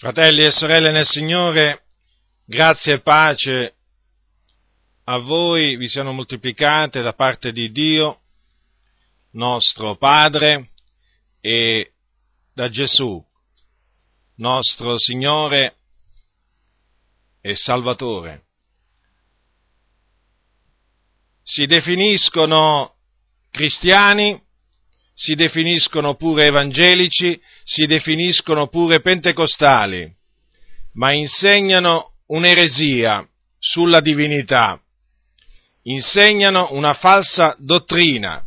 [0.00, 1.82] Fratelli e sorelle nel Signore,
[2.44, 3.74] grazie e pace
[5.02, 8.20] a voi vi siano moltiplicate da parte di Dio,
[9.32, 10.70] nostro Padre,
[11.40, 11.94] e
[12.54, 13.20] da Gesù,
[14.36, 15.78] nostro Signore
[17.40, 18.44] e Salvatore.
[21.42, 22.98] Si definiscono
[23.50, 24.40] cristiani
[25.20, 30.08] si definiscono pure evangelici, si definiscono pure pentecostali,
[30.92, 34.80] ma insegnano un'eresia sulla divinità,
[35.82, 38.46] insegnano una falsa dottrina,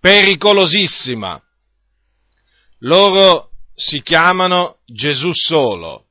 [0.00, 1.38] pericolosissima.
[2.78, 6.06] Loro si chiamano Gesù solo.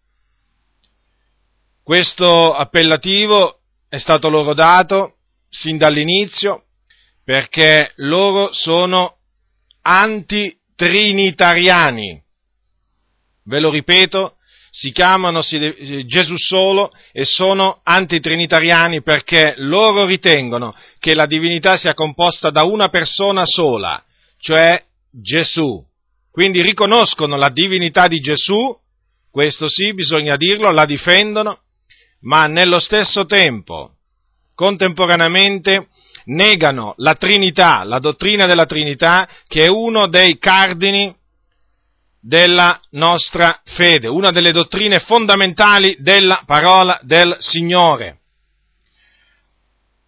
[1.81, 5.15] Questo appellativo è stato loro dato
[5.49, 6.65] sin dall'inizio
[7.23, 9.15] perché loro sono
[9.81, 12.23] antitrinitariani.
[13.43, 14.35] Ve lo ripeto,
[14.69, 22.51] si chiamano Gesù solo e sono antitrinitariani perché loro ritengono che la divinità sia composta
[22.51, 24.01] da una persona sola,
[24.37, 25.85] cioè Gesù.
[26.31, 28.73] Quindi riconoscono la divinità di Gesù,
[29.29, 31.63] questo sì, bisogna dirlo, la difendono,
[32.21, 33.95] ma nello stesso tempo,
[34.55, 35.89] contemporaneamente,
[36.25, 41.15] negano la Trinità, la dottrina della Trinità, che è uno dei cardini
[42.19, 48.19] della nostra fede, una delle dottrine fondamentali della parola del Signore.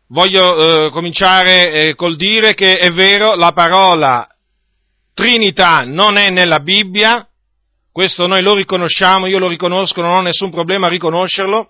[0.09, 4.27] Voglio eh, cominciare eh, col dire che è vero, la parola
[5.13, 7.27] Trinità non è nella Bibbia,
[7.91, 11.69] questo noi lo riconosciamo, io lo riconosco, non ho nessun problema a riconoscerlo,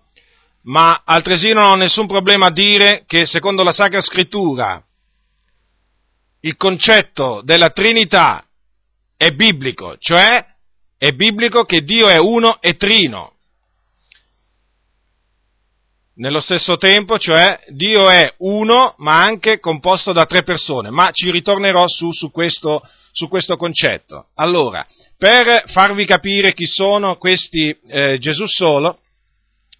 [0.63, 4.81] ma altresì non ho nessun problema a dire che secondo la Sacra Scrittura
[6.41, 8.45] il concetto della Trinità
[9.15, 10.45] è biblico, cioè
[10.97, 13.31] è biblico che Dio è uno e trino.
[16.15, 21.31] Nello stesso tempo, cioè Dio è uno ma anche composto da tre persone, ma ci
[21.31, 24.27] ritornerò su, su, questo, su questo concetto.
[24.35, 24.85] Allora,
[25.17, 28.99] per farvi capire chi sono questi eh, Gesù solo,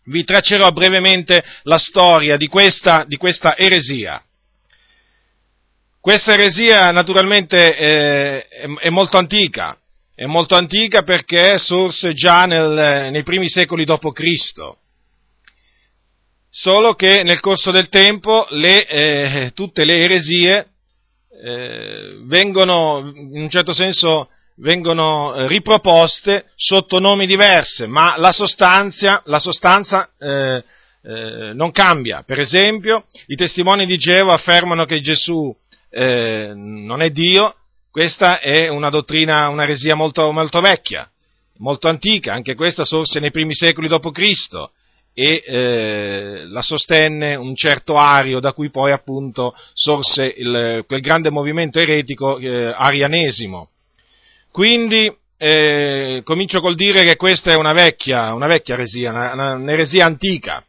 [0.06, 4.24] vi traccerò brevemente la storia di questa, di questa eresia.
[6.00, 9.78] Questa eresia naturalmente è, è, è, molto antica,
[10.13, 14.81] è molto antica perché sorse già nel, nei primi secoli d.C.,
[16.50, 20.68] solo che nel corso del tempo le, eh, tutte le eresie
[21.42, 29.22] eh, vengono in un certo senso vengono eh, riproposte sotto nomi diversi, ma la sostanza,
[29.25, 30.64] la sostanza eh,
[31.03, 32.24] eh, non cambia.
[32.24, 35.56] Per esempio, i testimoni di Geova affermano che Gesù
[35.90, 37.56] eh, non è Dio,
[37.92, 41.09] questa è una dottrina, una resia molto, molto, vecchia,
[41.58, 44.69] molto antica, anche questa sorse nei primi secoli d.C.
[45.13, 51.30] e eh, la sostenne un certo Ario, da cui poi appunto sorse il, quel grande
[51.30, 53.72] movimento eretico eh, arianesimo
[54.53, 60.06] quindi eh, comincio col dire che questa è una vecchia, una vecchia eresia, una, un'eresia
[60.06, 60.64] antica.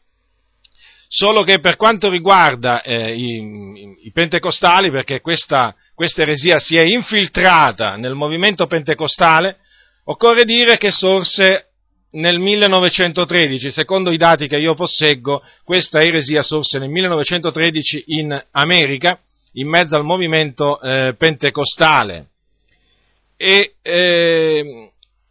[1.06, 6.82] Solo che per quanto riguarda eh, i, i, pentecostali, perché questa, questa eresia si è
[6.82, 9.58] infiltrata nel movimento pentecostale,
[10.04, 11.66] occorre dire che sorse
[12.12, 19.20] nel 1913, secondo i dati che io posseggo, questa eresia sorse nel 1913 in America,
[19.52, 22.28] in mezzo al movimento eh, pentecostale
[23.36, 24.90] e eh,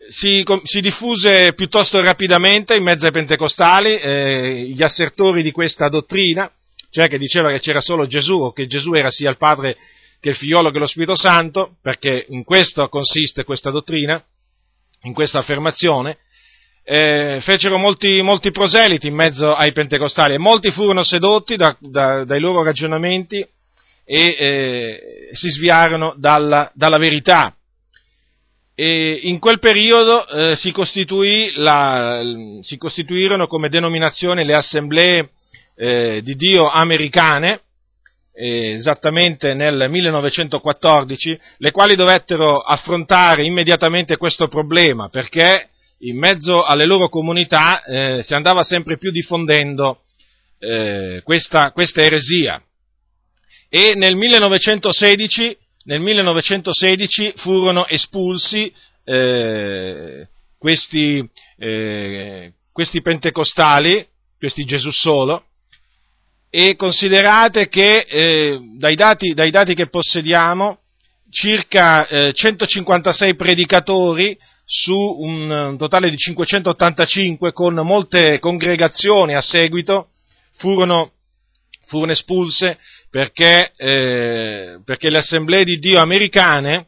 [0.10, 6.52] si, si, diffuse piuttosto rapidamente in mezzo ai pentecostali eh, gli assertori di questa dottrina,
[6.90, 9.78] cioè che diceva che c'era solo Gesù o che Gesù era sia il Padre
[10.20, 14.24] che il Figliolo che lo Spirito Santo, perché in questo consiste questa dottrina,
[15.02, 16.18] in questa affermazione,
[16.86, 22.24] eh, fecero molti, molti, proseliti in mezzo ai pentecostali e molti furono sedotti da, da,
[22.26, 23.46] dai loro ragionamenti
[24.06, 27.56] e eh, si sviarono dalla, dalla verità
[28.76, 30.74] e in quel periodo eh, si,
[31.56, 32.22] la,
[32.62, 35.30] si, costituirono come denominazione le assemblee
[35.76, 37.62] eh, di Dio americane,
[38.34, 45.70] eh, esattamente nel 1914, le quali dovettero affrontare immediatamente questo problema, perché
[46.00, 50.02] in mezzo alle loro comunità eh, si andava sempre più diffondendo
[50.58, 52.62] eh, questa, questa eresia.
[53.70, 60.28] E nel 1916 nel 1916 furono espulsi eh,
[60.58, 61.28] questi,
[61.58, 64.06] eh, questi, pentecostali,
[64.38, 65.46] questi Gesù solo,
[66.50, 70.80] e considerate che eh, dai, dati, dai, dati, che possediamo
[71.30, 80.10] circa 156 eh, predicatori su un totale di 585 con molte congregazioni a seguito
[80.54, 81.12] furono,
[81.88, 82.78] furono espulse
[83.14, 86.88] perché, eh, perché, le assemblee di Dio americane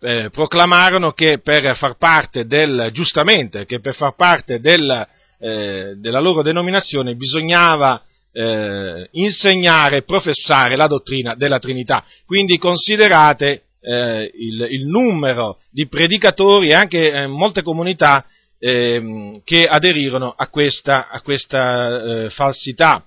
[0.00, 5.06] eh, proclamarono che per far parte del, giustamente, che per far parte del,
[5.38, 12.02] eh, della loro denominazione bisognava eh, insegnare e professare la dottrina della Trinità.
[12.24, 18.24] Quindi considerate eh, il, il, numero di predicatori e anche eh, molte comunità
[18.58, 23.04] eh, che aderirono a questa, a questa eh, falsità.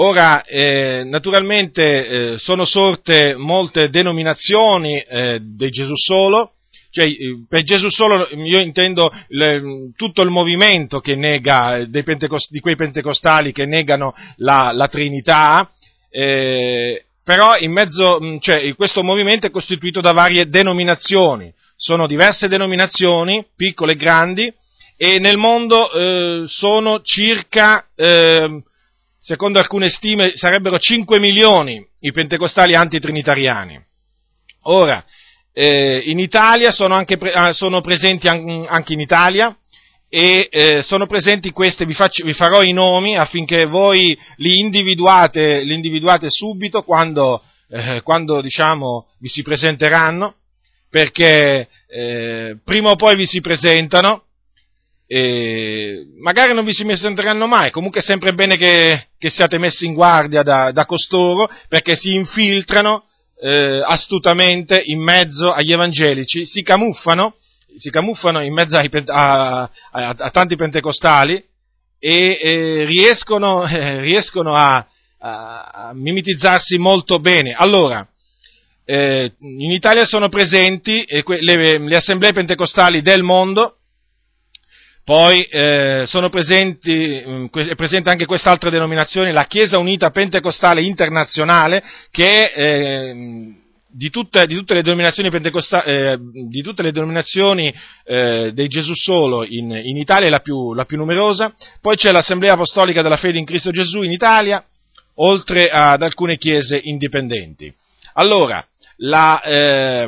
[0.00, 5.02] Ora, eh, naturalmente eh, sono sorte molte denominazioni
[5.40, 6.52] di Gesù solo,
[6.90, 7.06] cioè,
[7.48, 13.66] per Gesù solo io intendo le, tutto il movimento che nega, di quei pentecostali che
[13.66, 15.68] negano la, la Trinità,
[16.10, 22.48] eh, però in mezzo, mm, cioè, questo movimento è costituito da varie denominazioni, sono diverse
[22.48, 24.52] denominazioni, piccole e grandi,
[24.96, 28.62] e nel mondo eh, sono circa, eh,
[29.28, 33.78] secondo alcune stime, sarebbero 5 milioni i pentecostali antitrinitariani.
[34.62, 35.04] Ora,
[35.52, 39.54] eh, in Italia sono, anche, ah, sono presenti anche in Italia,
[40.08, 45.60] e eh, sono presenti queste, vi, faccio, vi, farò i nomi affinché voi li individuate,
[45.60, 50.36] li individuate subito quando, eh, quando diciamo, vi si presenteranno,
[50.88, 54.22] perché eh, prima o poi vi si presentano,
[55.10, 59.86] e magari non vi si presenteranno mai, comunque è sempre bene che, che siate messi
[59.86, 63.04] in guardia da, da costoro, perché si infiltrano
[63.40, 67.34] eh, astutamente in mezzo agli evangelici, si camuffano
[67.76, 71.42] si camuffano in mezzo ai, a, a, a, tanti pentecostali
[71.98, 74.86] e, e riescono, eh, riescono a,
[75.20, 77.54] a, mimetizzarsi molto bene.
[77.56, 78.06] Allora,
[78.84, 83.77] eh, in Italia sono presenti eh, le, le, assemblee pentecostali del mondo,
[85.08, 91.82] poi eh, sono presenti, mm, è presente anche quest'altra denominazione, la Chiesa Unita Pentecostale Internazionale,
[92.10, 93.54] che è eh,
[93.90, 95.30] di tutte, di tutte, le denominazioni,
[95.86, 96.18] eh,
[96.50, 97.74] di tutte le denominazioni
[98.04, 102.12] eh, dei Gesù solo in, in Italia è la più, la più, numerosa, poi c'è
[102.12, 104.62] l'Assemblea Apostolica della Fede in Cristo Gesù in Italia,
[105.14, 107.74] oltre ad alcune chiese indipendenti.
[108.12, 108.62] Allora,
[108.98, 110.06] la, eh,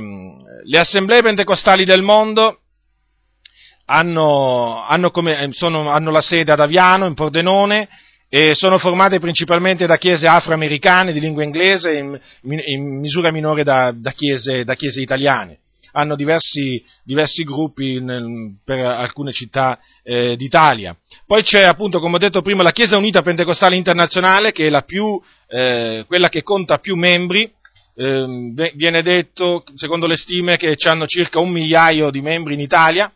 [0.62, 2.59] le assemblee pentecostali del mondo
[3.92, 7.88] hanno, hanno, come, sono, hanno la sede ad Aviano, in Pordenone,
[8.28, 13.92] e sono formate principalmente da chiese afroamericane di lingua inglese in, in, misura minore da,
[13.92, 15.58] da, chiese, da, chiese, italiane.
[15.92, 20.96] Hanno diversi, diversi gruppi nel, per alcune città eh, d'Italia.
[21.26, 25.20] Poi c'è appunto, come ho detto prima, la Chiesa Unita Pentecostale Internazionale, che è più,
[25.48, 27.52] eh, quella che conta più membri,
[27.96, 33.12] eh, viene detto, secondo le stime, che hanno circa un migliaio di membri in Italia.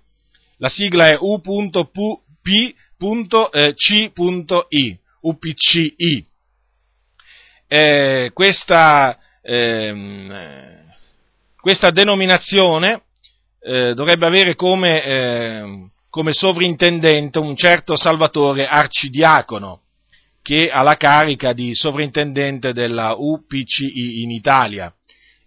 [0.64, 1.44] La sigla è u.p.c.i.
[5.20, 6.26] UPCI.
[7.66, 10.86] Eh, questa, ehm,
[11.60, 13.02] questa, denominazione
[13.60, 19.82] eh, dovrebbe avere come, eh, come, sovrintendente un certo Salvatore Arcidiacono,
[20.40, 24.90] che ha la carica di sovrintendente della UPCI in Italia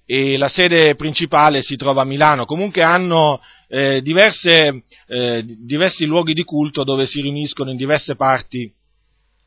[0.06, 2.46] e la sede principale si trova a Milano.
[2.46, 8.72] Comunque hanno eh, diverse, eh, diversi luoghi di culto dove si riuniscono in diverse parti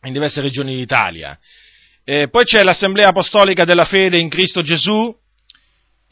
[0.02, 1.38] in diverse regioni d'Italia.
[2.04, 5.14] Eh, poi c'è l'Assemblea Apostolica della Fede in Cristo Gesù,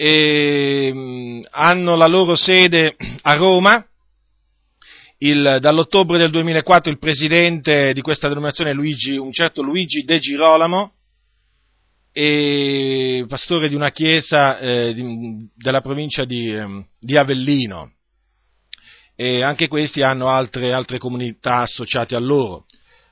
[0.00, 3.84] e, mm, hanno la loro sede a Roma.
[5.20, 10.20] Il, dall'ottobre del 2004 il presidente di questa denominazione è Luigi, un certo Luigi De
[10.20, 10.92] Girolamo,
[12.12, 17.94] e pastore di una chiesa eh, di, della provincia di, eh, di, Avellino.
[19.20, 22.66] E anche questi hanno altre, altre comunità associate a loro.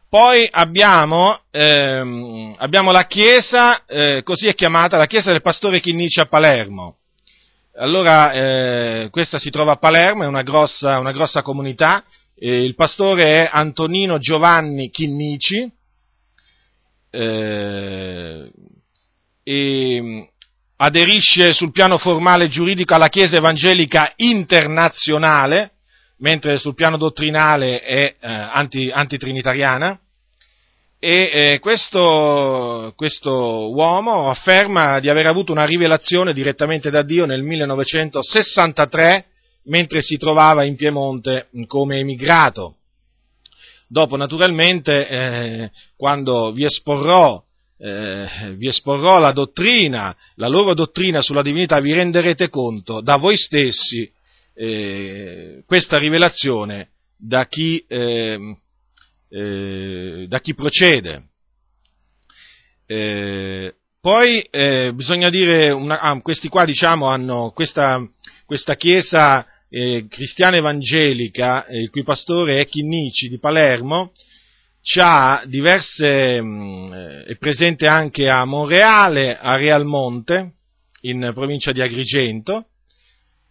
[0.08, 6.20] Poi abbiamo, ehm, abbiamo la chiesa, eh, così è chiamata, la chiesa del pastore Chinnici
[6.20, 6.98] a Palermo.
[7.75, 12.04] Allora, eh, questa si trova a Palermo, è una grossa, una grossa comunità,
[12.36, 15.68] eh, il pastore è Antonino Giovanni Chinnici,
[17.10, 18.50] eh,
[19.42, 20.22] e mm,
[20.76, 25.72] aderisce sul piano formale e giuridico alla Chiesa Evangelica Internazionale,
[26.18, 29.99] mentre sul piano dottrinale è eh, anti, antitrinitariana,
[30.99, 37.42] e eh, questo, questo, uomo afferma di aver avuto una rivelazione direttamente da Dio nel
[37.42, 39.26] 1963,
[39.64, 42.76] mentre si trovava in Piemonte come emigrato.
[43.87, 47.40] Dopo, naturalmente, eh, quando vi esporrò,
[47.78, 53.37] eh, vi esporrò la dottrina, la loro dottrina sulla divinità, vi renderete conto da voi
[53.37, 54.11] stessi
[54.56, 58.56] eh, questa rivelazione da chi, eh,
[59.28, 61.28] eh, da chi procede.
[62.86, 68.00] Eh, poi eh, bisogna dire, una, ah, questi qua diciamo hanno questa,
[68.46, 74.12] questa chiesa eh, cristiana evangelica, il cui pastore è Chinnici di Palermo,
[74.80, 76.92] c'ha diverse, mh, mm,
[77.26, 80.52] è presente anche a Monreale, a Realmonte,
[81.02, 82.68] in provincia di Agrigento,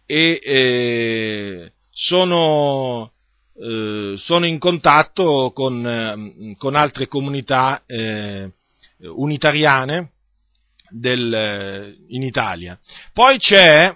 [0.06, 3.10] e eh, sono,
[3.60, 5.74] eh, sono, in contatto con,
[6.16, 8.50] mm, con altre comunità eh,
[9.00, 10.10] unitariane
[10.90, 12.78] del, in Italia.
[13.12, 13.94] Poi c'è,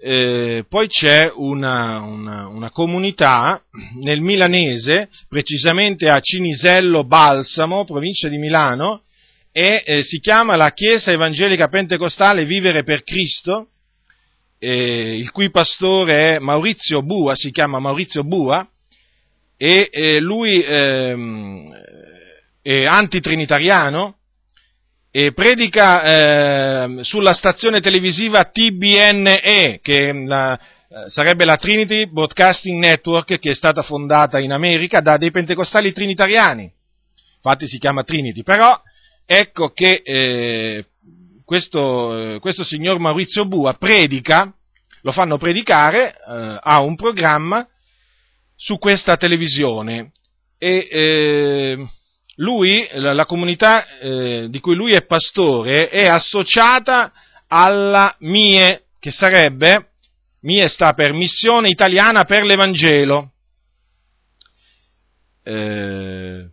[0.00, 3.62] eh, poi c'è una, una, una, comunità
[4.00, 9.02] nel milanese, precisamente a Cinisello Balsamo, provincia di Milano,
[9.52, 13.68] e eh, si chiama la Chiesa Evangelica Pentecostale Vivere per Cristo,
[14.64, 18.66] eh, il cui pastore è Maurizio Bua, si chiama Maurizio Bua,
[19.56, 21.70] e eh, lui ehm,
[22.62, 24.16] è antitrinitariano,
[25.10, 33.38] e predica eh, sulla stazione televisiva TBNE, che la, eh, sarebbe la Trinity Broadcasting Network,
[33.38, 36.72] che è stata fondata in America da dei pentecostali trinitariani.
[37.36, 38.42] Infatti si chiama Trinity.
[38.42, 38.80] Però
[39.26, 40.84] ecco che eh,
[41.44, 44.52] questo, questo, signor Maurizio Bua predica,
[45.02, 47.66] lo fanno predicare, eh, ha un programma
[48.56, 50.12] su questa televisione.
[50.58, 51.86] E eh,
[52.36, 57.12] lui, la, comunità eh, di cui lui è pastore, è associata
[57.48, 59.90] alla MIE, che sarebbe,
[60.40, 63.32] MIE sta per Missione Italiana per l'Evangelo,
[65.42, 66.48] eh,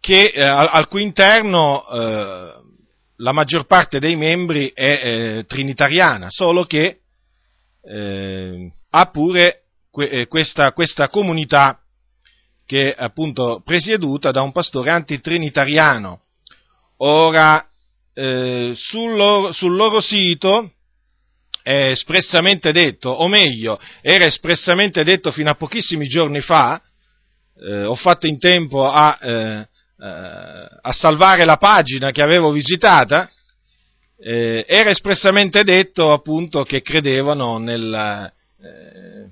[0.00, 2.52] che, eh, al, al, cui interno eh,
[3.18, 7.00] la maggior parte dei membri è eh, trinitariana, solo che
[7.82, 11.80] eh, ha pure que, questa, questa comunità
[12.66, 16.20] che è appunto presieduta da un pastore antitrinitariano.
[16.98, 17.66] Ora,
[18.12, 20.72] eh, sul, loro, sul, loro, sito
[21.62, 26.80] è espressamente detto, o meglio, era espressamente detto fino a pochissimi giorni fa,
[27.60, 29.68] eh, ho fatto in tempo a, eh,
[30.00, 33.30] eh a, salvare la pagina che avevo visitata,
[34.20, 39.28] eh, era espressamente detto appunto che credevano nel, eh,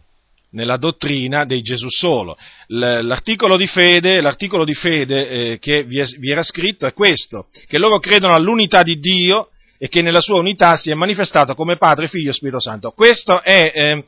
[0.51, 2.37] nella dottrina dei Gesù solo.
[2.69, 7.49] L'articolo di fede, l'articolo di fede eh, che vi, è, vi, era scritto è questo,
[7.67, 11.77] che loro credono all'unità di Dio e che nella sua unità si è manifestato come
[11.77, 12.93] Padre, Figlio e Spirito Santo.
[12.93, 14.05] Questo è eh,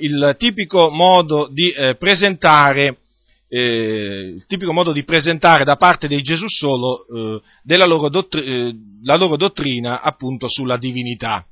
[0.00, 2.98] il tipico modo di eh, presentare
[3.48, 8.44] eh, il tipico modo di presentare da parte dei Gesù solo eh, della loro, dottri-
[8.44, 11.44] eh, la loro dottrina appunto sulla divinità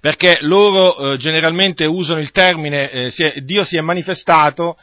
[0.00, 4.76] perché loro eh, generalmente usano il termine eh, si è, Dio si è manifestato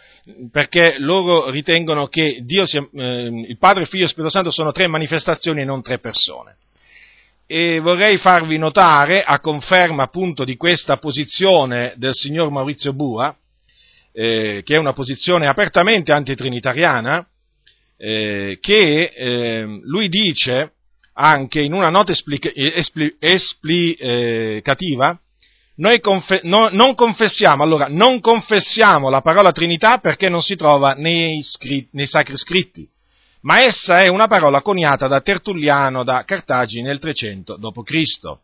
[0.51, 4.87] perché loro ritengono che è, eh, il Padre, il Figlio e Spirito Santo sono tre
[4.87, 6.57] manifestazioni e non tre persone.
[7.47, 13.35] E vorrei farvi notare, a conferma appunto di questa posizione del signor Maurizio Bua,
[14.15, 17.27] eh, che è una posizione apertamente antitrinitariana,
[17.97, 20.71] eh, che eh, lui dice
[21.17, 25.19] anche in una nota esplica, espli, esplicativa,
[25.77, 30.93] noi confe, no, non confessiamo, allora, non confessiamo la parola Trinità perché non si trova
[30.93, 32.87] nei, scritti, nei sacri scritti,
[33.41, 38.37] ma essa è una parola coniata da Tertulliano da Cartagine nel 300 d.C.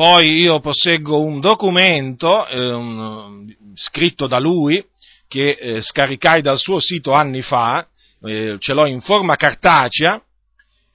[0.00, 4.82] Poi io posseggo un documento eh, scritto da lui
[5.28, 7.86] che eh, scaricai dal suo sito anni fa,
[8.22, 10.18] eh, ce l'ho in forma cartacea,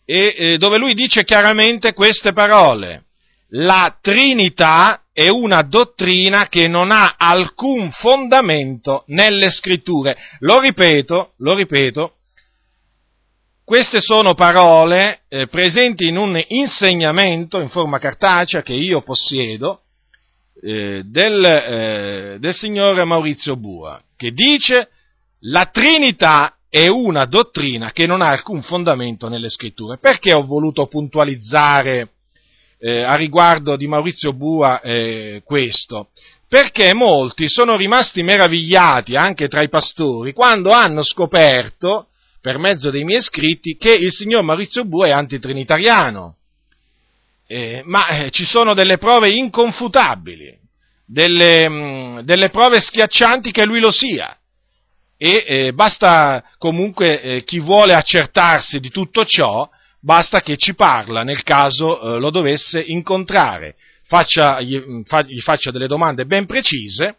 [0.05, 3.03] e eh, dove lui dice chiaramente queste parole.
[3.49, 10.17] La Trinità è una dottrina che non ha alcun fondamento nelle scritture.
[10.39, 12.15] Lo ripeto, lo ripeto,
[13.65, 19.81] queste sono parole eh, presenti in un insegnamento in forma cartacea che io possiedo
[20.61, 24.89] eh, del, eh, del signore Maurizio Bua, che dice
[25.47, 29.97] la Trinità è una dottrina che non ha alcun fondamento nelle scritture.
[29.97, 32.09] Perché ho voluto puntualizzare
[32.77, 36.09] eh, a riguardo di Maurizio Bua eh, questo?
[36.47, 42.09] Perché molti sono rimasti meravigliati anche tra i pastori quando hanno scoperto,
[42.45, 46.35] per mezzo dei miei scritti, che il signor Maurizio Bua è antitrinitariano.
[47.47, 50.55] Eh, ma eh, ci sono delle prove inconfutabili,
[51.07, 54.37] delle, mh, mm, delle prove schiaccianti che lui lo sia
[55.17, 59.67] e eh, basta comunque eh, chi vuole accertarsi di tutto ciò,
[59.99, 63.75] basta che ci parla nel caso eh, lo dovesse incontrare.
[64.03, 67.15] faccia, gli, gli faccia delle domande ben precise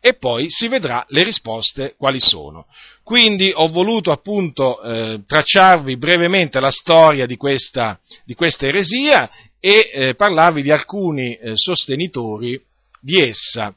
[0.00, 2.66] e poi si vedrà le risposte quali sono.
[3.04, 9.30] Quindi ho voluto appunto eh, tracciarvi brevemente la storia di questa, di questa eresia
[9.60, 12.58] e eh, parlarvi di alcuni eh, sostenitori
[13.00, 13.74] di essa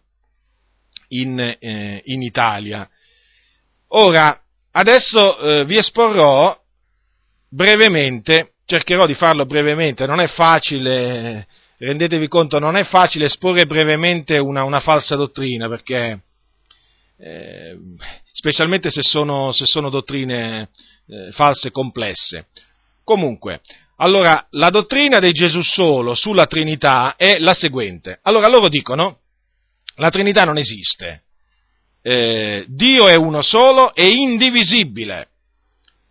[1.10, 2.90] in, eh, in Italia.
[3.90, 4.42] Ora,
[4.72, 6.58] adesso eh, vi esporrò
[7.50, 14.38] brevemente, cercherò di farlo brevemente, non è facile, rendetevi conto, non è facile esporre brevemente
[14.38, 16.22] una, una falsa dottrina, perché
[17.18, 17.78] eh,
[18.38, 20.70] specialmente se sono, se sono dottrine
[21.08, 22.46] eh, false complesse.
[23.04, 23.62] Comunque,
[23.96, 28.20] allora, la dottrina di Gesù solo sulla Trinità è la seguente.
[28.22, 29.22] Allora, loro dicono,
[29.96, 31.24] la Trinità non esiste.
[32.04, 35.30] Eh, Dio è uno solo e indivisibile.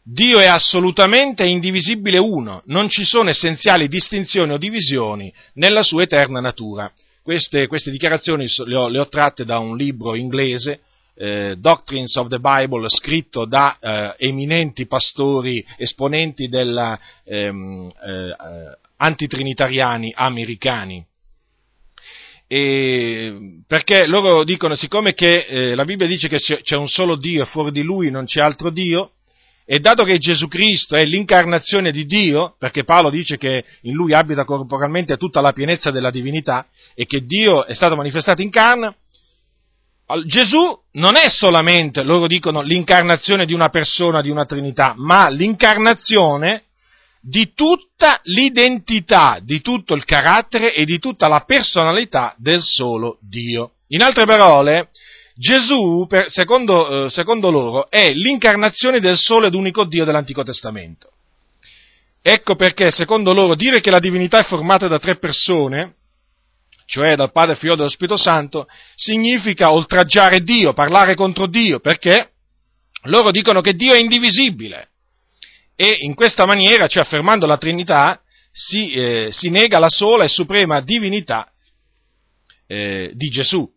[0.03, 6.41] Dio è assolutamente indivisibile uno, non ci sono essenziali distinzioni o divisioni nella sua eterna
[6.41, 6.91] natura.
[7.23, 10.83] Queste, queste dichiarazioni le ho, le ho, tratte da un libro inglese,
[11.17, 18.37] eh, Doctrines of the Bible, scritto da eh, eminenti pastori, esponenti della, ehm, eh,
[18.97, 21.05] antitrinitariani americani.
[22.49, 27.43] E perché loro dicono, siccome che, eh, la Bibbia dice che c'è un solo Dio
[27.43, 29.11] e fuori di lui non c'è altro Dio,
[29.69, 34.15] e dato che Gesù Cristo è l'incarnazione di Dio, perché Paolo dice che in lui
[34.15, 38.95] abita corporalmente tutta la pienezza della divinità e che Dio è stato manifestato in carne,
[40.27, 46.63] Gesù non è solamente, loro dicono, l'incarnazione di una persona, di una Trinità, ma l'incarnazione
[47.21, 53.73] di tutta l'identità, di tutto il carattere e di tutta la personalità del solo Dio.
[53.89, 54.91] In altre parole,
[55.35, 61.11] Gesù, secondo, eh, secondo loro, è l'incarnazione del solo ed unico Dio dell'Antico Testamento.
[62.23, 65.95] Ecco perché, secondo loro, dire che la divinità è formata da tre persone,
[66.87, 72.31] cioè dal Padre, Figlio dello Spirito Santo, significa oltraggiare Dio, parlare contro Dio, perché
[73.03, 74.91] loro dicono che Dio è indivisibile
[75.77, 80.29] e in questa maniera, cioè affermando la Trinità, si, eh, si nega la sola e
[80.29, 81.53] suprema divinità
[82.67, 83.71] eh, di Gesù.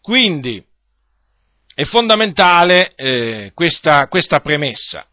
[0.00, 0.64] Quindi
[1.74, 5.06] è fondamentale eh, questa, questa, premessa,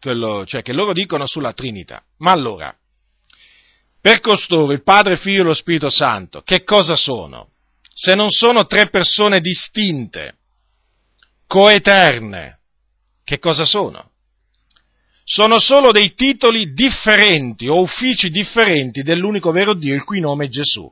[0.00, 2.02] quello, cioè che loro dicono sulla Trinità.
[2.18, 2.74] Ma allora,
[4.00, 7.50] per costoro, il Padre, il Figlio e lo Spirito Santo, che cosa sono?
[7.92, 10.36] Se non sono tre persone distinte,
[11.46, 12.58] coeterne,
[13.24, 14.12] che cosa sono?
[15.30, 20.48] sono solo dei titoli differenti o uffici differenti dell'unico vero Dio, il cui nome è
[20.48, 20.90] Gesù.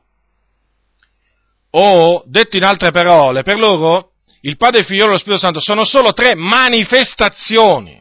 [1.70, 5.58] O, detto in altre parole, per loro il Padre, il Figlio e lo Spirito Santo
[5.58, 8.00] sono solo tre manifestazioni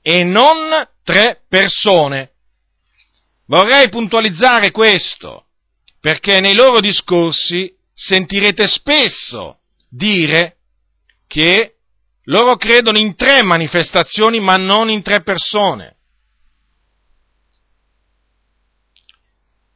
[0.00, 2.30] e non tre persone.
[3.48, 5.46] Vorrei puntualizzare questo,
[6.00, 10.56] perché nei loro discorsi sentirete spesso dire
[11.26, 11.76] che
[12.24, 15.96] loro credono in tre manifestazioni, ma non in tre persone.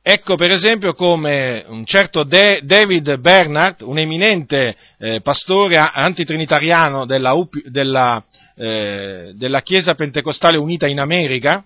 [0.05, 7.33] Ecco per esempio come un certo De- David Bernard, un eminente eh, pastore antitrinitariano della,
[7.65, 8.23] della,
[8.55, 11.65] eh, della, Chiesa Pentecostale Unita in America,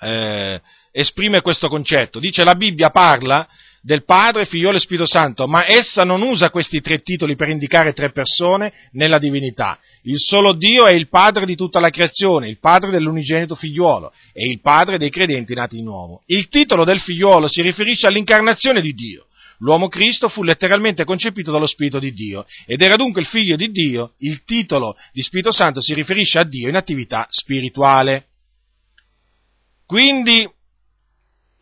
[0.00, 0.60] eh,
[0.96, 2.18] esprime questo concetto.
[2.18, 3.46] Dice la Bibbia parla
[3.82, 7.92] del Padre, Figliolo e Spirito Santo, ma essa non usa questi tre titoli per indicare
[7.92, 9.78] tre persone nella divinità.
[10.02, 14.48] Il solo Dio è il Padre di tutta la creazione, il Padre dell'unigenito figliuolo e
[14.50, 16.22] il Padre dei credenti nati di nuovo.
[16.26, 19.26] Il titolo del figliuolo si riferisce all'incarnazione di Dio.
[19.58, 23.70] L'uomo Cristo fu letteralmente concepito dallo Spirito di Dio ed era dunque il figlio di
[23.70, 24.14] Dio.
[24.18, 28.26] Il titolo di Spirito Santo si riferisce a Dio in attività spirituale.
[29.86, 30.46] Quindi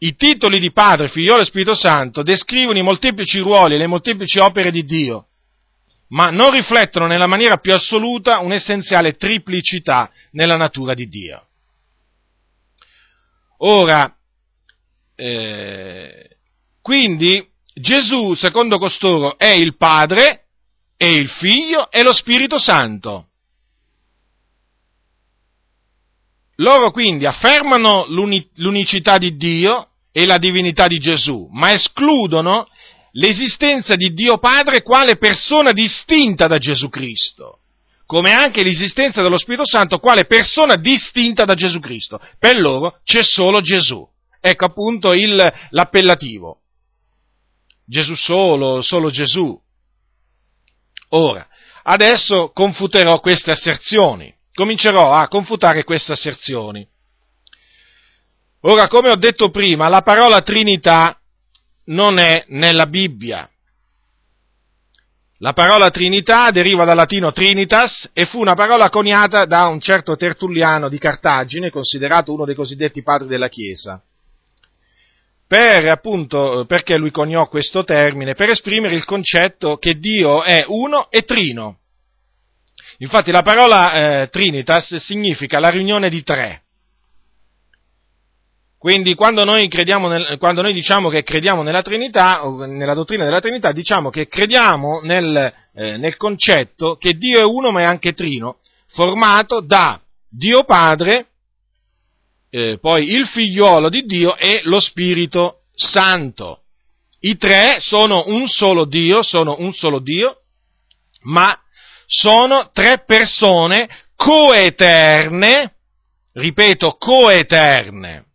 [0.05, 4.39] i titoli di Padre, Figliolo e Spirito Santo descrivono i molteplici ruoli e le molteplici
[4.39, 5.29] opere di Dio,
[6.09, 11.47] ma non riflettono nella maniera più assoluta un'essenziale triplicità nella natura di Dio.
[13.59, 14.15] Ora,
[15.15, 16.37] eh,
[16.83, 20.45] quindi Gesù, secondo costoro, è il Padre,
[20.99, 23.29] è il Figlio e lo Spirito Santo.
[26.57, 32.69] Loro quindi affermano l'unicità di Dio e la divinità di Gesù, ma escludono
[33.15, 37.59] l'esistenza di Dio Padre quale persona distinta da Gesù Cristo,
[38.07, 42.21] come anche l'esistenza dello Spirito Santo quale persona distinta da Gesù Cristo.
[42.39, 44.07] Per loro c'è solo Gesù.
[44.41, 46.61] Ecco appunto il, l'appellativo.
[47.85, 49.61] Gesù solo, solo Gesù.
[51.09, 51.45] Ora,
[51.83, 56.87] adesso confuterò queste asserzioni, comincerò a confutare queste asserzioni.
[58.67, 61.19] Ora, come ho detto prima, la parola Trinità
[61.87, 63.49] non è nella Bibbia.
[65.39, 70.17] La parola Trinità deriva dal latino Trinitas e fu una parola coniata da un certo
[70.17, 74.03] Tertulliano di Cartagine, considerato uno dei cosiddetti padri della Chiesa.
[75.47, 78.35] Per, appunto, perché lui coniò questo termine?
[78.35, 81.81] Per esprimere il concetto che Dio è uno e trino.
[82.99, 86.64] Infatti la parola eh, Trinitas significa la riunione di tre.
[88.85, 93.73] Quindi quando noi, nel, quando noi, diciamo che crediamo nella Trinità, nella dottrina della Trinità,
[93.73, 98.59] diciamo che crediamo nel, eh, nel concetto che Dio è uno ma è anche trino,
[98.89, 101.29] formato da Dio Padre,
[102.51, 106.65] eh, poi il figliuolo di Dio e lo Spirito Santo.
[107.21, 110.41] I tre sono un solo Dio, sono un solo Dio,
[111.23, 111.59] ma
[112.05, 115.73] sono tre persone coeterne,
[116.35, 118.27] ripeto, coeterne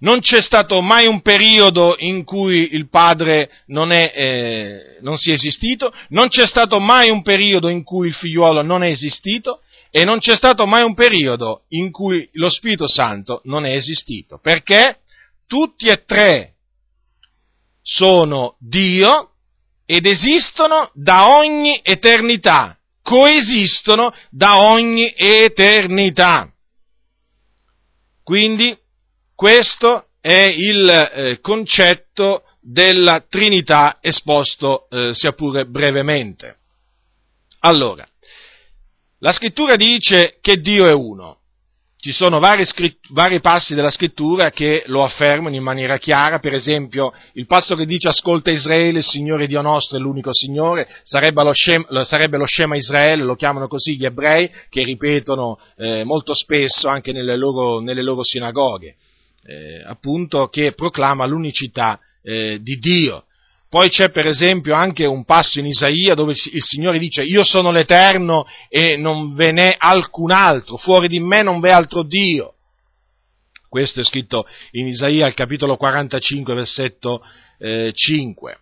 [0.00, 5.34] non c'è stato mai un periodo in cui il padre non, è, eh, non sia
[5.34, 10.04] esistito, non c'è stato mai un periodo in cui il figliuolo non è esistito e
[10.04, 14.98] non c'è stato mai un periodo in cui lo Spirito Santo non è esistito, perché
[15.46, 16.54] tutti e tre
[17.82, 19.30] sono Dio
[19.86, 26.52] ed esistono da ogni eternità, coesistono da ogni eternità.
[28.22, 28.77] Quindi
[29.38, 36.56] questo è il eh, concetto della Trinità esposto eh, sia pure brevemente.
[37.60, 38.04] Allora,
[39.20, 41.36] la scrittura dice che Dio è uno.
[42.00, 46.54] Ci sono vari, scritt- vari, passi della scrittura che lo affermano in maniera chiara, per
[46.54, 51.44] esempio il passo che dice ascolta Israele, il Signore Dio nostro è l'unico Signore, sarebbe
[51.44, 56.34] lo, Shem, sarebbe lo Shema Israele, lo chiamano così gli ebrei, che ripetono eh, molto
[56.34, 58.96] spesso anche nelle loro, nelle loro sinagoghe
[59.44, 63.24] eh, appunto che proclama l'unicità eh, di Dio.
[63.68, 67.70] Poi c'è per esempio anche un passo in Isaia dove il Signore dice io sono
[67.70, 72.54] l'Eterno e non ve n'è alcun altro, fuori di me non v'è altro Dio.
[73.68, 77.22] Questo è scritto in Isaia al capitolo 45 versetto
[77.58, 78.58] eh, 5.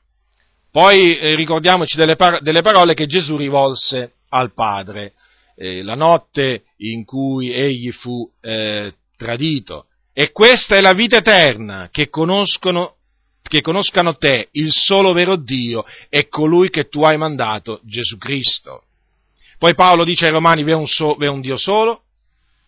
[0.73, 5.12] Poi eh, ricordiamoci delle, par- delle, parole che Gesù rivolse al Padre,
[5.55, 9.87] eh, la notte in cui egli fu eh, tradito.
[10.18, 16.29] E questa è la vita eterna, che che conoscano te, il solo vero Dio, e
[16.29, 18.85] colui che tu hai mandato, Gesù Cristo.
[19.59, 22.05] Poi Paolo dice ai Romani, vi è un, so, vi è un Dio solo,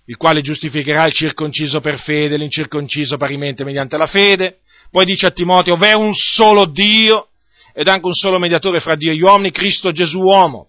[0.04, 4.58] il quale giustificherà il circonciso per fede, l'incirconciso parimente mediante la fede.
[4.90, 7.28] Poi dice a Timoteo, v'è un solo Dio
[7.72, 10.68] ed anche un solo mediatore fra Dio e gli uomini, Cristo Gesù uomo.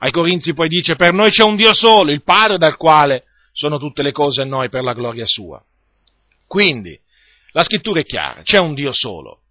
[0.00, 3.78] Ai Corinzi poi dice, per noi c'è un Dio solo, il Padre dal quale sono
[3.78, 5.64] tutte le cose e noi per la gloria sua.
[6.50, 6.98] Quindi,
[7.52, 9.42] la scrittura è chiara, c'è un Dio solo.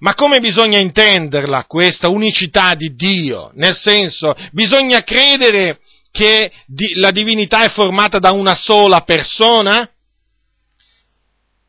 [0.00, 3.52] Ma come bisogna intenderla questa unicità di Dio?
[3.54, 5.78] Nel senso, bisogna credere
[6.10, 6.50] che
[6.96, 9.88] la divinità è formata da una sola persona?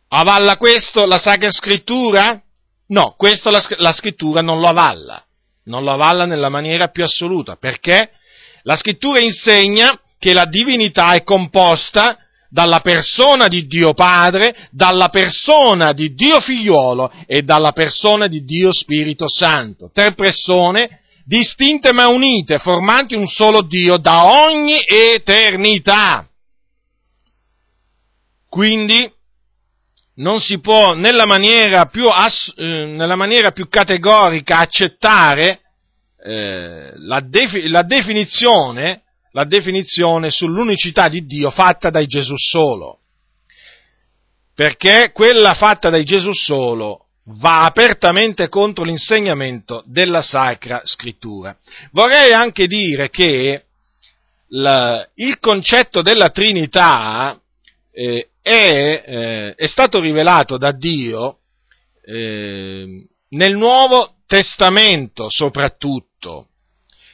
[0.07, 2.41] Avalla questo la Sacra Scrittura?
[2.88, 5.23] No, questo la, la Scrittura non lo avalla,
[5.65, 8.09] non lo avalla nella maniera più assoluta, perché
[8.63, 12.17] la Scrittura insegna che la divinità è composta
[12.54, 18.72] dalla persona di Dio Padre, dalla persona di Dio Figliuolo e dalla persona di Dio
[18.72, 19.89] Spirito Santo.
[19.92, 26.30] Tre persone distinte ma unite, formanti un solo Dio da ogni eternità.
[28.48, 29.12] Quindi
[30.18, 35.62] non si può nella maniera più, ass- eh, nella maniera più categorica accettare
[36.24, 39.02] eh, la, defi- la definizione
[39.34, 43.00] la definizione sull'unicità di Dio fatta dai Gesù solo.
[44.56, 51.58] Perché quella fatta dai Gesù solo va apertamente contro l'insegnamento della Sacra Scrittura.
[51.91, 53.65] Vorrei anche dire che
[55.15, 57.39] il concetto della Trinità
[57.91, 61.39] eh, è, eh, è, stato rivelato da Dio
[62.06, 66.50] eh, nel Nuovo Testamento soprattutto.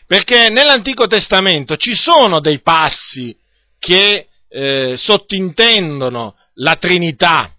[0.10, 3.38] Perché nell'Antico Testamento ci sono dei passi
[3.78, 7.56] che eh, sottintendono la Trinità,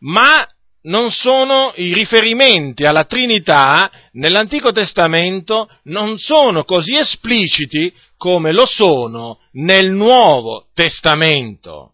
[0.00, 0.44] ma
[0.82, 9.38] non sono i riferimenti alla Trinità nell'Antico Testamento non sono così espliciti come lo sono
[9.52, 11.92] nel Nuovo Testamento.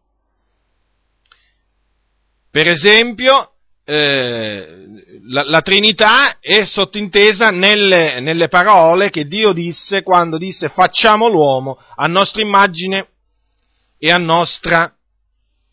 [2.50, 3.54] Per esempio,
[3.85, 4.66] eh,
[5.27, 11.79] la, la, Trinità è sottintesa nelle, nelle, parole che Dio disse quando disse facciamo l'uomo
[11.94, 13.09] a nostra immagine
[13.99, 14.90] e a nostra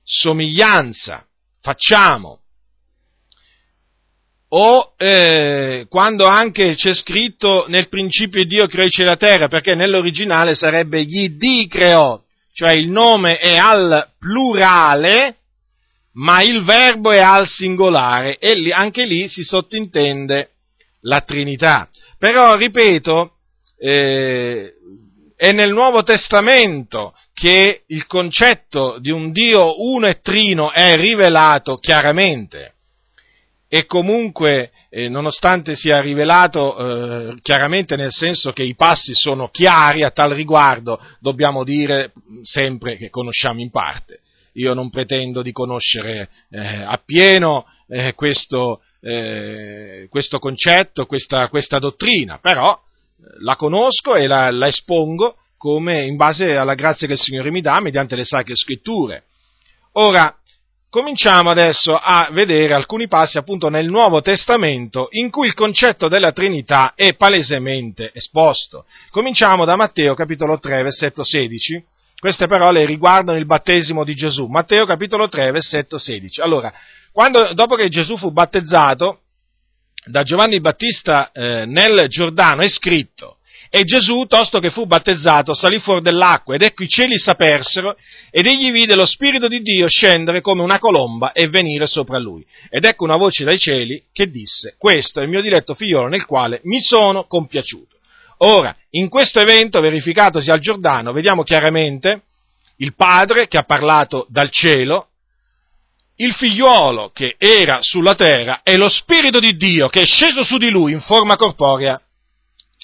[0.04, 1.26] somiglianza,
[1.62, 2.40] facciamo.
[4.54, 9.48] O eh, quando anche c'è scritto nel principio Dio creò il cielo e la terra,
[9.48, 12.22] perché nell'originale sarebbe gli di creò,
[12.52, 15.38] cioè il nome è al plurale,
[16.14, 20.52] ma il verbo è al singolare e lì, anche lì si sottintende
[21.02, 21.90] la Trinità.
[22.18, 23.38] Però, ripeto,
[23.78, 24.74] eh,
[25.36, 31.78] è nel Nuovo Testamento che il concetto di un Dio uno e trino è rivelato
[31.78, 32.74] chiaramente.
[33.68, 36.78] E comunque, eh, nonostante sia rivelato
[37.30, 42.12] eh, chiaramente nel senso che i passi sono chiari a tal riguardo, dobbiamo dire
[42.44, 44.20] sempre che conosciamo in parte.
[44.54, 52.40] Io non pretendo di conoscere eh, appieno eh, questo, eh, questo, concetto, questa, questa, dottrina,
[52.40, 57.20] però eh, la conosco e la, la espongo come in base alla grazia che il
[57.20, 59.24] Signore mi dà mediante le sacre scritture.
[59.94, 60.36] Ora,
[60.90, 66.34] cominciamo adesso a vedere alcuni passi appunto nel Nuovo Testamento in cui il concetto della
[66.34, 68.86] Trinità è palesemente esposto.
[69.12, 71.84] Cominciamo da Matteo capitolo 3 versetto 16
[72.22, 74.46] queste parole riguardano il battesimo di Gesù.
[74.46, 76.40] Matteo capitolo 3, versetto 16.
[76.42, 76.72] Allora,
[77.12, 79.22] quando, dopo che Gesù fu battezzato
[80.06, 83.38] da Giovanni Battista eh, nel Giordano, è scritto,
[83.72, 87.98] e Gesù, tosto che fu battezzato, salì fuori dell'acqua, ed ecco i cieli s'apersero,
[88.30, 92.46] ed egli vide lo Spirito di Dio scendere come una colomba e venire sopra lui.
[92.70, 96.28] Ed ecco una voce dai cieli che disse, questo è il mio diletto figliolo nel
[96.28, 97.98] quale mi sono compiaciuto.
[98.44, 102.24] Ora, in questo evento verificatosi al Giordano, vediamo chiaramente
[102.78, 105.10] il padre che ha parlato dal cielo,
[106.16, 110.58] il figliuolo che era sulla terra e lo Spirito di Dio che è sceso su
[110.58, 112.02] di lui in forma corporea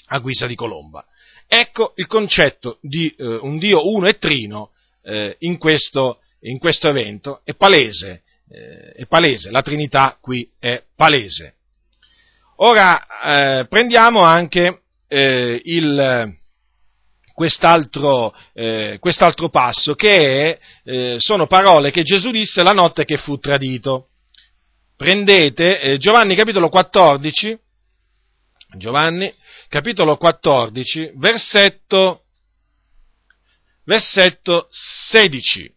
[0.06, 1.04] a guisa di colomba.
[1.48, 4.70] Ecco il concetto di eh, un Dio uno e trino
[5.02, 10.84] eh, in, questo, in, questo, evento, è palese, eh, è palese, la Trinità qui è
[10.94, 11.54] palese.
[12.56, 16.36] Ora eh, prendiamo anche eh, il,
[17.32, 23.16] quest'altro, eh, quest'altro, passo, che è, eh, sono parole che Gesù disse la notte che
[23.16, 24.08] fu tradito.
[24.96, 27.58] Prendete eh, Giovanni capitolo 14,
[28.76, 29.32] Giovanni
[29.68, 32.24] capitolo 14, versetto,
[33.84, 35.72] versetto 16.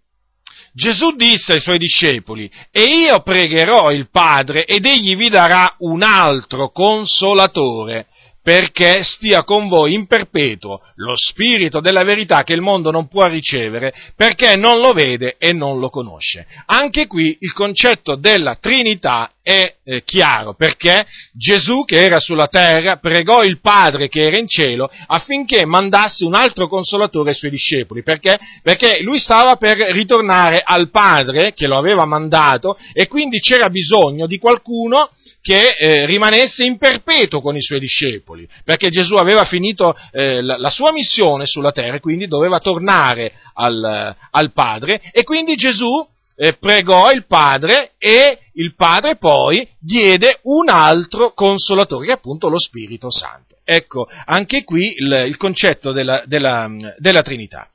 [0.74, 6.02] Gesù disse ai suoi discepoli, e io pregherò il Padre ed egli vi darà un
[6.02, 8.08] altro consolatore
[8.44, 13.28] perché stia con voi in perpetuo lo spirito della verità che il mondo non può
[13.28, 16.48] ricevere, perché non lo vede e non lo conosce.
[16.66, 22.98] Anche qui il concetto della Trinità è eh, chiaro, perché Gesù che era sulla terra
[22.98, 28.04] pregò il Padre che era in cielo affinché mandasse un altro consolatore ai suoi discepoli,
[28.04, 28.38] perché?
[28.62, 34.28] Perché lui stava per ritornare al Padre che lo aveva mandato e quindi c'era bisogno
[34.28, 35.10] di qualcuno
[35.42, 40.58] che eh, rimanesse in perpetuo con i suoi discepoli, perché Gesù aveva finito eh, la,
[40.58, 46.08] la, sua missione sulla terra e quindi doveva tornare al, al Padre e quindi Gesù
[46.44, 52.50] eh, pregò il Padre e il Padre poi diede un altro consolatore, che è appunto
[52.50, 53.58] lo Spirito Santo.
[53.64, 57.70] Ecco, anche qui il, il concetto della, della, della, Trinità.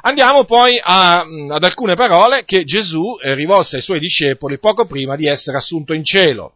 [0.00, 5.14] Andiamo poi a, ad alcune parole che Gesù eh, rivolse ai suoi discepoli poco prima
[5.14, 6.54] di essere assunto in cielo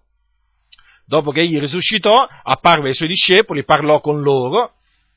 [1.05, 4.75] dopo che egli risuscitò, apparve ai suoi discepoli, parlò con loro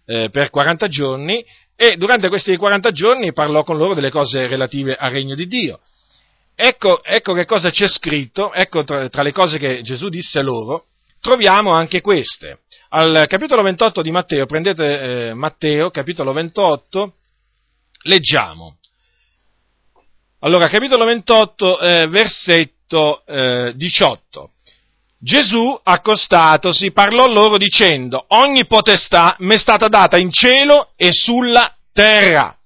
[0.07, 4.95] eh, per 40 giorni e durante questi 40 giorni parlò con loro delle cose relative
[4.95, 5.79] al regno di Dio.
[6.55, 10.85] Ecco, ecco che cosa c'è scritto, ecco tra, tra, le cose che Gesù disse loro,
[11.19, 12.59] troviamo anche queste.
[12.89, 17.13] Al capitolo 28 di Matteo, prendete eh, Matteo, capitolo 28,
[18.03, 18.77] leggiamo.
[20.39, 24.51] Allora, capitolo 28, eh, versetto 18.
[25.17, 31.73] Gesù, accostatosi, parlò loro dicendo, ogni potestà mi è stata data in cielo e sulla
[31.93, 32.57] terra.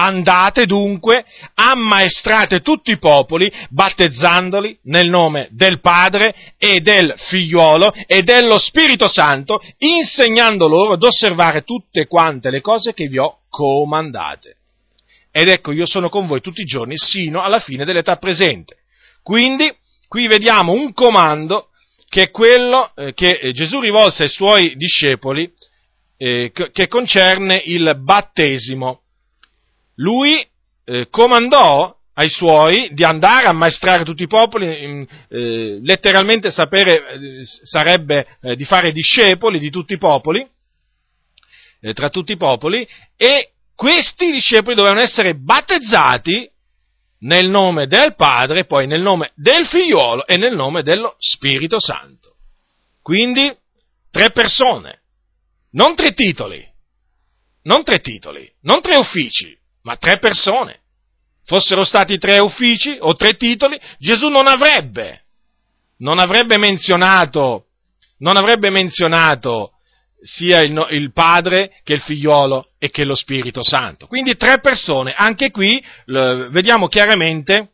[0.00, 8.22] Andate dunque, ammaestrate tutti i popoli, battezzandoli nel nome del Padre e del Figliolo e
[8.22, 14.56] dello Spirito Santo, insegnando loro ad osservare tutte quante le cose che vi ho comandate.
[15.32, 18.76] Ed ecco, io sono con voi tutti i giorni, sino alla fine dell'età presente.
[19.22, 19.70] Quindi,
[20.08, 21.68] Qui vediamo un comando
[22.08, 25.52] che è quello eh, che Gesù rivolse ai suoi discepoli,
[26.16, 29.02] eh, che concerne il battesimo.
[29.98, 30.46] Lui
[30.84, 37.40] eh, comandò ai suoi di andare a maestrare tutti i popoli, eh, letteralmente sapere eh,
[37.62, 40.46] sarebbe eh, di fare discepoli di tutti i popoli,
[41.94, 46.50] tra tutti i popoli, e questi discepoli dovevano essere battezzati
[47.20, 52.34] nel nome del Padre, poi nel nome del Figliuolo e nel nome dello Spirito Santo.
[53.00, 53.56] Quindi
[54.10, 55.02] tre persone,
[55.72, 56.66] non tre titoli,
[57.62, 60.80] non tre titoli, non tre uffici, ma tre persone.
[61.44, 65.24] Fossero stati tre uffici o tre titoli, Gesù non avrebbe,
[65.98, 67.66] non avrebbe menzionato,
[68.18, 69.72] non avrebbe menzionato
[70.20, 74.06] sia il, il, Padre che il Figliolo e che lo Spirito Santo.
[74.06, 77.70] Quindi tre persone, anche qui l, vediamo chiaramente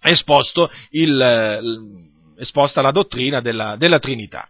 [0.00, 4.48] esposto il, l, esposta la dottrina della, della Trinità.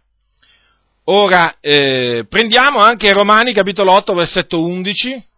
[1.05, 5.33] Ora eh, prendiamo anche Romani capitolo 8 versetto 11.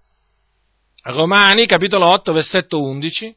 [1.08, 3.36] Romani capitolo 8 versetto 11.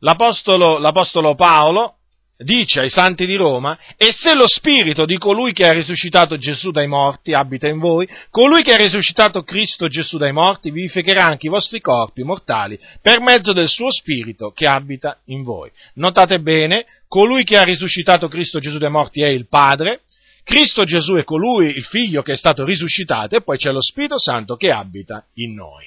[0.00, 1.98] L'apostolo, l'apostolo Paolo
[2.36, 6.70] dice ai santi di Roma, e se lo spirito di colui che ha risuscitato Gesù
[6.70, 11.46] dai morti abita in voi, colui che ha risuscitato Cristo Gesù dai morti vivificherà anche
[11.46, 15.70] i vostri corpi mortali per mezzo del suo spirito che abita in voi.
[15.94, 20.00] Notate bene, colui che ha risuscitato Cristo Gesù dai morti è il Padre,
[20.50, 24.18] Cristo Gesù è colui, il figlio che è stato risuscitato e poi c'è lo Spirito
[24.18, 25.84] Santo che abita in noi.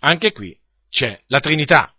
[0.00, 0.56] Anche qui
[0.88, 1.92] c'è la Trinità.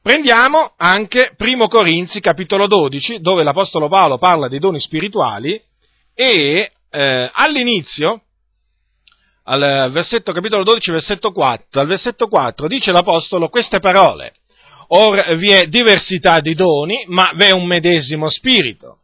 [0.00, 5.62] Prendiamo anche 1 Corinzi capitolo 12, dove l'Apostolo Paolo parla dei doni spirituali
[6.14, 8.22] e eh, all'inizio,
[9.44, 14.32] al versetto capitolo 12, versetto 4, al versetto 4 dice l'Apostolo queste parole.
[14.88, 18.99] Or vi è diversità di doni, ma vi è un medesimo spirito,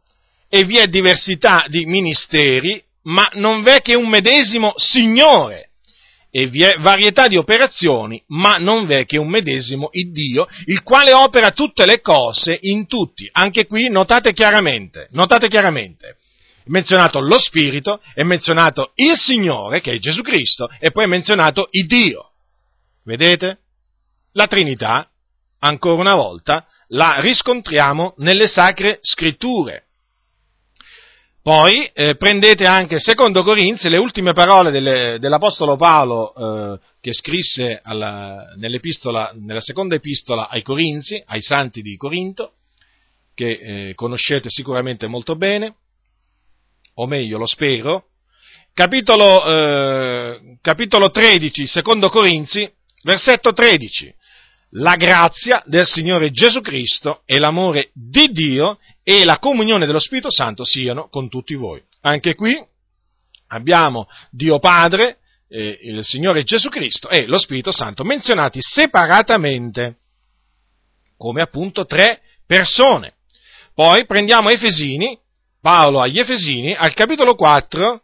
[0.49, 5.67] e vi è diversità di ministeri, ma non v'è che un medesimo Signore
[6.29, 11.13] e vi è varietà di operazioni, ma non v'è che un medesimo Iddio, il quale
[11.13, 13.27] opera tutte le cose in tutti.
[13.31, 16.17] Anche qui notate chiaramente, notate chiaramente,
[16.67, 21.07] è menzionato lo Spirito, è menzionato il Signore, che è Gesù Cristo, e poi è
[21.07, 22.31] menzionato Iddio.
[23.03, 23.59] Vedete?
[24.33, 25.09] La Trinità,
[25.59, 29.86] ancora una volta, la riscontriamo nelle sacre scritture.
[31.47, 34.69] Poi eh, prendete anche secondo Corinzi le ultime parole
[35.17, 36.33] dell'Apostolo Paolo
[36.73, 42.55] eh, che scrisse alla, nella seconda epistola ai Corinzi, ai santi di Corinto,
[43.33, 45.75] che eh, conoscete sicuramente molto bene,
[46.95, 48.07] o meglio lo spero,
[48.73, 52.69] capitolo, eh, capitolo 13, secondo Corinzi,
[53.03, 54.13] versetto 13.
[54.71, 58.79] La grazia del Signore Gesù Cristo e l'amore di Dio
[59.09, 61.81] e la comunione dello Spirito Santo siano con tutti voi.
[62.01, 62.61] Anche qui
[63.47, 69.99] abbiamo Dio Padre, eh, il Signore Gesù Cristo e lo Spirito Santo menzionati separatamente
[71.15, 73.13] come appunto tre persone.
[73.73, 75.17] Poi prendiamo Efesini,
[75.61, 78.01] Paolo agli Efesini, al capitolo 4,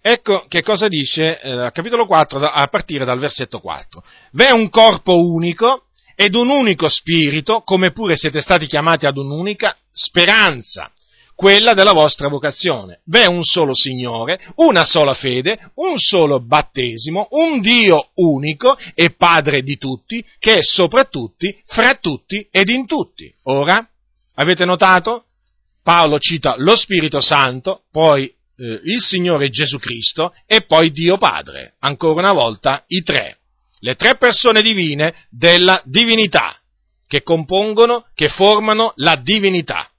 [0.00, 4.02] ecco che cosa dice eh, capitolo 4 a partire dal versetto 4.
[4.32, 5.84] V'è un corpo unico
[6.22, 10.92] ed un unico spirito, come pure siete stati chiamati ad un'unica speranza,
[11.34, 13.00] quella della vostra vocazione.
[13.06, 19.62] V'è un solo Signore, una sola fede, un solo battesimo, un Dio unico e Padre
[19.62, 23.34] di tutti, che è sopra tutti, fra tutti ed in tutti.
[23.44, 23.82] Ora,
[24.34, 25.24] avete notato?
[25.82, 31.76] Paolo cita lo Spirito Santo, poi eh, il Signore Gesù Cristo e poi Dio Padre.
[31.78, 33.39] Ancora una volta i tre
[33.80, 36.58] le tre persone divine della divinità,
[37.06, 39.90] che compongono, che formano la divinità.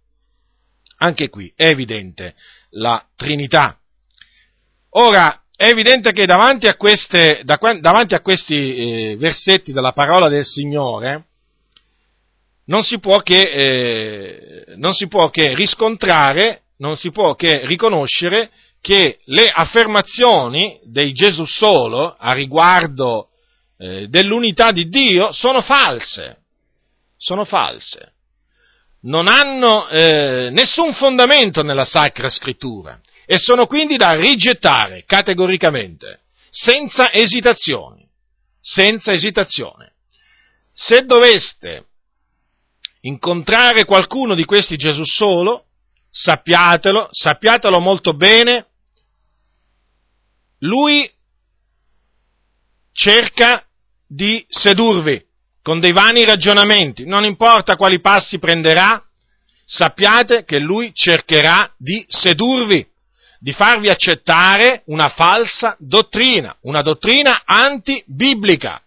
[0.98, 2.36] Anche qui è evidente
[2.72, 3.78] la Trinità.
[4.92, 10.46] Ora, è evidente che davanti a, queste, davanti a questi eh, versetti della parola del
[10.46, 11.26] Signore
[12.66, 18.50] non si può che, eh, non si può che riscontrare, non si può che riconoscere
[18.82, 23.31] che le affermazioni dei Gesù solo a riguardo
[23.82, 26.44] eh, dell'unità di Dio sono false,
[27.18, 28.14] sono false.
[29.02, 36.20] Non hanno eh, nessun fondamento nella Sacra Scrittura e sono quindi da rigettare categoricamente,
[36.52, 38.08] senza esitazioni,
[38.60, 39.94] senza esitazione.
[40.72, 41.86] Se doveste
[43.02, 45.66] incontrare qualcuno di questi Gesù solo,
[46.12, 48.68] sappiatelo, sappiatelo molto bene,
[50.60, 51.12] lui
[52.92, 53.66] cerca
[54.14, 55.26] di sedurvi
[55.62, 59.02] con dei vani ragionamenti, non importa quali passi prenderà,
[59.64, 62.86] sappiate che lui cercherà di sedurvi,
[63.40, 68.84] di farvi accettare una falsa dottrina, una dottrina antibiblica.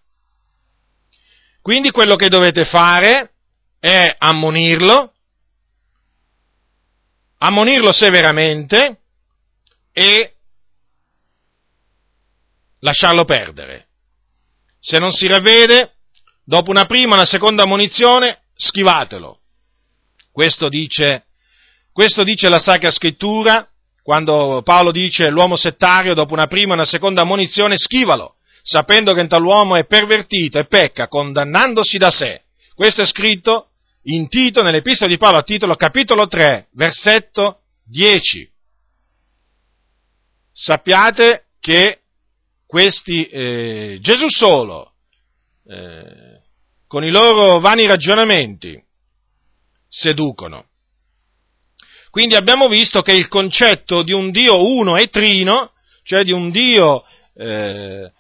[1.63, 3.33] Quindi quello che dovete fare
[3.81, 5.15] è ammonirlo,
[7.39, 8.99] ammonirlo severamente
[9.93, 10.35] e
[12.81, 13.84] lasciarlo perdere.
[14.87, 15.95] Se non si ravvede,
[16.45, 19.41] dopo una prima una seconda munizione, schivatelo.
[20.31, 21.25] Questo dice,
[21.91, 23.67] questo dice la Sacra Scrittura,
[24.03, 29.23] quando Paolo dice l'uomo settario, dopo una prima e una seconda munizione, schivalo, sapendo che
[29.23, 32.43] in uomo è pervertito e pecca, condannandosi da sé.
[32.75, 33.71] Questo è scritto
[34.03, 38.53] in Tito, nell'epistola di Paolo a titolo capitolo 3, versetto 10.
[40.53, 42.01] Sappiate che
[42.75, 44.95] questi eh, Gesù solo,
[45.69, 46.41] eh,
[46.89, 48.83] con i loro vani ragionamenti,
[49.87, 50.71] seducono.
[52.11, 56.51] Quindi abbiamo visto che il concetto di un Dio uno e trino, cioè di un
[56.51, 57.05] Dio
[57.37, 58.11] eh,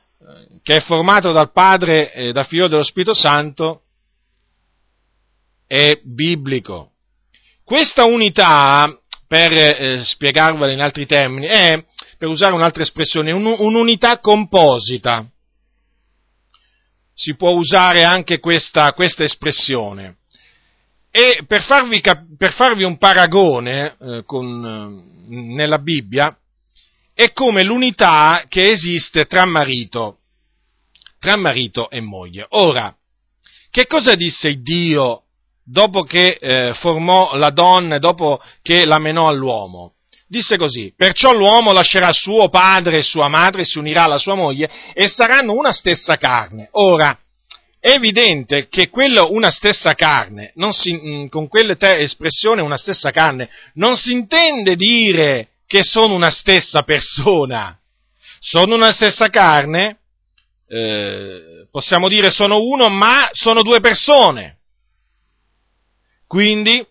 [0.63, 3.83] che è formato dal Padre e dal Figlio dello Spirito Santo,
[5.67, 6.93] è biblico.
[7.65, 9.01] Questa unità,
[9.35, 11.85] per eh, spiegarvela in altri termini, è,
[12.17, 15.29] per usare un'altra espressione, un, un'unità composita.
[17.13, 20.19] Si può usare anche questa, questa espressione.
[21.11, 22.01] E per farvi,
[22.39, 26.37] per farvi un paragone eh, con, nella Bibbia,
[27.13, 30.19] è come l'unità che esiste tra marito,
[31.19, 32.47] tra marito e moglie.
[32.51, 32.97] Ora,
[33.69, 35.24] che cosa disse Dio
[35.65, 39.93] dopo che eh, formò la donna dopo che la menò all'uomo.
[40.27, 44.71] Disse così, perciò l'uomo lascerà suo padre e sua madre, si unirà alla sua moglie
[44.93, 46.69] e saranno una stessa carne.
[46.73, 47.17] Ora,
[47.79, 53.97] è evidente che quello una stessa carne, si, mm, con espressioni una stessa carne, non
[53.97, 57.79] si intende dire che sono una stessa persona.
[58.41, 59.99] Sono una stessa carne,
[60.67, 64.61] eh, possiamo dire sono uno, ma sono due persone.
[66.27, 66.87] Quindi,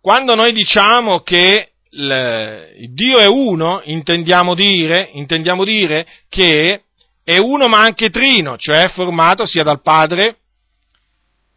[0.00, 6.82] quando noi diciamo che il Dio è uno, intendiamo dire, intendiamo dire che
[7.22, 10.38] è uno ma anche trino, cioè è formato sia dal Padre,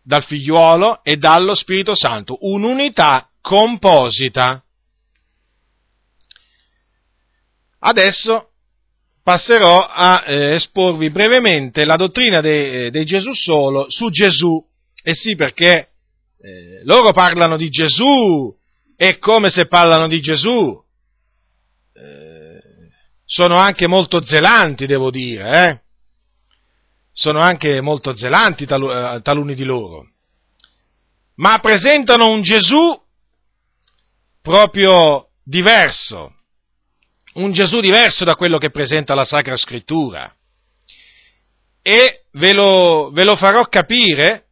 [0.03, 4.63] dal Figliuolo e dallo Spirito Santo, un'unità composita.
[7.79, 8.49] Adesso
[9.23, 14.63] passerò a eh, esporvi brevemente la dottrina di Gesù solo su Gesù.
[15.03, 15.90] E sì, perché
[16.41, 18.53] eh, loro parlano di Gesù
[18.95, 20.83] e come se parlano di Gesù.
[21.93, 22.59] Eh,
[23.25, 25.79] sono anche molto zelanti, devo dire, eh?
[27.11, 30.07] sono anche molto zelanti tal- eh, taluni di loro,
[31.35, 32.99] ma presentano un Gesù
[34.41, 36.35] proprio diverso,
[37.33, 40.33] un Gesù diverso da quello che presenta la Sacra Scrittura.
[41.83, 44.50] E ve lo, ve lo farò capire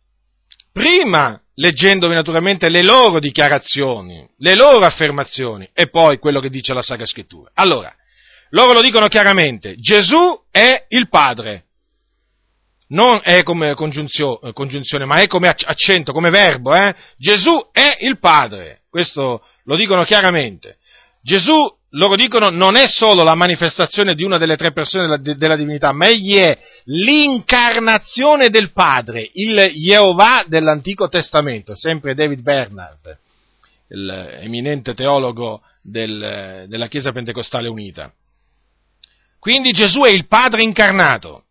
[0.79, 6.81] prima leggendovi naturalmente le loro dichiarazioni, le loro affermazioni e poi quello che dice la
[6.81, 7.51] Sacra Scrittura.
[7.53, 7.93] Allora,
[8.51, 11.65] loro lo dicono chiaramente, Gesù è il Padre,
[12.87, 16.95] non è come congiunzione, congiunzione ma è come accento, come verbo, eh?
[17.17, 20.77] Gesù è il Padre, questo lo dicono chiaramente.
[21.21, 25.55] Gesù loro dicono non è solo la manifestazione di una delle tre persone della, della,
[25.55, 33.17] divinità, ma egli è l'incarnazione del Padre, il Jehovah dell'Antico Testamento, sempre David Bernard,
[33.87, 38.13] l'eminente teologo del, della Chiesa Pentecostale Unita.
[39.39, 41.45] Quindi Gesù è il Padre incarnato.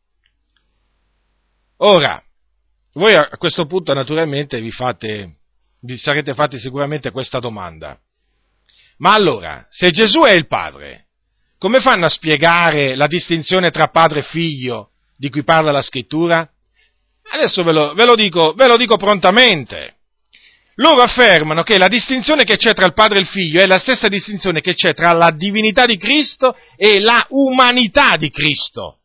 [1.78, 2.22] Ora,
[2.93, 5.36] voi a questo punto naturalmente vi, fate,
[5.80, 7.99] vi sarete fatti sicuramente questa domanda
[8.99, 11.07] ma allora, se Gesù è il Padre,
[11.59, 16.49] come fanno a spiegare la distinzione tra padre e figlio di cui parla la scrittura?
[17.30, 19.96] Adesso ve lo, ve lo, dico, ve lo dico prontamente.
[20.76, 23.80] Loro affermano che la distinzione che c'è tra il padre e il figlio è la
[23.80, 29.01] stessa distinzione che c'è tra la divinità di Cristo e la umanità di Cristo.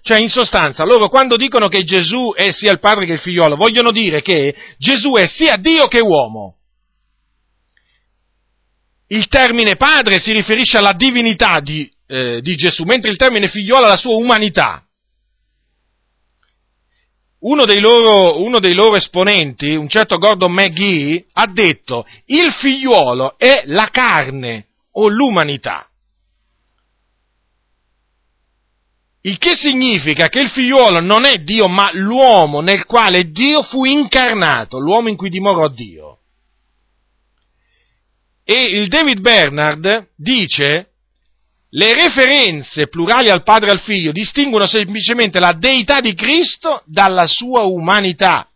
[0.00, 3.56] Cioè, in sostanza, loro quando dicono che Gesù è sia il padre che il figliolo,
[3.56, 6.56] vogliono dire che Gesù è sia Dio che uomo
[9.08, 13.84] il termine padre si riferisce alla divinità di, eh, di Gesù, mentre il termine figliolo
[13.84, 14.82] alla sua umanità.
[17.38, 23.38] Uno dei, loro, uno dei loro esponenti, un certo Gordon McGee, ha detto il figliuolo
[23.38, 25.88] è la carne o l'umanità.
[29.20, 33.84] Il che significa che il figliuolo non è Dio, ma l'uomo nel quale Dio fu
[33.84, 36.18] incarnato, l'uomo in cui dimorò Dio.
[38.48, 40.90] E il David Bernard dice
[41.70, 47.26] le referenze plurali al padre e al figlio distinguono semplicemente la deità di Cristo dalla
[47.26, 48.48] sua umanità.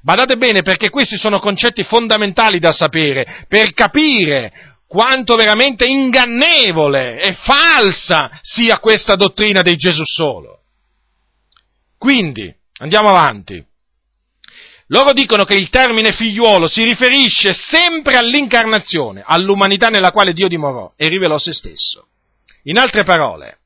[0.00, 7.32] Badate bene perché questi sono concetti fondamentali da sapere per capire quanto veramente ingannevole e
[7.32, 10.60] falsa sia questa dottrina di Gesù solo.
[11.98, 13.64] Quindi, andiamo avanti.
[14.86, 20.92] Loro dicono che il termine figliuolo si riferisce sempre all'incarnazione, all'umanità nella quale Dio dimorò
[20.96, 22.08] e rivelò se stesso.
[22.64, 23.58] In altre parole,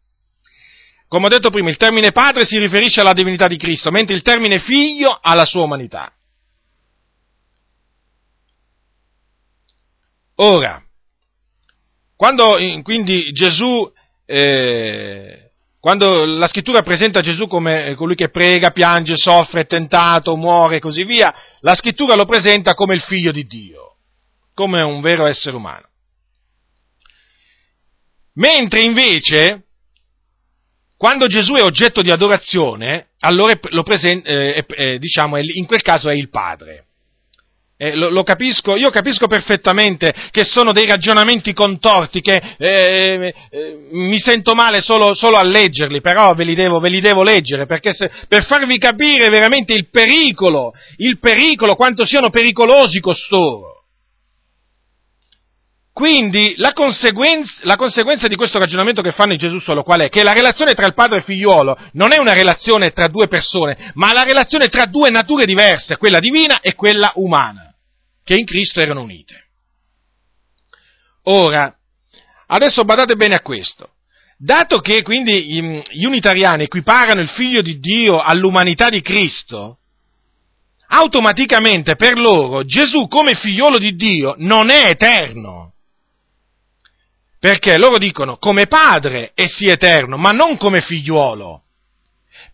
[1.09, 4.23] come ho detto prima, il termine padre si riferisce alla divinità di Cristo, mentre il
[4.23, 6.13] termine figlio alla sua umanità.
[10.37, 10.83] Ora,
[12.17, 13.91] quando quindi Gesù,
[14.27, 15.46] eh,
[15.87, 20.81] quando la scrittura presenta Gesù come colui che prega, piange, soffre, è tentato, muore e
[20.81, 23.95] così via, la scrittura lo presenta come il figlio di Dio,
[24.53, 25.87] come un vero essere umano.
[28.35, 29.67] Mentre invece,
[30.97, 36.09] quando Gesù è oggetto di adorazione, allora lo presenta, eh, eh, diciamo, in quel caso
[36.09, 36.86] è il Padre.
[37.79, 43.89] Eh, lo, lo, capisco, io capisco perfettamente che sono dei ragionamenti contorti che eh, eh,
[43.91, 47.67] mi sento male solo, solo, a leggerli, però ve li devo, ve li devo leggere
[47.67, 53.76] perché se, per farvi capire veramente il pericolo, il pericolo, quanto siano pericolosi costoro.
[55.97, 60.11] Quindi la conseguenza, la conseguenza, di questo ragionamento che fanno in Gesù solo qual è?
[60.11, 63.29] Che la relazione tra il padre e il figliuolo non è una relazione tra due
[63.29, 67.75] persone, ma la relazione tra due nature diverse, quella divina e quella umana
[68.23, 69.47] che in Cristo erano unite.
[71.23, 71.75] Ora,
[72.49, 73.93] adesso badate bene a questo.
[74.37, 79.79] Dato che quindi gli unitariani equiparano il figlio di Dio all'umanità di Cristo,
[80.89, 85.71] automaticamente per loro Gesù come figliolo di Dio non è eterno.
[87.39, 91.63] Perché loro dicono come padre è sì eterno, ma non come figliuolo.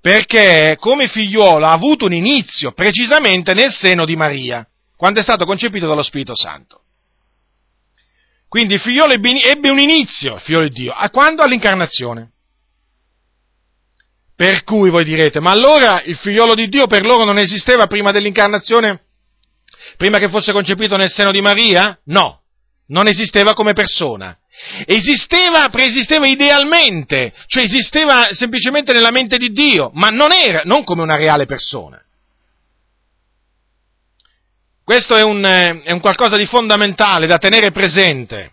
[0.00, 4.66] Perché come figliuolo ha avuto un inizio precisamente nel seno di Maria
[4.96, 6.82] quando è stato concepito dallo Spirito Santo.
[8.48, 11.42] Quindi il figliolo ebbe un inizio, il figliolo di Dio, a quando?
[11.42, 12.30] All'incarnazione.
[14.36, 18.10] Per cui voi direte, ma allora il figliolo di Dio per loro non esisteva prima
[18.10, 19.00] dell'incarnazione?
[19.96, 21.98] Prima che fosse concepito nel seno di Maria?
[22.04, 22.42] No,
[22.86, 24.36] non esisteva come persona.
[24.84, 31.02] Esisteva, preesisteva idealmente, cioè esisteva semplicemente nella mente di Dio, ma non era, non come
[31.02, 32.02] una reale persona.
[34.84, 38.52] Questo è un, eh, è un qualcosa di fondamentale da tenere presente,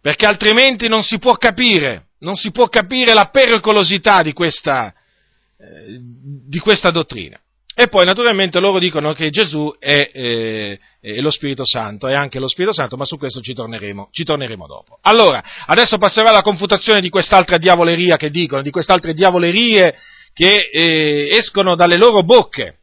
[0.00, 5.98] perché altrimenti non si può capire, non si può capire la pericolosità di questa, eh,
[5.98, 7.40] di questa dottrina.
[7.74, 12.38] E poi naturalmente loro dicono che Gesù è, eh, è, lo Spirito Santo, è anche
[12.38, 14.98] lo Spirito Santo, ma su questo ci torneremo, ci torneremo, dopo.
[15.02, 19.96] Allora, adesso passerà la confutazione di quest'altra diavoleria che dicono, di quest'altre diavolerie
[20.32, 22.78] che eh, escono dalle loro bocche.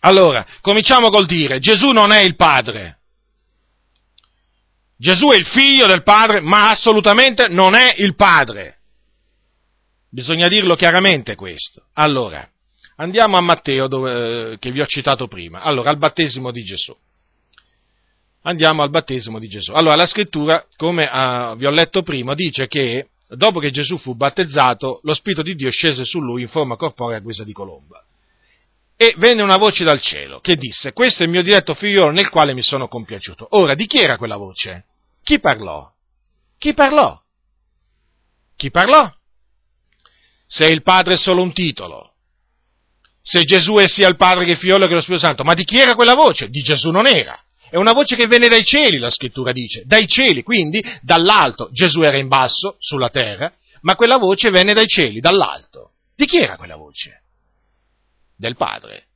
[0.00, 2.98] Allora, cominciamo col dire, Gesù non è il Padre.
[4.96, 8.78] Gesù è il figlio del Padre, ma assolutamente non è il Padre.
[10.10, 11.86] Bisogna dirlo chiaramente questo.
[11.94, 12.48] Allora,
[12.96, 15.60] andiamo a Matteo, dove, che vi ho citato prima.
[15.60, 16.96] Allora, al battesimo di Gesù.
[18.42, 19.72] Andiamo al battesimo di Gesù.
[19.72, 24.14] Allora, la scrittura, come uh, vi ho letto prima, dice che dopo che Gesù fu
[24.14, 28.04] battezzato, lo Spirito di Dio scese su lui in forma corporea a guisa di colomba.
[28.96, 32.28] E venne una voce dal cielo che disse, questo è il mio diretto figliolo nel
[32.28, 33.48] quale mi sono compiaciuto.
[33.50, 34.84] Ora, di chi era quella voce?
[35.22, 35.90] Chi parlò?
[36.58, 37.20] Chi parlò?
[38.56, 39.12] Chi parlò?
[40.46, 42.13] Se il Padre è solo un titolo,
[43.26, 45.64] se Gesù è sia il Padre che il Figlio che lo Spirito Santo, ma di
[45.64, 46.50] chi era quella voce?
[46.50, 47.42] Di Gesù non era.
[47.70, 51.70] È una voce che venne dai cieli, la scrittura dice, dai cieli, quindi dall'alto.
[51.72, 53.50] Gesù era in basso, sulla terra,
[53.80, 55.92] ma quella voce venne dai cieli, dall'alto.
[56.14, 57.22] Di chi era quella voce?
[58.36, 59.06] del Padre,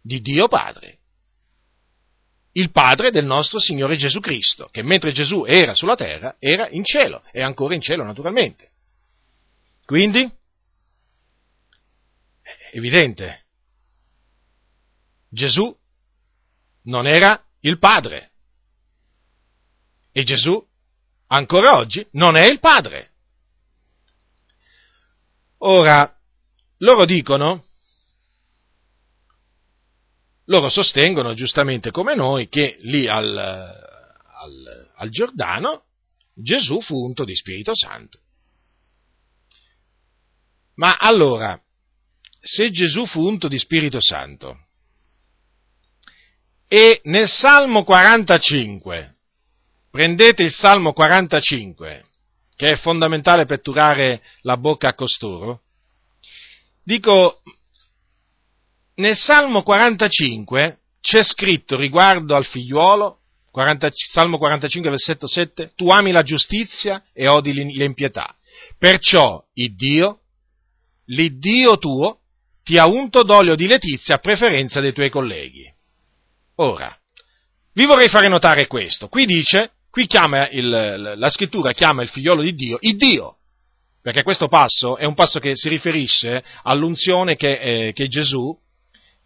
[0.00, 0.98] di Dio Padre.
[2.52, 6.84] Il Padre del nostro Signore Gesù Cristo, che mentre Gesù era sulla terra, era in
[6.84, 8.70] cielo, è ancora in cielo naturalmente.
[9.84, 10.30] Quindi,
[12.72, 13.46] evidente,
[15.28, 15.76] Gesù
[16.84, 18.30] non era il Padre.
[20.12, 20.64] E Gesù,
[21.28, 23.12] ancora oggi, non è il Padre.
[25.58, 26.16] Ora,
[26.78, 27.64] loro dicono
[30.48, 35.84] loro sostengono giustamente come noi che lì al, al, al Giordano
[36.34, 38.20] Gesù fu unto di Spirito Santo.
[40.76, 41.60] Ma allora,
[42.40, 44.67] se Gesù fu unto di Spirito Santo
[46.68, 49.14] e nel Salmo 45,
[49.90, 52.04] prendete il Salmo 45,
[52.54, 55.62] che è fondamentale per turare la bocca a costoro,
[56.84, 57.40] dico,
[58.96, 66.12] nel Salmo 45 c'è scritto riguardo al figliuolo, 40, Salmo 45 versetto 7, tu ami
[66.12, 68.36] la giustizia e odi l'impietà.
[68.76, 70.20] Perciò il Dio,
[71.06, 72.18] l'Iddio tuo,
[72.62, 75.76] ti ha unto d'olio di letizia a preferenza dei tuoi colleghi.
[76.60, 76.96] Ora,
[77.74, 79.08] vi vorrei fare notare questo.
[79.08, 83.36] Qui dice, qui chiama il, la scrittura chiama il figliolo di Dio, il Dio.
[84.00, 88.56] Perché questo passo è un passo che si riferisce all'unzione che, eh, che Gesù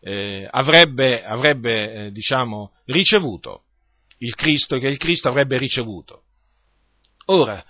[0.01, 3.64] eh, avrebbe, avrebbe eh, diciamo, ricevuto,
[4.18, 6.24] il Cristo, che il Cristo avrebbe ricevuto.
[7.26, 7.64] Ora,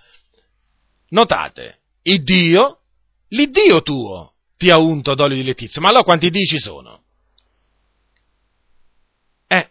[1.11, 2.79] notate, il Dio,
[3.29, 7.03] l'Iddio tuo ti ha unto d'olio di letizia, ma allora quanti Dii ci sono?
[9.47, 9.71] Eh,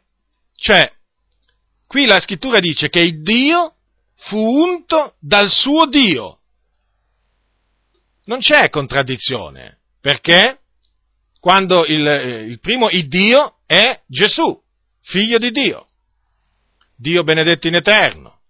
[0.61, 0.93] cioè,
[1.87, 3.77] qui la scrittura dice che il Dio
[4.15, 6.41] fu unto dal suo Dio.
[8.25, 10.59] Non c'è contraddizione, perché
[11.39, 14.55] quando il, eh, il primo il Dio è Gesù,
[15.01, 15.87] figlio di Dio,
[16.95, 18.41] Dio benedetto in eterno.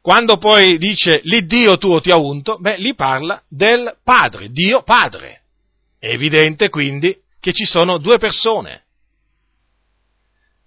[0.00, 5.42] Quando poi dice l'Iddio tuo ti ha unto, beh, lì parla del Padre, Dio Padre.
[5.96, 8.86] È evidente quindi che ci sono due persone.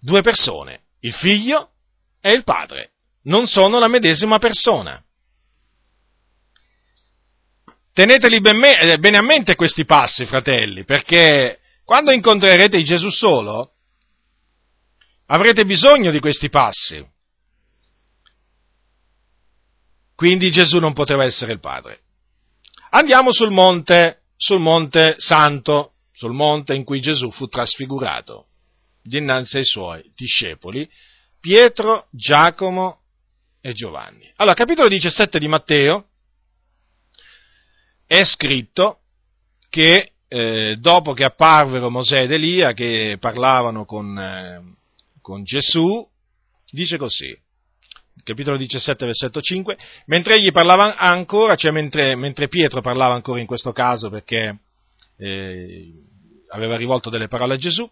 [0.03, 1.73] Due persone, il figlio
[2.19, 2.93] e il padre.
[3.23, 5.01] Non sono la medesima persona.
[7.93, 13.73] Teneteli eh, bene a mente questi passi, fratelli, perché quando incontrerete Gesù solo,
[15.27, 17.05] avrete bisogno di questi passi.
[20.15, 21.99] Quindi Gesù non poteva essere il Padre.
[22.91, 28.47] Andiamo sul monte, sul monte santo, sul monte in cui Gesù fu trasfigurato,
[29.01, 30.89] dinanzi ai suoi discepoli,
[31.39, 32.99] Pietro, Giacomo
[33.61, 34.31] e Giovanni.
[34.35, 36.07] Allora, capitolo 17 di Matteo,
[38.05, 38.99] è scritto
[39.69, 44.61] che eh, dopo che apparvero Mosè ed Elia, che parlavano con, eh,
[45.21, 46.07] con Gesù,
[46.69, 47.37] dice così,
[48.23, 53.45] capitolo 17, versetto 5, mentre egli parlava ancora, cioè mentre, mentre Pietro parlava ancora in
[53.45, 54.59] questo caso perché
[55.17, 55.91] eh,
[56.49, 57.89] aveva rivolto delle parole a Gesù,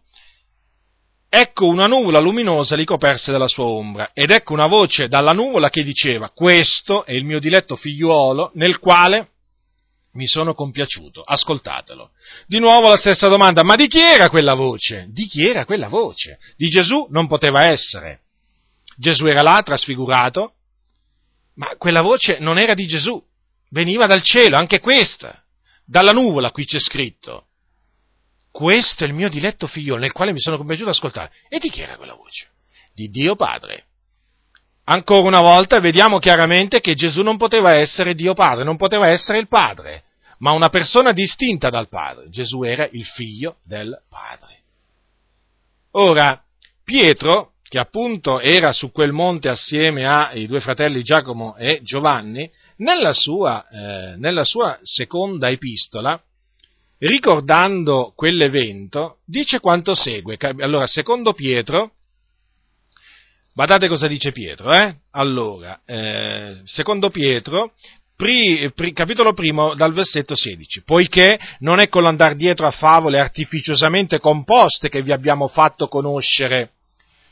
[1.30, 5.70] ecco una nuvola luminosa li coperse della sua ombra, ed ecco una voce dalla nuvola
[5.70, 9.30] che diceva, questo è il mio diletto figliuolo nel quale
[10.14, 12.12] mi sono compiaciuto, ascoltatelo.
[12.48, 15.06] Di nuovo la stessa domanda, ma di chi era quella voce?
[15.10, 16.40] Di chi era quella voce?
[16.58, 18.22] Di Gesù non poteva essere.
[18.98, 20.54] Gesù era là, trasfigurato,
[21.56, 23.22] ma quella voce non era di Gesù,
[23.70, 25.44] veniva dal cielo, anche questa,
[25.86, 27.46] dalla nuvola, qui c'è scritto.
[28.52, 31.32] Questo è il mio diletto figlio nel quale mi sono compiaciuto ascoltare.
[31.48, 32.48] E di chi era quella voce?
[32.94, 33.86] Di Dio Padre.
[34.86, 39.38] Ancora una volta vediamo chiaramente che Gesù non poteva essere Dio Padre, non poteva essere
[39.38, 40.06] il Padre,
[40.40, 42.30] ma una persona distinta dal Padre.
[42.30, 44.58] Gesù era il figlio del Padre.
[45.92, 46.42] Ora,
[46.84, 53.14] Pietro, che appunto era su quel monte assieme ai due fratelli Giacomo e Giovanni, nella
[53.14, 56.20] sua, eh, nella sua seconda epistola,
[57.00, 60.38] ricordando quell'evento, dice quanto segue.
[60.60, 61.94] Allora, secondo Pietro,
[63.60, 65.00] Guardate cosa dice Pietro, eh?
[65.12, 67.74] Allora, eh, secondo Pietro,
[68.16, 73.20] pri, pri, capitolo primo dal versetto 16, poiché non è con l'andare dietro a favole
[73.20, 76.72] artificiosamente composte che vi abbiamo fatto conoscere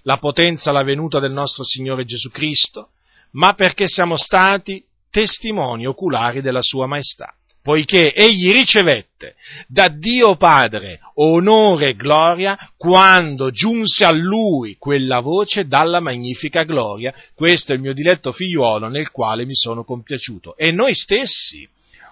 [0.01, 2.89] la potenza, la venuta del nostro Signore Gesù Cristo,
[3.31, 7.33] ma perché siamo stati testimoni oculari della Sua Maestà
[7.67, 9.35] poiché egli ricevette
[9.67, 17.13] da Dio Padre onore e gloria quando giunse a lui quella voce dalla magnifica gloria,
[17.35, 20.55] questo è il mio diletto figliuolo nel quale mi sono compiaciuto.
[20.55, 21.67] E noi stessi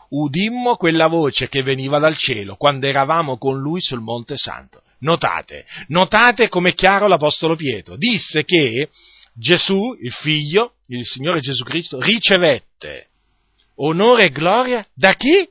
[0.09, 4.81] udimmo quella voce che veniva dal cielo quando eravamo con lui sul Monte Santo.
[4.99, 7.95] Notate, notate come è chiaro l'Apostolo Pietro.
[7.95, 8.89] Disse che
[9.33, 13.07] Gesù, il figlio, il Signore Gesù Cristo, ricevette
[13.75, 15.49] onore e gloria da chi?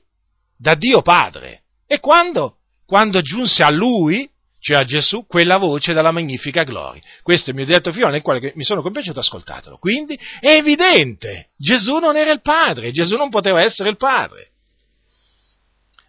[0.57, 1.63] Da Dio Padre.
[1.87, 2.59] E quando?
[2.87, 4.29] Quando giunse a lui,
[4.61, 7.03] cioè a Gesù, quella voce dalla magnifica gloria.
[7.23, 9.77] Questo è il mio detto figlio nel quale mi sono compiaciuto, ascoltatelo.
[9.77, 14.53] Quindi è evidente, Gesù non era il Padre, Gesù non poteva essere il Padre.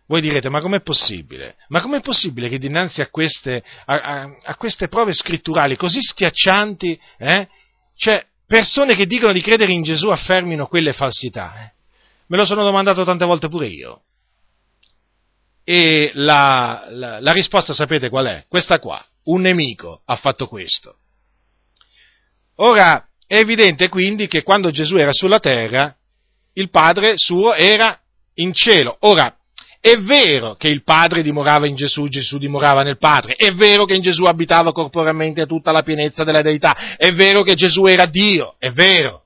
[0.07, 1.55] Voi direte, ma com'è possibile?
[1.67, 6.97] Ma com'è possibile che dinanzi a queste, a, a, a queste prove scritturali così schiaccianti,
[7.17, 7.47] eh,
[7.95, 11.55] cioè persone che dicono di credere in Gesù affermino quelle falsità?
[11.59, 11.74] Eh?
[12.27, 14.01] Me lo sono domandato tante volte pure io.
[15.63, 18.45] E la, la, la risposta sapete qual è?
[18.47, 19.03] Questa qua.
[19.25, 20.97] Un nemico ha fatto questo.
[22.57, 25.95] Ora, è evidente quindi che quando Gesù era sulla terra,
[26.53, 27.99] il Padre suo era
[28.35, 28.97] in cielo.
[29.01, 29.35] Ora,
[29.79, 33.93] è vero che il Padre dimorava in Gesù, Gesù dimorava nel Padre, è vero che
[33.93, 38.55] in Gesù abitava corporalmente tutta la pienezza della deità, è vero che Gesù era Dio,
[38.57, 39.25] è vero,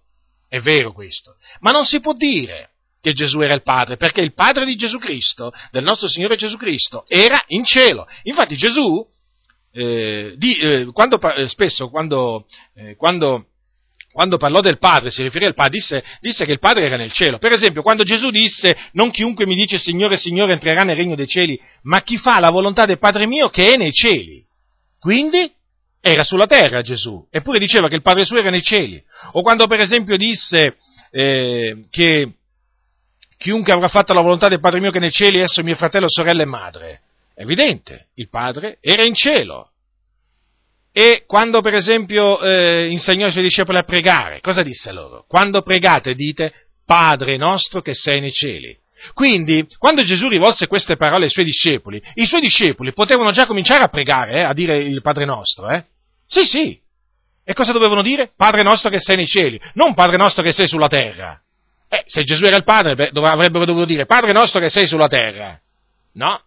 [0.49, 2.71] è vero questo, ma non si può dire
[3.01, 6.57] che Gesù era il Padre, perché il Padre di Gesù Cristo, del nostro Signore Gesù
[6.57, 8.07] Cristo, era in cielo.
[8.23, 9.05] Infatti Gesù,
[9.71, 12.45] eh, di, eh, quando, eh, spesso quando,
[12.75, 13.45] eh, quando,
[14.11, 17.11] quando, parlò del Padre, si riferì al Padre, disse, disse, che il Padre era nel
[17.11, 17.37] cielo.
[17.37, 21.27] Per esempio, quando Gesù disse, non chiunque mi dice Signore, Signore entrerà nel regno dei
[21.27, 24.43] cieli, ma chi fa la volontà del Padre mio che è nei cieli.
[24.99, 25.49] Quindi
[26.01, 29.01] era sulla terra Gesù, eppure diceva che il Padre suo era nei cieli.
[29.33, 30.77] O quando per esempio disse
[31.11, 32.38] eh, che
[33.39, 36.43] chiunque avrà fatto la volontà del Padre mio che nei cieli, esso mio fratello, sorella
[36.43, 37.01] e madre.
[37.33, 39.71] È evidente, il Padre era in cielo.
[40.91, 45.23] E quando per esempio eh, insegnò ai suoi discepoli a pregare, cosa disse loro?
[45.25, 46.51] Quando pregate dite
[46.85, 48.77] Padre nostro che sei nei cieli.
[49.13, 53.85] Quindi, quando Gesù rivolse queste parole ai suoi discepoli, i suoi discepoli potevano già cominciare
[53.85, 55.85] a pregare, eh, a dire il Padre nostro, eh?
[56.27, 56.77] Sì, sì.
[57.45, 58.31] E cosa dovevano dire?
[58.35, 61.41] Padre nostro che sei nei cieli, non Padre nostro che sei sulla terra.
[61.91, 65.59] Eh, se Gesù era il Padre, avrebbero dovuto dire Padre nostro che sei sulla terra.
[66.13, 66.41] No.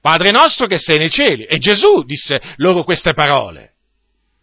[0.00, 1.44] Padre nostro che sei nei cieli.
[1.44, 3.74] E Gesù disse loro queste parole.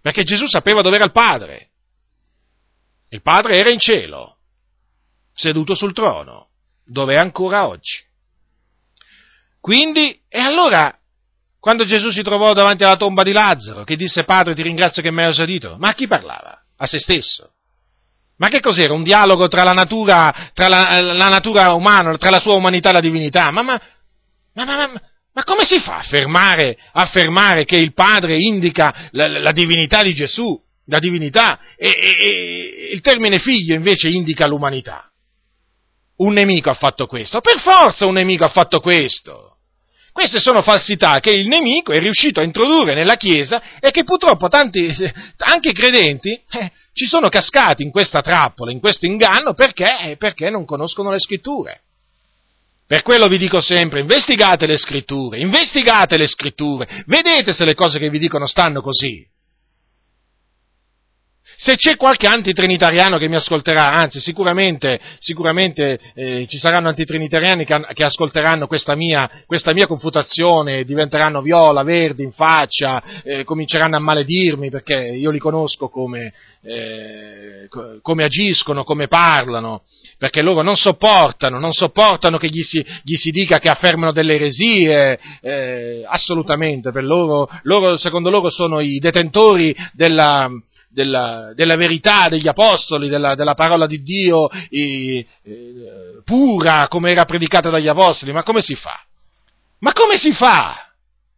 [0.01, 1.69] Perché Gesù sapeva dove era il Padre.
[3.09, 4.37] Il Padre era in cielo,
[5.33, 6.49] seduto sul trono,
[6.85, 8.03] dove è ancora oggi.
[9.59, 10.95] Quindi, e allora,
[11.59, 15.11] quando Gesù si trovò davanti alla tomba di Lazzaro, che disse Padre ti ringrazio che
[15.11, 16.61] mi hai usadito, ma a chi parlava?
[16.77, 17.53] A se stesso.
[18.39, 18.93] Ma che cos'era?
[18.93, 22.93] Un dialogo tra la natura, tra la, la natura umana, tra la sua umanità e
[22.93, 23.51] la divinità?
[23.51, 23.81] Ma, ma,
[24.53, 25.01] ma, ma,
[25.33, 30.13] ma come si fa a affermare, affermare, che il Padre indica la, la divinità di
[30.13, 35.11] Gesù, la divinità, e, e, e il termine figlio invece indica l'umanità?
[36.19, 39.57] Un nemico ha fatto questo, per forza un nemico ha fatto questo.
[40.13, 44.47] Queste sono falsità che il nemico è riuscito a introdurre nella Chiesa e che purtroppo
[44.47, 44.87] tanti,
[45.37, 50.17] anche credenti, eh, ci sono cascati in questa trappola, in questo inganno, perché?
[50.17, 51.83] Perché non conoscono le scritture.
[52.85, 57.99] Per quello vi dico sempre, investigate le scritture, investigate le scritture, vedete se le cose
[57.99, 59.25] che vi dicono stanno così.
[61.61, 67.85] Se c'è qualche antitrinitariano che mi ascolterà, anzi sicuramente, sicuramente eh, ci saranno antitrinitariani che,
[67.95, 73.99] che ascolteranno questa mia, questa mia, confutazione, diventeranno viola, verdi in faccia, eh, cominceranno a
[73.99, 76.31] maledirmi perché io li conosco come,
[76.61, 77.67] eh,
[78.01, 79.81] come agiscono, come parlano,
[80.17, 84.35] perché loro non sopportano, non sopportano che gli si, gli si dica che affermano delle
[84.35, 90.49] eresie, eh, assolutamente, per loro, loro, secondo loro sono i detentori della,
[90.89, 95.25] della, della verità degli apostoli, della, della parola di Dio eh,
[96.25, 98.99] pura come era predicata dagli apostoli, ma come si fa?
[99.79, 100.89] Ma come si fa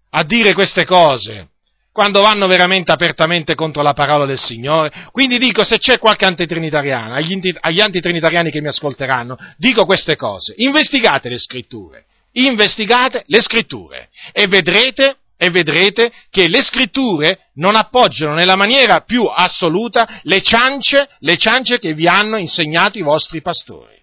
[0.09, 1.49] a dire queste cose?
[1.91, 5.09] quando vanno veramente apertamente contro la parola del Signore.
[5.11, 10.53] Quindi dico, se c'è qualche antitrinitariano, agli, agli antitrinitariani che mi ascolteranno, dico queste cose,
[10.57, 18.35] investigate le scritture, investigate le scritture e vedrete e vedrete che le scritture non appoggiano
[18.35, 23.99] nella maniera più assoluta le ciance, le ciance che vi hanno insegnato i vostri pastori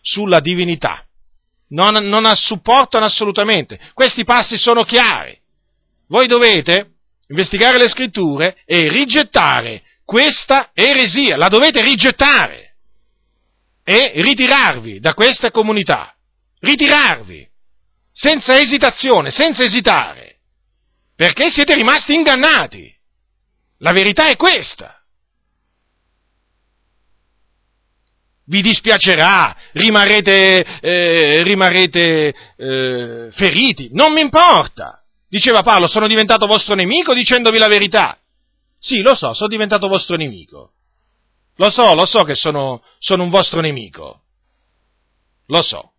[0.00, 1.04] sulla divinità.
[1.70, 3.80] Non, non supportano assolutamente.
[3.94, 5.36] Questi passi sono chiari.
[6.06, 6.90] Voi dovete
[7.30, 12.76] investigare le scritture e rigettare questa eresia, la dovete rigettare
[13.82, 16.14] e ritirarvi da questa comunità.
[16.60, 17.44] Ritirarvi
[18.12, 20.25] senza esitazione, senza esitare
[21.16, 22.94] perché siete rimasti ingannati.
[23.78, 25.02] La verità è questa.
[28.48, 35.02] Vi dispiacerà, rimarrete, eh, rimarrete eh, feriti, non mi importa.
[35.28, 38.16] Diceva Paolo, sono diventato vostro nemico dicendovi la verità.
[38.78, 40.74] Sì, lo so, sono diventato vostro nemico.
[41.56, 44.22] Lo so, lo so che sono, sono un vostro nemico.
[45.46, 45.92] Lo so.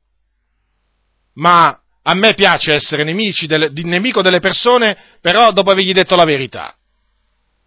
[1.34, 1.78] Ma
[2.10, 6.74] a me piace essere delle, nemico delle persone, però dopo avergli detto la verità.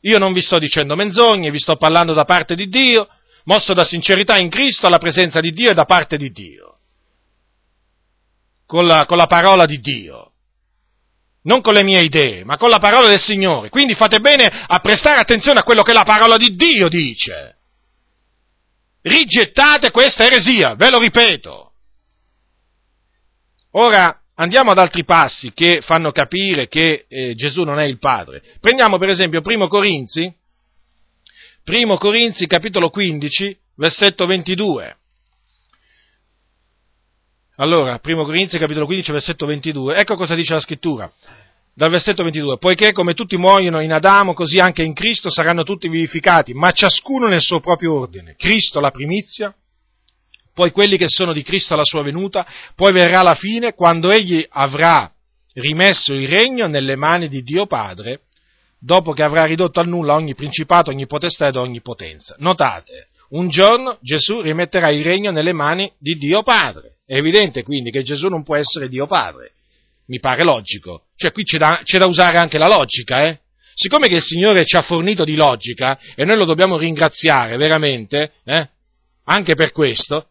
[0.01, 3.07] Io non vi sto dicendo menzogne, vi sto parlando da parte di Dio,
[3.45, 6.78] mosso da sincerità in Cristo alla presenza di Dio e da parte di Dio.
[8.64, 10.32] Con la, con la parola di Dio.
[11.43, 13.68] Non con le mie idee, ma con la parola del Signore.
[13.68, 17.59] Quindi fate bene a prestare attenzione a quello che la parola di Dio dice.
[19.03, 21.72] Rigettate questa eresia, ve lo ripeto.
[23.72, 28.43] Ora, Andiamo ad altri passi che fanno capire che eh, Gesù non è il Padre.
[28.59, 30.34] Prendiamo per esempio 1 Corinzi,
[31.66, 34.97] 1 Corinzi capitolo 15, versetto 22.
[37.57, 39.97] Allora, 1 Corinzi capitolo 15, versetto 22.
[39.97, 41.12] Ecco cosa dice la scrittura.
[41.74, 45.86] Dal versetto 22, poiché come tutti muoiono in Adamo, così anche in Cristo saranno tutti
[45.86, 48.36] vivificati, ma ciascuno nel suo proprio ordine.
[48.38, 49.55] Cristo la primizia,
[50.61, 54.46] poi quelli che sono di Cristo alla sua venuta, poi verrà la fine quando egli
[54.50, 55.11] avrà
[55.54, 58.24] rimesso il regno nelle mani di Dio Padre,
[58.78, 62.34] dopo che avrà ridotto a nulla ogni principato, ogni potestà ed ogni potenza.
[62.40, 66.98] Notate, un giorno Gesù rimetterà il regno nelle mani di Dio Padre.
[67.06, 69.52] È evidente quindi che Gesù non può essere Dio Padre.
[70.08, 71.04] Mi pare logico.
[71.16, 73.38] Cioè qui c'è da, c'è da usare anche la logica, eh?
[73.74, 78.32] Siccome che il Signore ci ha fornito di logica, e noi lo dobbiamo ringraziare veramente,
[78.44, 78.68] eh?
[79.24, 80.26] Anche per questo,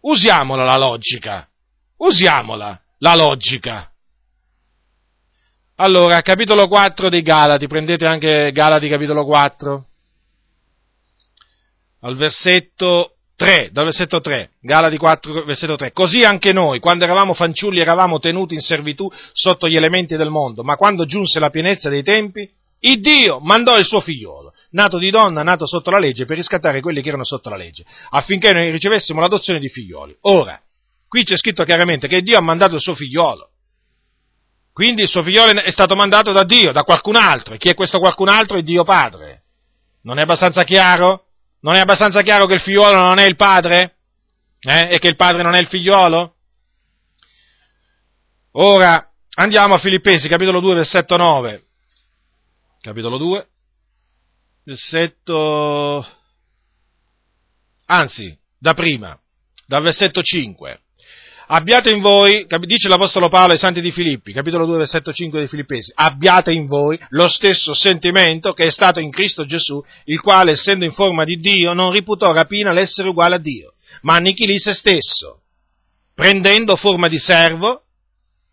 [0.00, 1.48] usiamola la logica.
[1.96, 3.90] Usiamola la logica.
[5.76, 9.86] Allora, capitolo 4 dei Galati, prendete anche Galati capitolo 4,
[12.00, 15.92] al versetto 3, dal versetto 3, Galati 4, versetto 3.
[15.92, 20.64] Così anche noi, quando eravamo fanciulli, eravamo tenuti in servitù sotto gli elementi del mondo,
[20.64, 25.10] ma quando giunse la pienezza dei tempi, il Dio mandò il suo figliolo, nato di
[25.10, 28.70] donna, nato sotto la legge, per riscattare quelli che erano sotto la legge, affinché noi
[28.70, 30.16] ricevessimo l'adozione di figlioli.
[30.22, 30.60] Ora,
[31.08, 33.50] qui c'è scritto chiaramente che Dio ha mandato il suo figliolo.
[34.72, 37.54] Quindi il suo figliolo è stato mandato da Dio, da qualcun altro.
[37.54, 38.56] E chi è questo qualcun altro?
[38.56, 39.42] È Dio Padre.
[40.02, 41.24] Non è abbastanza chiaro?
[41.62, 43.96] Non è abbastanza chiaro che il figliuolo non è il padre?
[44.60, 44.88] Eh?
[44.92, 46.34] E che il padre non è il figliuolo?
[48.52, 51.62] Ora andiamo a Filippesi, capitolo 2, versetto 9.
[52.80, 53.46] Capitolo 2,
[54.64, 56.06] versetto...
[57.86, 59.18] Anzi, da prima,
[59.66, 60.80] dal versetto 5.
[61.50, 65.48] Abbiate in voi, dice l'Apostolo Paolo ai Santi di Filippi, capitolo 2, versetto 5 dei
[65.48, 70.52] Filippesi, abbiate in voi lo stesso sentimento che è stato in Cristo Gesù, il quale,
[70.52, 74.74] essendo in forma di Dio, non riputò rapina l'essere uguale a Dio, ma annichilì se
[74.74, 75.40] stesso,
[76.14, 77.84] prendendo forma di servo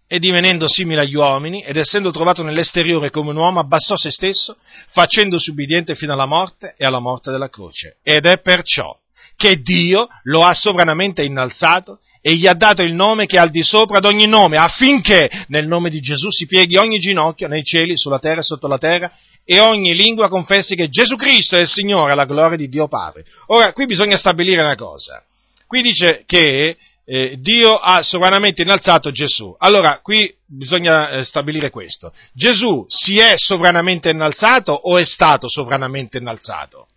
[0.08, 4.58] e divenendo simile agli uomini, ed essendo trovato nell'esteriore come un uomo, abbassò se stesso,
[4.90, 7.98] facendosi ubbidiente fino alla morte e alla morte della croce.
[8.04, 8.96] Ed è perciò
[9.36, 13.52] che Dio lo ha sovranamente innalzato e gli ha dato il nome che è al
[13.52, 17.64] di sopra ad ogni nome, affinché nel nome di Gesù si pieghi ogni ginocchio nei
[17.64, 19.12] cieli, sulla terra e sotto la terra,
[19.44, 23.26] e ogni lingua confessi che Gesù Cristo è il Signore, alla gloria di Dio Padre.
[23.48, 25.24] Ora, qui bisogna stabilire una cosa.
[25.68, 29.56] Qui dice che eh, Dio ha sovranamente innalzato Gesù.
[29.60, 32.12] Allora, qui bisogna eh, stabilire questo.
[32.34, 36.88] Gesù si è sovranamente innalzato o è stato sovranamente innalzato?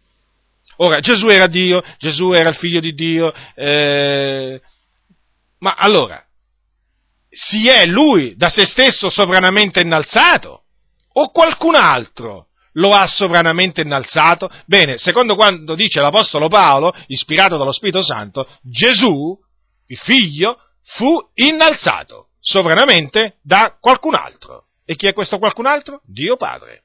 [0.77, 4.61] Ora, Gesù era Dio, Gesù era il figlio di Dio, eh,
[5.59, 6.25] ma allora,
[7.29, 10.63] si è lui da se stesso sovranamente innalzato?
[11.15, 14.49] O qualcun altro lo ha sovranamente innalzato?
[14.67, 19.37] Bene, secondo quanto dice l'Apostolo Paolo, ispirato dallo Spirito Santo, Gesù,
[19.89, 24.65] il figlio, fu innalzato sovranamente da qualcun altro.
[24.85, 26.01] E chi è questo qualcun altro?
[26.05, 26.85] Dio Padre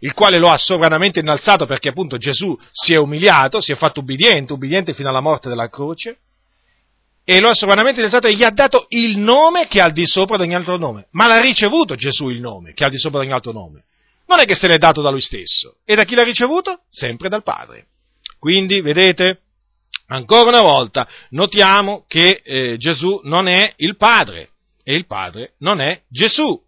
[0.00, 4.00] il quale lo ha sovranamente innalzato perché appunto Gesù si è umiliato, si è fatto
[4.00, 6.18] ubbidiente, ubbidiente fino alla morte della croce,
[7.24, 10.06] e lo ha sovranamente innalzato e gli ha dato il nome che è al di
[10.06, 11.08] sopra di ogni altro nome.
[11.10, 13.84] Ma l'ha ricevuto Gesù il nome che è al di sopra di ogni altro nome.
[14.26, 15.76] Non è che se l'è dato da lui stesso.
[15.84, 16.82] E da chi l'ha ricevuto?
[16.90, 17.88] Sempre dal Padre.
[18.38, 19.40] Quindi, vedete,
[20.08, 24.50] ancora una volta, notiamo che eh, Gesù non è il Padre
[24.82, 26.60] e il Padre non è Gesù.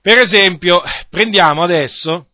[0.00, 2.28] Per esempio, prendiamo adesso,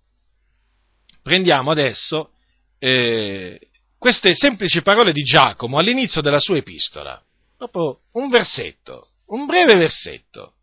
[1.22, 2.32] prendiamo adesso
[2.78, 3.61] eh,
[3.96, 7.22] queste semplici parole di Giacomo all'inizio della sua epistola,
[7.57, 10.55] dopo un versetto, un breve versetto.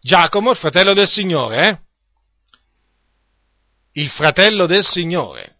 [0.00, 1.78] Giacomo, il fratello del Signore, eh?
[3.92, 5.56] Il fratello del Signore.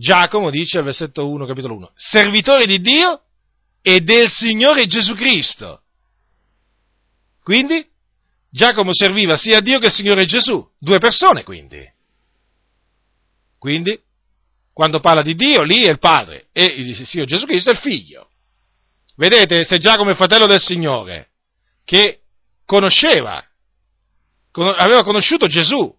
[0.00, 3.20] Giacomo dice al versetto 1, capitolo 1, servitore di Dio
[3.82, 5.82] e del Signore Gesù Cristo.
[7.42, 7.84] Quindi
[8.48, 11.84] Giacomo serviva sia Dio che al Signore Gesù, due persone quindi.
[13.58, 14.00] Quindi
[14.72, 17.80] quando parla di Dio, lì è il Padre e il Signore Gesù Cristo è il
[17.80, 18.30] Figlio.
[19.16, 21.30] Vedete, se Giacomo è fratello del Signore,
[21.84, 22.20] che
[22.64, 23.44] conosceva,
[24.52, 25.92] aveva conosciuto Gesù,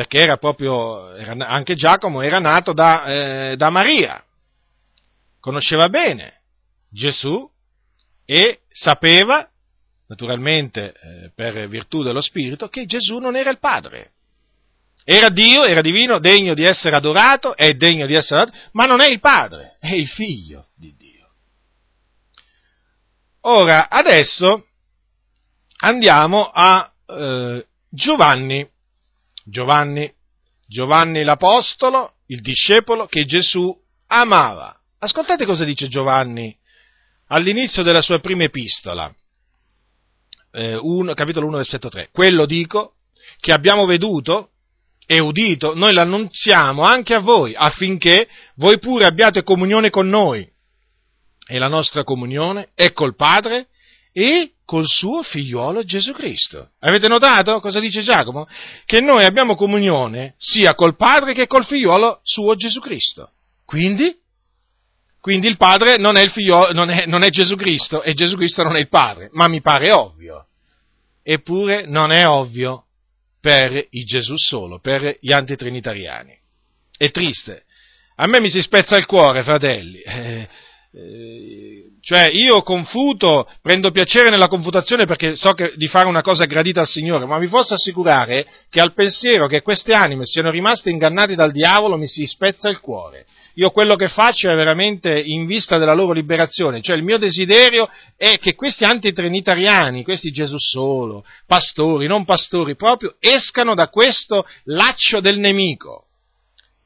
[0.00, 3.04] perché era proprio, era, anche Giacomo era nato da,
[3.50, 4.24] eh, da Maria,
[5.40, 6.40] conosceva bene
[6.88, 7.46] Gesù
[8.24, 9.46] e sapeva,
[10.06, 14.12] naturalmente eh, per virtù dello Spirito, che Gesù non era il Padre.
[15.04, 19.02] Era Dio, era divino, degno di essere adorato, è degno di essere adorato, ma non
[19.02, 21.28] è il Padre, è il Figlio di Dio.
[23.42, 24.64] Ora, adesso
[25.80, 28.66] andiamo a eh, Giovanni.
[29.44, 30.12] Giovanni,
[30.66, 33.76] Giovanni l'Apostolo, il discepolo che Gesù
[34.06, 34.78] amava.
[34.98, 36.56] Ascoltate cosa dice Giovanni
[37.28, 39.12] all'inizio della sua prima epistola,
[40.52, 42.08] eh, 1, capitolo 1, versetto 3.
[42.12, 42.94] Quello dico
[43.38, 44.50] che abbiamo veduto
[45.06, 50.48] e udito, noi l'annunziamo anche a voi, affinché voi pure abbiate comunione con noi.
[51.46, 53.68] E la nostra comunione è col Padre
[54.12, 56.70] e col suo figliuolo Gesù Cristo.
[56.80, 58.46] Avete notato cosa dice Giacomo?
[58.84, 63.32] Che noi abbiamo comunione sia col Padre che col figliuolo suo Gesù Cristo.
[63.64, 64.16] Quindi?
[65.20, 68.36] Quindi il Padre non è, il figliolo, non, è, non è Gesù Cristo e Gesù
[68.36, 70.46] Cristo non è il Padre, ma mi pare ovvio.
[71.22, 72.84] Eppure non è ovvio
[73.40, 76.38] per il Gesù solo, per gli antitrinitariani.
[76.96, 77.64] È triste.
[78.16, 80.00] A me mi si spezza il cuore, fratelli.
[80.00, 80.48] Eh,
[80.92, 86.80] cioè io confuto, prendo piacere nella confutazione perché so che, di fare una cosa gradita
[86.80, 91.36] al Signore, ma vi posso assicurare che al pensiero che queste anime siano rimaste ingannate
[91.36, 93.26] dal diavolo mi si spezza il cuore.
[93.54, 97.88] Io quello che faccio è veramente in vista della loro liberazione, cioè il mio desiderio
[98.16, 105.20] è che questi antitrinitariani, questi Gesù solo, pastori, non pastori, proprio escano da questo laccio
[105.20, 106.06] del nemico.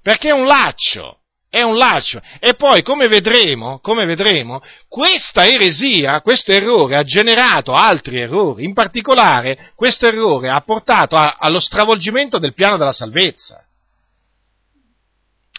[0.03, 1.21] Perché è un laccio
[1.55, 2.21] è un laccio.
[2.41, 8.65] E poi, come vedremo, come vedremo, questa eresia, questo errore ha generato altri errori.
[8.65, 13.65] In particolare, questo errore ha portato a, allo stravolgimento del piano della salvezza.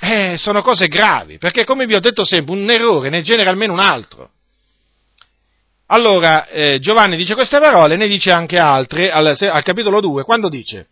[0.02, 3.72] Eh, sono cose gravi, perché come vi ho detto sempre, un errore ne genera almeno
[3.72, 4.32] un altro.
[5.88, 10.50] Allora, eh, Giovanni dice queste parole, ne dice anche altre al, al capitolo 2, quando
[10.50, 10.88] dice,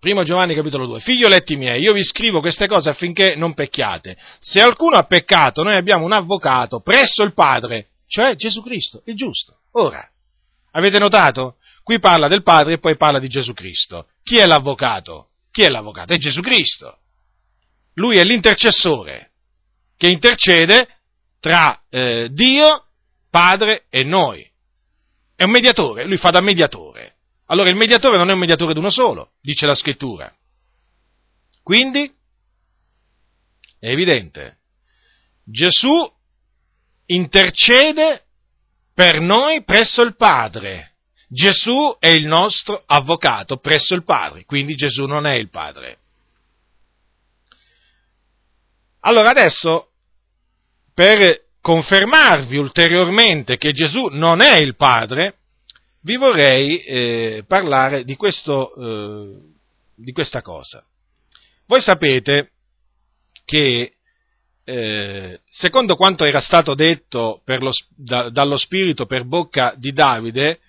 [0.00, 1.00] Primo Giovanni capitolo 2.
[1.00, 4.16] Figlioletti miei, io vi scrivo queste cose affinché non pecchiate.
[4.38, 9.14] Se qualcuno ha peccato, noi abbiamo un avvocato presso il Padre, cioè Gesù Cristo, il
[9.14, 9.58] giusto.
[9.72, 10.02] Ora,
[10.70, 11.56] avete notato?
[11.82, 14.06] Qui parla del Padre e poi parla di Gesù Cristo.
[14.22, 15.32] Chi è l'avvocato?
[15.50, 16.14] Chi è l'avvocato?
[16.14, 16.96] È Gesù Cristo.
[17.96, 19.32] Lui è l'intercessore
[19.98, 20.88] che intercede
[21.40, 22.86] tra eh, Dio,
[23.28, 24.48] Padre e noi.
[25.36, 27.16] È un mediatore, lui fa da mediatore.
[27.50, 30.32] Allora il mediatore non è un mediatore di uno solo, dice la scrittura.
[31.64, 32.12] Quindi
[33.78, 34.58] è evidente,
[35.44, 36.10] Gesù
[37.06, 38.24] intercede
[38.94, 40.92] per noi presso il Padre.
[41.26, 45.98] Gesù è il nostro avvocato presso il Padre, quindi Gesù non è il Padre.
[49.00, 49.90] Allora adesso,
[50.94, 55.39] per confermarvi ulteriormente che Gesù non è il Padre,
[56.02, 59.38] vi vorrei eh, parlare di, questo, eh,
[59.94, 60.84] di, questa cosa.
[61.66, 62.50] Voi sapete
[63.44, 63.94] che,
[64.64, 70.60] eh, secondo quanto era stato detto lo, da, dallo Spirito per bocca di Davide,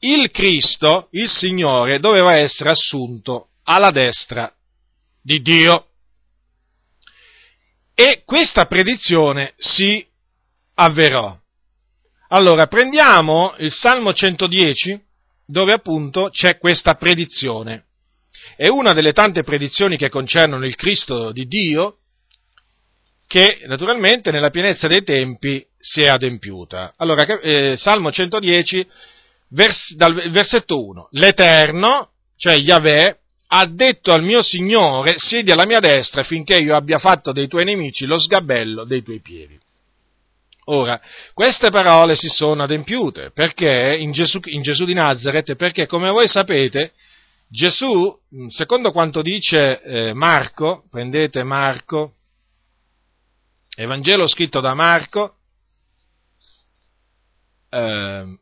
[0.00, 4.52] il Cristo, il Signore, doveva essere assunto alla destra
[5.22, 5.86] di Dio.
[7.94, 10.04] E questa predizione si
[10.74, 11.38] avverò.
[12.34, 15.00] Allora, prendiamo il Salmo 110,
[15.46, 17.84] dove appunto c'è questa predizione.
[18.56, 21.98] È una delle tante predizioni che concernono il Cristo di Dio,
[23.28, 26.94] che naturalmente nella pienezza dei tempi si è adempiuta.
[26.96, 28.84] Allora, eh, Salmo 110,
[29.50, 31.10] vers, dal versetto 1.
[31.12, 33.16] L'Eterno, cioè Yahweh,
[33.46, 37.64] ha detto al mio Signore, siedi alla mia destra finché io abbia fatto dei tuoi
[37.64, 39.56] nemici lo sgabello dei tuoi piedi.
[40.66, 41.00] Ora,
[41.34, 46.26] queste parole si sono adempiute perché in Gesù, in Gesù di Nazareth, perché come voi
[46.26, 46.92] sapete,
[47.48, 52.14] Gesù, secondo quanto dice eh, Marco, prendete Marco,
[53.76, 55.34] Evangelo scritto da Marco,
[57.68, 58.38] eh,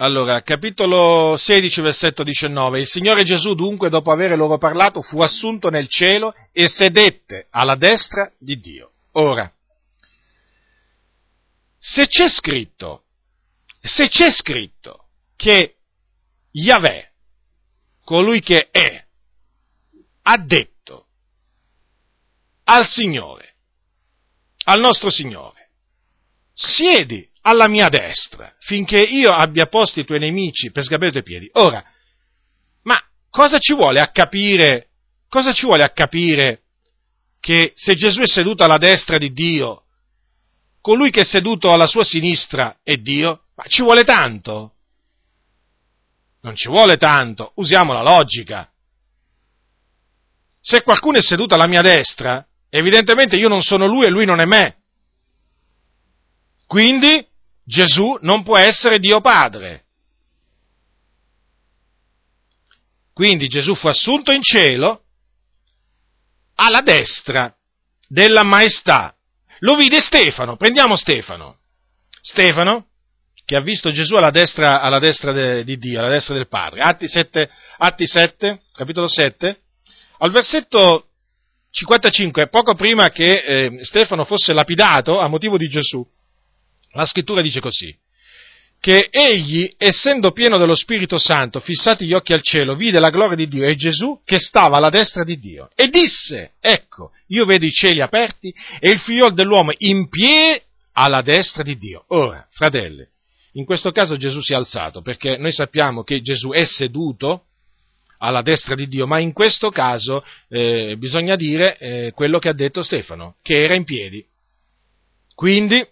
[0.00, 2.80] allora, capitolo 16, versetto 19.
[2.80, 7.74] Il Signore Gesù dunque, dopo aver loro parlato, fu assunto nel cielo e sedette alla
[7.74, 8.92] destra di Dio.
[9.12, 9.52] Ora,
[11.78, 13.04] se c'è scritto,
[13.80, 15.76] se c'è scritto che
[16.50, 17.12] Yahweh,
[18.04, 19.04] colui che è,
[20.22, 21.06] ha detto
[22.64, 23.54] al Signore,
[24.64, 25.70] al nostro Signore,
[26.52, 31.22] siedi alla mia destra finché io abbia posto i tuoi nemici per sgabere i tuoi
[31.22, 31.48] piedi.
[31.52, 31.82] Ora,
[32.82, 34.88] ma cosa ci vuole a capire,
[35.28, 36.64] cosa ci vuole a capire
[37.40, 39.84] che se Gesù è seduto alla destra di Dio,
[40.80, 43.44] colui che è seduto alla sua sinistra è Dio?
[43.54, 44.74] Ma ci vuole tanto?
[46.40, 48.70] Non ci vuole tanto, usiamo la logica.
[50.60, 54.40] Se qualcuno è seduto alla mia destra, evidentemente io non sono lui e lui non
[54.40, 54.76] è me.
[56.66, 57.26] Quindi
[57.64, 59.84] Gesù non può essere Dio Padre.
[63.12, 65.04] Quindi Gesù fu assunto in cielo
[66.60, 67.54] alla destra
[68.08, 69.14] della maestà.
[69.60, 71.58] Lo vide Stefano, prendiamo Stefano.
[72.20, 72.86] Stefano
[73.44, 76.82] che ha visto Gesù alla destra, alla destra de, di Dio, alla destra del Padre.
[76.82, 77.48] Atti 7,
[77.78, 79.60] Atti 7, capitolo 7,
[80.18, 81.06] al versetto
[81.70, 86.06] 55, poco prima che eh, Stefano fosse lapidato a motivo di Gesù,
[86.92, 87.96] la scrittura dice così,
[88.80, 93.36] che egli, essendo pieno dello Spirito Santo, fissati gli occhi al cielo, vide la gloria
[93.36, 97.64] di Dio e Gesù che stava alla destra di Dio e disse, ecco, io vedo
[97.64, 100.62] i cieli aperti e il figliolo dell'uomo in piedi
[100.92, 102.04] alla destra di Dio.
[102.08, 103.06] Ora, fratelli,
[103.52, 107.44] in questo caso Gesù si è alzato, perché noi sappiamo che Gesù è seduto
[108.18, 112.54] alla destra di Dio, ma in questo caso eh, bisogna dire eh, quello che ha
[112.54, 114.24] detto Stefano, che era in piedi.
[115.34, 115.84] Quindi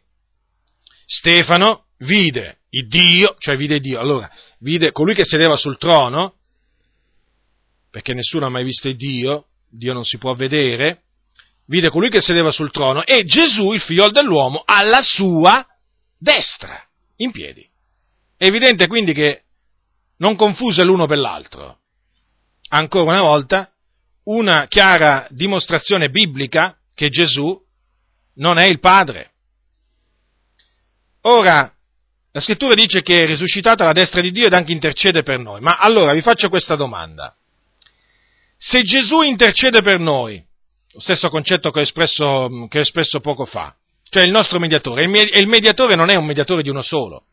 [1.06, 6.34] Stefano vide il Dio, cioè vide Dio, allora vide colui che sedeva sul trono,
[7.90, 11.02] perché nessuno ha mai visto il Dio, Dio non si può vedere,
[11.66, 15.66] vide colui che sedeva sul trono e Gesù, il figlio dell'uomo, alla sua
[16.18, 17.66] destra in piedi.
[18.36, 19.44] È evidente quindi che
[20.18, 21.78] non confuse l'uno per l'altro.
[22.68, 23.70] Ancora una volta,
[24.24, 27.58] una chiara dimostrazione biblica che Gesù
[28.34, 29.30] non è il Padre.
[31.22, 31.75] Ora,
[32.36, 35.62] la scrittura dice che è risuscitato alla destra di Dio ed anche intercede per noi.
[35.62, 37.34] Ma allora vi faccio questa domanda.
[38.58, 40.44] Se Gesù intercede per noi,
[40.92, 43.74] lo stesso concetto che ho espresso, che ho espresso poco fa,
[44.10, 45.04] cioè il nostro mediatore.
[45.04, 47.24] E il mediatore non è un mediatore di uno solo.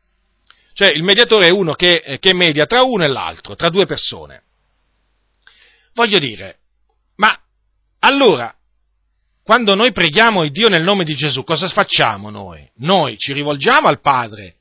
[0.72, 4.44] Cioè il mediatore è uno che, che media tra uno e l'altro, tra due persone.
[5.96, 6.60] Voglio dire,
[7.18, 7.38] ma
[8.00, 8.56] allora,
[9.44, 12.66] quando noi preghiamo il Dio nel nome di Gesù, cosa facciamo noi?
[12.78, 14.56] Noi ci rivolgiamo al Padre,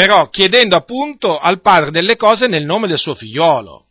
[0.00, 3.84] però chiedendo appunto al Padre delle cose nel nome del suo figliolo.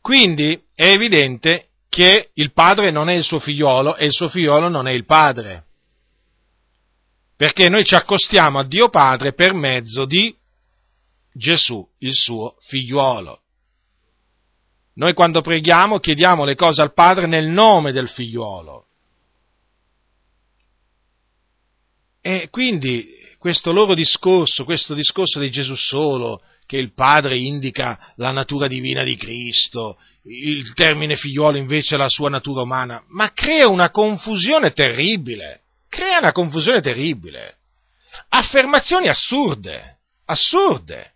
[0.00, 4.68] Quindi è evidente che il Padre non è il suo figliolo e il suo figliolo
[4.68, 5.64] non è il Padre
[7.34, 10.32] perché noi ci accostiamo a Dio Padre per mezzo di
[11.32, 13.40] Gesù, il suo figliuolo.
[14.94, 18.86] Noi quando preghiamo chiediamo le cose al Padre nel nome del figliuolo.
[22.20, 28.30] E quindi questo loro discorso, questo discorso di Gesù solo, che il Padre indica la
[28.30, 33.90] natura divina di Cristo, il termine figliuolo invece la sua natura umana, ma crea una
[33.90, 35.62] confusione terribile
[35.92, 37.58] crea una confusione terribile.
[38.30, 41.10] Affermazioni assurde, assurde.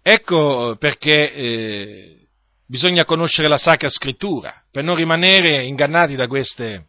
[0.00, 2.26] Ecco perché eh,
[2.68, 6.86] bisogna conoscere la Sacra Scrittura, per non rimanere ingannati da queste,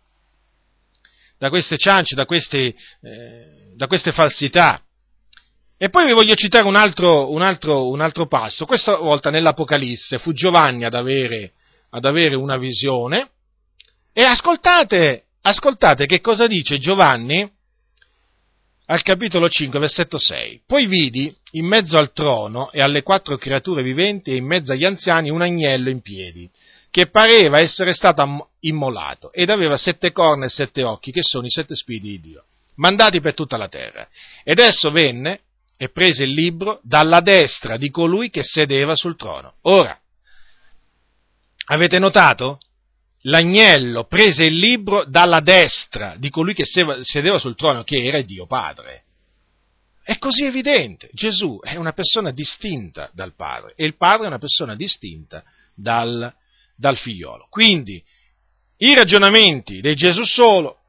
[1.37, 4.81] da queste ciance, da queste, eh, da queste falsità.
[5.77, 10.19] E poi vi voglio citare un altro, un altro, un altro passo, questa volta nell'Apocalisse
[10.19, 11.53] fu Giovanni ad avere,
[11.89, 13.29] ad avere una visione,
[14.13, 17.47] e ascoltate Ascoltate che cosa dice Giovanni
[18.87, 20.63] al capitolo 5, versetto 6.
[20.65, 24.85] Poi vidi in mezzo al trono e alle quattro creature viventi e in mezzo agli
[24.85, 26.49] anziani un agnello in piedi,
[26.95, 31.49] che pareva essere stato immolato ed aveva sette corna e sette occhi, che sono i
[31.49, 34.07] sette spiriti di Dio, mandati per tutta la terra.
[34.45, 35.41] Ed esso venne
[35.75, 39.55] e prese il libro dalla destra di colui che sedeva sul trono.
[39.63, 39.99] Ora,
[41.65, 42.59] avete notato?
[43.23, 48.45] l'agnello prese il libro dalla destra di colui che sedeva sul trono, che era Dio
[48.45, 49.03] Padre.
[50.01, 51.09] È così evidente.
[51.11, 55.43] Gesù è una persona distinta dal Padre e il Padre è una persona distinta
[55.73, 56.33] dal,
[56.75, 57.47] dal figliolo.
[57.49, 58.03] Quindi
[58.77, 60.79] i ragionamenti di Gesù solo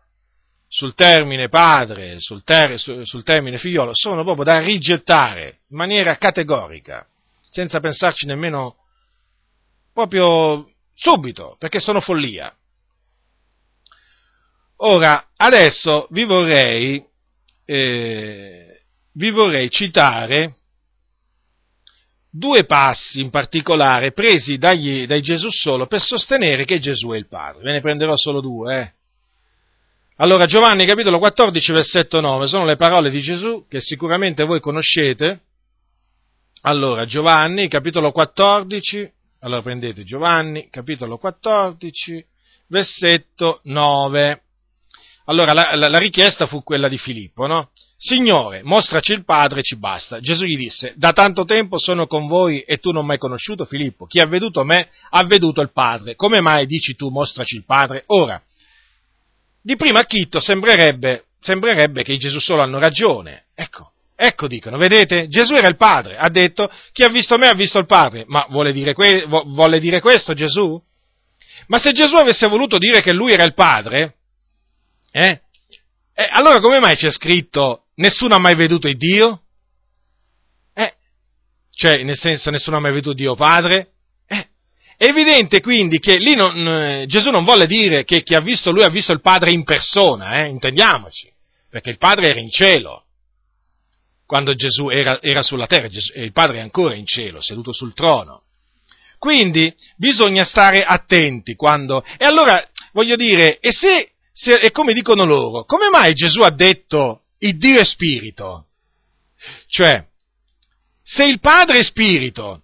[0.69, 7.07] sul termine padre, sul, ter, sul termine figliolo, sono proprio da rigettare in maniera categorica,
[7.49, 8.77] senza pensarci nemmeno
[9.93, 12.55] proprio subito, perché sono follia.
[14.79, 17.03] Ora, adesso vi vorrei,
[17.65, 18.83] eh,
[19.13, 20.57] vi vorrei citare
[22.37, 27.29] due passi in particolare presi dagli, dai Gesù solo per sostenere che Gesù è il
[27.29, 27.63] Padre.
[27.63, 28.81] Ve ne prenderò solo due.
[28.81, 28.93] Eh.
[30.17, 35.41] Allora, Giovanni capitolo 14, versetto 9, sono le parole di Gesù che sicuramente voi conoscete.
[36.63, 39.11] Allora, Giovanni capitolo 14,
[39.41, 42.25] allora prendete Giovanni, capitolo 14,
[42.69, 44.43] versetto 9.
[45.27, 47.71] Allora la, la, la, richiesta fu quella di Filippo, no?
[47.99, 50.21] Signore, mostraci il Padre e ci basta.
[50.21, 53.65] Gesù gli disse, da tanto tempo sono con voi e tu non mi hai conosciuto,
[53.65, 54.07] Filippo.
[54.07, 56.15] Chi ha veduto me ha veduto il Padre.
[56.15, 58.05] Come mai dici tu, mostraci il Padre?
[58.09, 58.41] Ora,
[59.63, 63.45] di prima acchitto sembrerebbe, sembrerebbe che i Gesù solo hanno ragione.
[63.55, 67.55] Ecco, Ecco dicono, vedete, Gesù era il Padre, ha detto, chi ha visto me ha
[67.55, 70.83] visto il Padre, ma vuole dire, que- vuole dire questo Gesù?
[71.67, 74.15] Ma se Gesù avesse voluto dire che lui era il Padre,
[75.11, 75.43] eh,
[76.15, 79.43] eh, allora come mai c'è scritto nessuno ha mai veduto il Dio?
[80.75, 80.95] Eh,
[81.71, 83.91] cioè, nel senso, nessuno ha mai veduto Dio Padre?
[84.27, 84.49] Eh,
[84.97, 88.71] è evidente quindi che lì non, eh, Gesù non vuole dire che chi ha visto
[88.71, 91.31] lui ha visto il Padre in persona, eh, intendiamoci,
[91.71, 93.03] perché il Padre era in cielo
[94.27, 97.95] quando Gesù era, era sulla terra, Gesù, il Padre è ancora in cielo, seduto sul
[97.95, 98.43] trono.
[99.19, 102.05] Quindi bisogna stare attenti quando...
[102.19, 102.63] E allora,
[102.93, 107.59] voglio dire, e se, se e come dicono loro, come mai Gesù ha detto il
[107.59, 108.67] Dio è spirito?
[109.67, 110.05] Cioè,
[111.03, 112.63] se il Padre è spirito,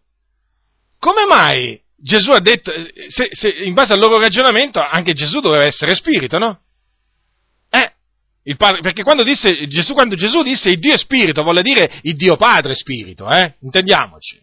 [0.98, 2.72] come mai Gesù ha detto,
[3.08, 6.60] se, se, in base al loro ragionamento, anche Gesù doveva essere spirito, no?
[7.70, 12.00] Eh, padre, perché quando, disse, Gesù, quando Gesù disse il Dio è spirito, vuole dire
[12.02, 13.54] il Dio Padre è spirito, eh?
[13.60, 14.42] Intendiamoci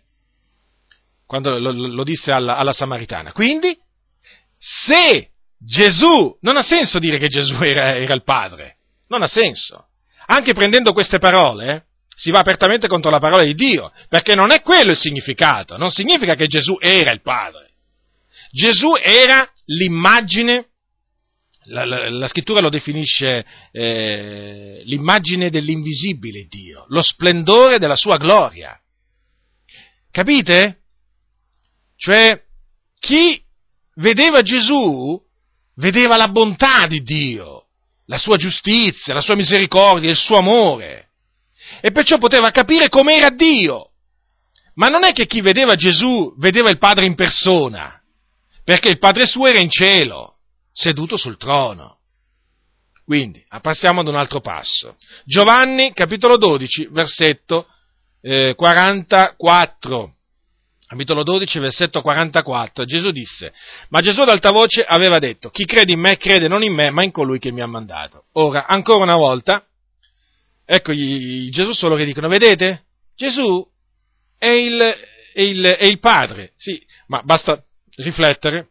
[1.30, 3.32] quando lo, lo disse alla, alla, Samaritana.
[3.34, 3.78] Quindi,
[4.58, 5.30] se
[5.60, 8.78] Gesù, non ha senso dire che Gesù era, era il Padre,
[9.10, 9.89] non ha senso.
[10.32, 11.86] Anche prendendo queste parole,
[12.16, 15.90] si va apertamente contro la parola di Dio, perché non è quello il significato, non
[15.90, 17.72] significa che Gesù era il Padre.
[18.52, 20.68] Gesù era l'immagine,
[21.64, 28.80] la, la, la scrittura lo definisce eh, l'immagine dell'invisibile Dio, lo splendore della sua gloria.
[30.12, 30.82] Capite?
[31.96, 32.40] Cioè,
[33.00, 33.42] chi
[33.96, 35.20] vedeva Gesù
[35.76, 37.69] vedeva la bontà di Dio,
[38.10, 41.10] la sua giustizia, la sua misericordia, il suo amore.
[41.80, 43.92] E perciò poteva capire com'era Dio.
[44.74, 48.02] Ma non è che chi vedeva Gesù vedeva il Padre in persona,
[48.64, 50.38] perché il Padre suo era in cielo,
[50.72, 51.98] seduto sul trono.
[53.06, 54.98] Quindi, passiamo ad un altro passo.
[55.26, 57.68] Giovanni, capitolo 12, versetto
[58.22, 60.16] eh, 44
[60.90, 63.54] capitolo 12, versetto 44, Gesù disse,
[63.90, 66.90] ma Gesù ad alta voce aveva detto, chi crede in me crede non in me,
[66.90, 68.24] ma in colui che mi ha mandato.
[68.34, 69.64] Ora, ancora una volta,
[70.66, 72.86] ecco Gesù solo che dicono, vedete?
[73.16, 73.64] Gesù
[74.36, 74.80] è il,
[75.34, 77.62] è il, è il Padre, sì, ma basta
[77.98, 78.70] riflettere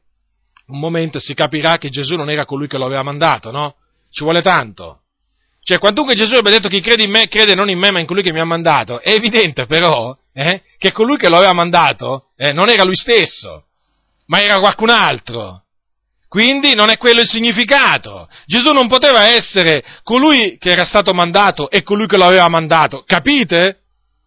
[0.66, 3.76] un momento e si capirà che Gesù non era colui che lo aveva mandato, no?
[4.10, 5.02] Ci vuole tanto.
[5.62, 8.06] Cioè, quantunque Gesù abbia detto chi crede in me, crede non in me, ma in
[8.06, 12.28] colui che mi ha mandato, è evidente però eh, che colui che lo aveva mandato
[12.36, 13.64] eh, non era lui stesso,
[14.26, 15.64] ma era qualcun altro.
[16.28, 18.28] Quindi non è quello il significato.
[18.46, 23.02] Gesù non poteva essere colui che era stato mandato e colui che lo aveva mandato.
[23.04, 23.80] Capite?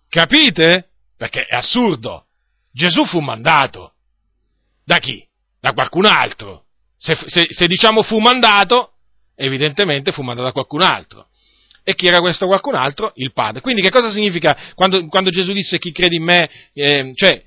[0.10, 0.90] Capite?
[1.16, 2.26] Perché è assurdo.
[2.74, 3.94] Gesù fu mandato.
[4.84, 5.26] Da chi?
[5.62, 6.66] Da qualcun altro.
[6.98, 8.96] Se, se, se diciamo fu mandato,
[9.36, 11.28] evidentemente fu mandato da qualcun altro.
[11.84, 13.12] E chi era questo qualcun altro?
[13.16, 13.62] Il Padre.
[13.62, 17.42] Quindi che cosa significa quando, quando Gesù disse chi crede in me, eh, cioè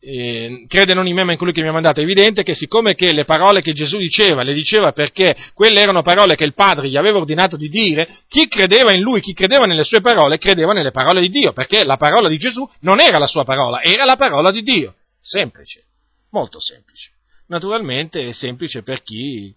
[0.00, 2.00] eh, crede non in me ma in colui che mi ha mandato?
[2.00, 6.02] È evidente che siccome che le parole che Gesù diceva, le diceva perché quelle erano
[6.02, 9.64] parole che il Padre gli aveva ordinato di dire, chi credeva in lui, chi credeva
[9.64, 13.18] nelle sue parole, credeva nelle parole di Dio, perché la parola di Gesù non era
[13.18, 14.94] la sua parola, era la parola di Dio.
[15.20, 15.82] Semplice,
[16.30, 17.10] molto semplice.
[17.48, 19.52] Naturalmente è semplice per chi,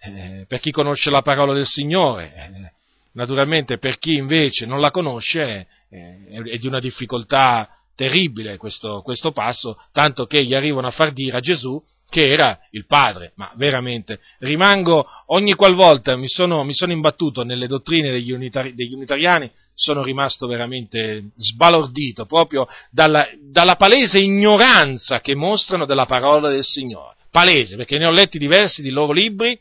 [0.00, 2.32] eh, per chi conosce la parola del Signore.
[2.34, 2.72] Eh,
[3.14, 9.78] Naturalmente per chi invece non la conosce è di una difficoltà terribile questo, questo passo,
[9.92, 11.82] tanto che gli arrivano a far dire a Gesù
[12.12, 17.66] che era il Padre, ma veramente rimango ogni qualvolta mi sono, mi sono imbattuto nelle
[17.66, 25.34] dottrine degli, unitari, degli, unitariani, sono rimasto veramente sbalordito proprio dalla, dalla, palese ignoranza che
[25.34, 27.16] mostrano della parola del Signore.
[27.30, 29.58] Palese, perché ne ho letti diversi di loro libri,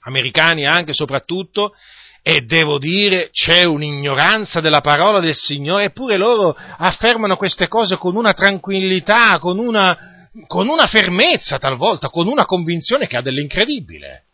[0.00, 1.74] americani anche soprattutto,
[2.30, 8.16] e devo dire c'è un'ignoranza della parola del Signore, eppure loro affermano queste cose con
[8.16, 14.24] una tranquillità, con una, con una fermezza talvolta, con una convinzione che ha dell'incredibile.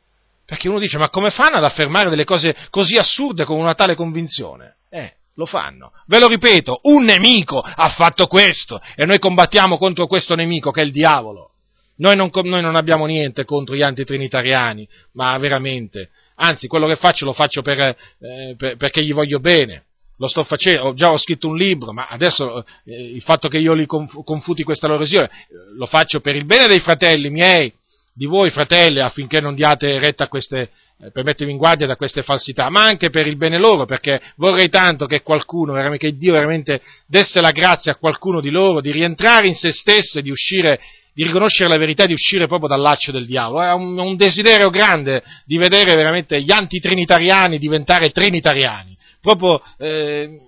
[0.45, 3.95] Perché uno dice, ma come fanno ad affermare delle cose così assurde con una tale
[3.95, 4.75] convinzione?
[4.91, 5.93] Eh, lo fanno.
[6.09, 10.81] Ve lo ripeto, un nemico ha fatto questo e noi combattiamo contro questo nemico che
[10.81, 11.51] è il diavolo.
[11.99, 17.25] Noi non, noi non abbiamo niente contro gli antitrinitariani, ma veramente anzi quello che faccio
[17.25, 19.85] lo faccio per, eh, per, perché gli voglio bene,
[20.19, 23.59] lo sto facendo, ho già ho scritto un libro, ma adesso eh, il fatto che
[23.59, 27.31] io li conf- confuti questa loro visione, eh, lo faccio per il bene dei fratelli
[27.31, 27.73] miei,
[28.17, 30.71] di voi fratelli, affinché non diate retta a queste,
[31.01, 34.21] eh, per mettervi in guardia da queste falsità, ma anche per il bene loro, perché
[34.37, 38.93] vorrei tanto che qualcuno, che Dio veramente desse la grazia a qualcuno di loro di
[38.93, 40.81] rientrare in se stesso e di uscire
[41.15, 43.63] di riconoscere la verità, di uscire proprio dal laccio del diavolo.
[43.63, 48.97] È un, un desiderio grande di vedere veramente gli antitrinitariani diventare trinitariani.
[49.21, 50.41] Proprio eh,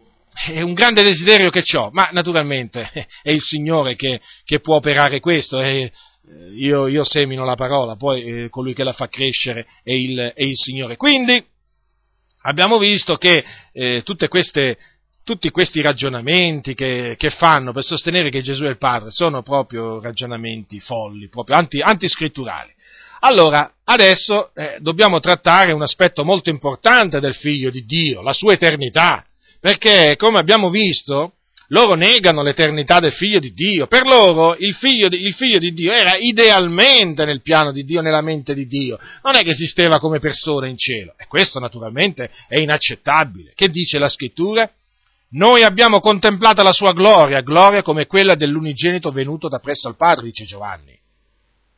[0.48, 2.90] è un grande desiderio che ho, ma naturalmente
[3.22, 5.60] è il Signore che, che può operare questo.
[5.60, 5.92] E,
[6.28, 10.32] eh, io, io, semino la parola, poi eh, colui che la fa crescere è il,
[10.34, 10.96] è il Signore.
[10.96, 11.42] Quindi,
[12.42, 14.78] abbiamo visto che eh, queste,
[15.26, 20.00] tutti questi ragionamenti che, che, fanno per sostenere che Gesù è il Padre sono proprio
[20.00, 22.72] ragionamenti folli, proprio anti, antiscritturali.
[23.20, 28.52] Allora, adesso eh, dobbiamo trattare un aspetto molto importante del figlio di Dio, la sua
[28.52, 29.24] eternità,
[29.58, 31.32] perché come abbiamo visto,
[31.70, 33.88] loro negano l'eternità del figlio di Dio.
[33.88, 38.00] Per loro il figlio, di, il figlio, di, Dio era idealmente nel piano di Dio,
[38.00, 38.96] nella mente di Dio.
[39.24, 41.14] Non è che esisteva come persona in cielo.
[41.16, 43.54] E questo naturalmente è inaccettabile.
[43.56, 44.70] Che dice la scrittura?
[45.30, 50.26] Noi abbiamo contemplato la sua gloria, gloria come quella dell'unigenito venuto da presso al Padre,
[50.26, 50.96] dice Giovanni.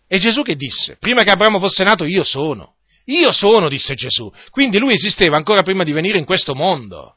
[0.07, 0.97] E Gesù che disse?
[0.99, 2.75] Prima che Abramo fosse nato io sono.
[3.05, 4.31] Io sono, disse Gesù.
[4.51, 7.15] Quindi lui esisteva ancora prima di venire in questo mondo.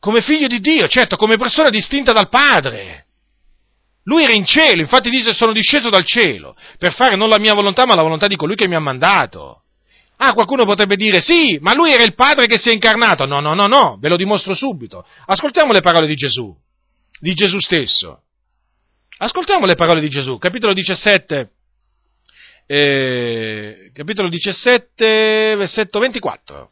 [0.00, 3.06] Come figlio di Dio, certo, come persona distinta dal Padre.
[4.04, 7.54] Lui era in cielo, infatti dice sono disceso dal cielo per fare non la mia
[7.54, 9.62] volontà ma la volontà di colui che mi ha mandato.
[10.18, 13.26] Ah, qualcuno potrebbe dire sì, ma lui era il Padre che si è incarnato.
[13.26, 15.06] No, no, no, no, ve lo dimostro subito.
[15.26, 16.54] Ascoltiamo le parole di Gesù,
[17.20, 18.22] di Gesù stesso.
[19.18, 21.50] Ascoltiamo le parole di Gesù, capitolo 17,
[22.66, 26.70] eh, capitolo 17, versetto 24.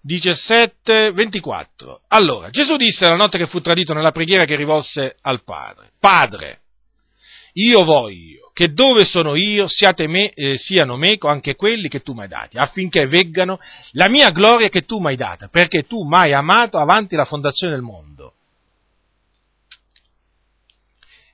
[0.00, 2.02] 17, 24.
[2.08, 6.60] Allora, Gesù disse la notte che fu tradito nella preghiera che rivolse al Padre, Padre,
[7.54, 9.66] io voglio che dove sono io
[10.06, 13.58] me, eh, siano meco anche quelli che tu mi hai dati, affinché veggano
[13.92, 17.24] la mia gloria che tu mi hai data, perché tu mi hai amato avanti la
[17.24, 18.34] fondazione del mondo.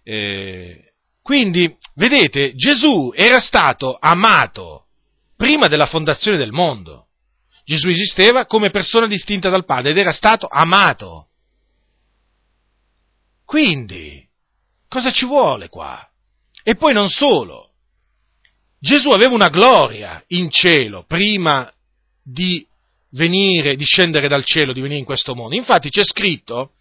[0.03, 4.87] Eh, quindi, vedete, Gesù era stato amato
[5.37, 7.09] prima della fondazione del mondo.
[7.65, 11.29] Gesù esisteva come persona distinta dal Padre ed era stato amato.
[13.45, 14.27] Quindi,
[14.89, 16.10] cosa ci vuole qua?
[16.63, 17.69] E poi non solo.
[18.79, 21.71] Gesù aveva una gloria in cielo prima
[22.23, 22.67] di
[23.11, 25.55] venire, di scendere dal cielo, di venire in questo mondo.
[25.55, 26.73] Infatti c'è scritto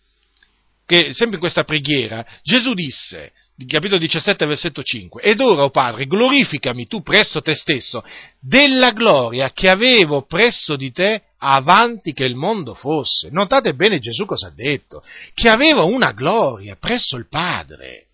[0.86, 3.34] che sempre in questa preghiera Gesù disse,
[3.68, 8.04] capitolo 17, versetto 5, ed ora, o oh Padre, glorificami tu presso te stesso
[8.40, 13.30] della gloria che avevo presso di te avanti che il mondo fosse.
[13.30, 15.04] Notate bene Gesù cosa ha detto,
[15.36, 18.06] che aveva una gloria presso il Padre.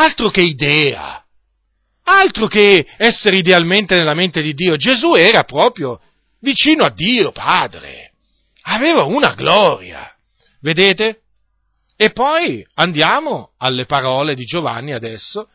[0.00, 1.24] Altro che idea,
[2.04, 4.76] altro che essere idealmente nella mente di Dio.
[4.76, 6.00] Gesù era proprio
[6.38, 8.12] vicino a Dio Padre.
[8.62, 10.08] Aveva una gloria.
[10.60, 11.22] Vedete?
[11.96, 15.48] E poi andiamo alle parole di Giovanni adesso,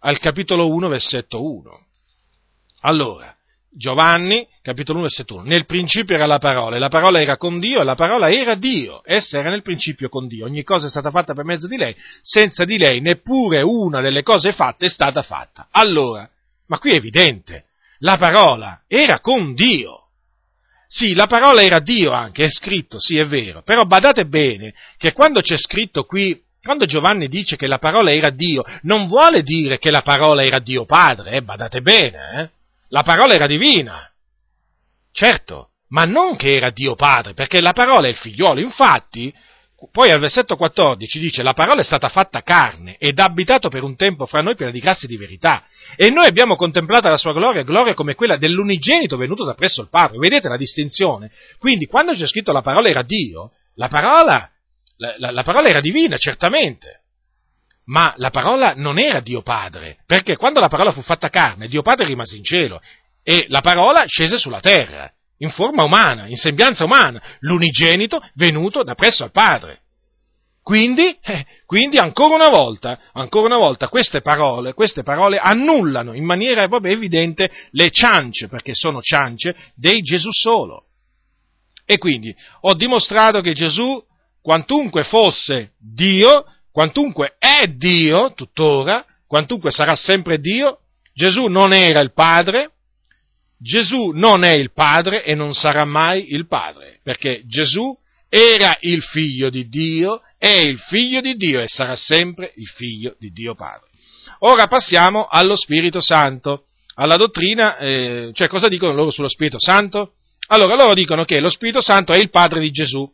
[0.00, 1.86] al capitolo 1, versetto 1.
[2.80, 3.32] Allora,
[3.70, 5.42] Giovanni, capitolo 1, versetto 1.
[5.44, 8.54] Nel principio era la parola, e la parola era con Dio, e la parola era
[8.54, 9.02] Dio.
[9.04, 10.46] Essa era nel principio con Dio.
[10.46, 11.94] Ogni cosa è stata fatta per mezzo di lei.
[12.22, 15.68] Senza di lei neppure una delle cose fatte è stata fatta.
[15.70, 16.28] Allora,
[16.66, 17.66] ma qui è evidente,
[17.98, 20.04] la parola era con Dio.
[20.86, 25.12] Sì, la parola era Dio anche, è scritto, sì, è vero, però badate bene che
[25.12, 29.78] quando c'è scritto qui, quando Giovanni dice che la parola era Dio, non vuole dire
[29.78, 32.57] che la parola era Dio Padre, eh, badate bene, eh?
[32.88, 34.10] La parola era divina,
[35.12, 39.32] certo, ma non che era Dio Padre, perché la parola è il figliolo, infatti
[39.92, 43.94] poi al versetto 14 dice la parola è stata fatta carne ed abitato per un
[43.94, 45.62] tempo fra noi piena di grazia e di verità.
[45.94, 49.88] E noi abbiamo contemplato la sua gloria, gloria come quella dell'unigenito venuto da presso il
[49.88, 50.18] Padre.
[50.18, 51.30] Vedete la distinzione?
[51.58, 54.50] Quindi quando c'è scritto la parola era Dio, la parola,
[54.96, 56.97] la, la, la parola era divina, certamente.
[57.88, 61.82] Ma la parola non era Dio Padre, perché quando la parola fu fatta carne, Dio
[61.82, 62.80] Padre rimase in cielo
[63.22, 68.94] e la parola scese sulla terra in forma umana, in sembianza umana, l'unigenito venuto da
[68.94, 69.80] presso al Padre.
[70.62, 76.24] Quindi, eh, quindi ancora una volta, ancora una volta, queste parole, queste parole annullano in
[76.24, 80.88] maniera proprio evidente le ciance, perché sono ciance, dei Gesù solo.
[81.86, 84.04] E quindi ho dimostrato che Gesù,
[84.42, 90.80] quantunque fosse Dio, quantunque è Dio tuttora, quantunque sarà sempre Dio,
[91.14, 92.72] Gesù non era il Padre,
[93.58, 97.96] Gesù non è il Padre e non sarà mai il Padre, perché Gesù
[98.28, 103.16] era il figlio di Dio, è il figlio di Dio e sarà sempre il figlio
[103.18, 103.88] di Dio Padre.
[104.40, 110.14] Ora passiamo allo Spirito Santo, alla dottrina, eh, cioè cosa dicono loro sullo Spirito Santo?
[110.48, 113.10] Allora loro dicono che lo Spirito Santo è il Padre di Gesù.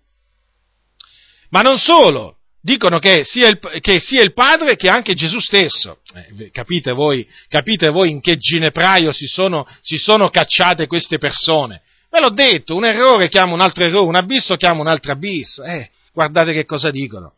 [1.51, 5.99] Ma non solo, dicono che sia, il, che sia il, Padre che anche Gesù stesso.
[6.15, 11.83] Eh, capite, voi, capite, voi, in che ginepraio si sono, si sono cacciate queste persone?
[12.11, 15.63] Ve l'ho detto, un errore chiama un altro errore, un abisso chiama un altro abisso.
[15.63, 17.35] Eh, guardate che cosa dicono.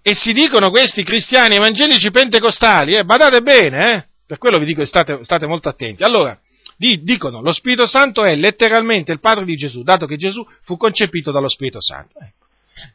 [0.00, 4.04] E si dicono questi cristiani evangelici pentecostali, eh, badate bene, eh?
[4.26, 6.04] per quello vi dico state, state molto attenti.
[6.04, 6.38] Allora,
[6.76, 11.32] dicono lo Spirito Santo è letteralmente il Padre di Gesù, dato che Gesù fu concepito
[11.32, 12.18] dallo Spirito Santo.
[12.18, 12.41] Ecco,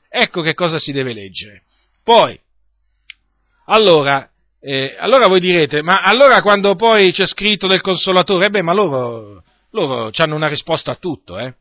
[0.10, 1.64] ecco che cosa si deve leggere.
[2.04, 2.40] Poi,
[3.66, 4.30] allora,
[4.60, 8.74] eh, allora voi direte, ma allora quando poi c'è scritto del consolatore, eh beh, ma
[8.74, 11.54] loro, loro hanno una risposta a tutto, eh?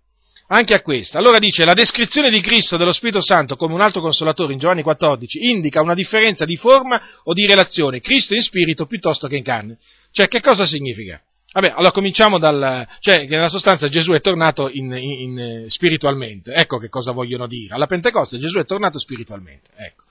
[0.49, 1.19] Anche a questo.
[1.19, 4.83] Allora dice, la descrizione di Cristo dello Spirito Santo come un altro consolatore in Giovanni
[4.83, 9.43] 14 indica una differenza di forma o di relazione, Cristo in spirito piuttosto che in
[9.43, 9.79] carne.
[10.13, 11.21] Cioè, che cosa significa?
[11.57, 15.65] Vabbè, allora cominciamo dal, cioè che nella sostanza Gesù è tornato in, in, in, eh,
[15.69, 17.73] spiritualmente, ecco che cosa vogliono dire.
[17.73, 20.05] Alla Pentecoste Gesù è tornato spiritualmente, ecco.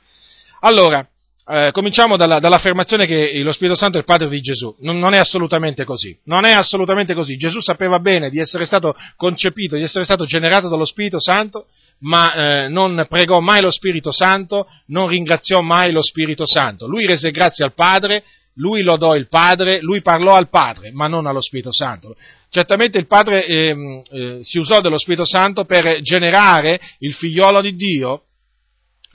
[0.61, 1.07] Allora,
[1.47, 4.75] eh, cominciamo dalla, dall'affermazione che lo Spirito Santo è il Padre di Gesù.
[4.79, 6.17] Non, non, è assolutamente così.
[6.23, 7.35] Non è assolutamente così.
[7.35, 11.67] Gesù sapeva bene di essere stato concepito, di essere stato generato dallo Spirito Santo,
[11.99, 16.87] ma eh, non pregò mai lo Spirito Santo, non ringraziò mai lo Spirito Santo.
[16.87, 18.23] Lui rese grazie al Padre,
[18.55, 22.15] lui lodò il Padre, lui parlò al Padre, ma non allo Spirito Santo.
[22.49, 27.75] Certamente il Padre eh, eh, si usò dello Spirito Santo per generare il figliolo di
[27.75, 28.21] Dio,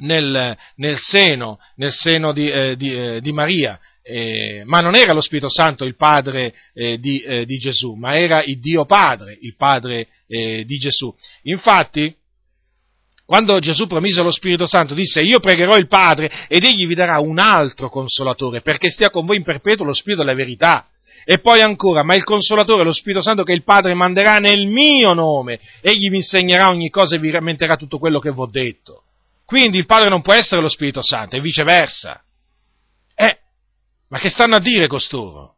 [0.00, 5.12] nel, nel seno, nel seno di, eh, di, eh, di, Maria, eh, ma non era
[5.12, 9.36] lo Spirito Santo il padre eh, di, eh, di, Gesù, ma era il Dio Padre,
[9.40, 11.14] il padre eh, di Gesù.
[11.42, 12.14] Infatti,
[13.30, 17.20] quando Gesù promise lo Spirito Santo, disse io pregherò il Padre ed egli vi darà
[17.20, 20.88] un altro consolatore perché stia con voi in perpetuo lo Spirito della verità.
[21.24, 25.12] E poi ancora, ma il consolatore, lo Spirito Santo che il Padre manderà nel mio
[25.12, 29.04] nome, egli vi insegnerà ogni cosa e vi rammenterà tutto quello che vi ho detto.
[29.44, 32.20] Quindi il Padre non può essere lo Spirito Santo e viceversa.
[33.14, 33.38] Eh,
[34.08, 35.54] ma che stanno a dire costoro?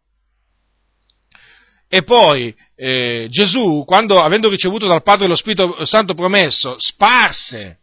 [1.94, 7.80] E poi eh, Gesù, quando avendo ricevuto dal Padre lo Spirito Santo promesso, sparse,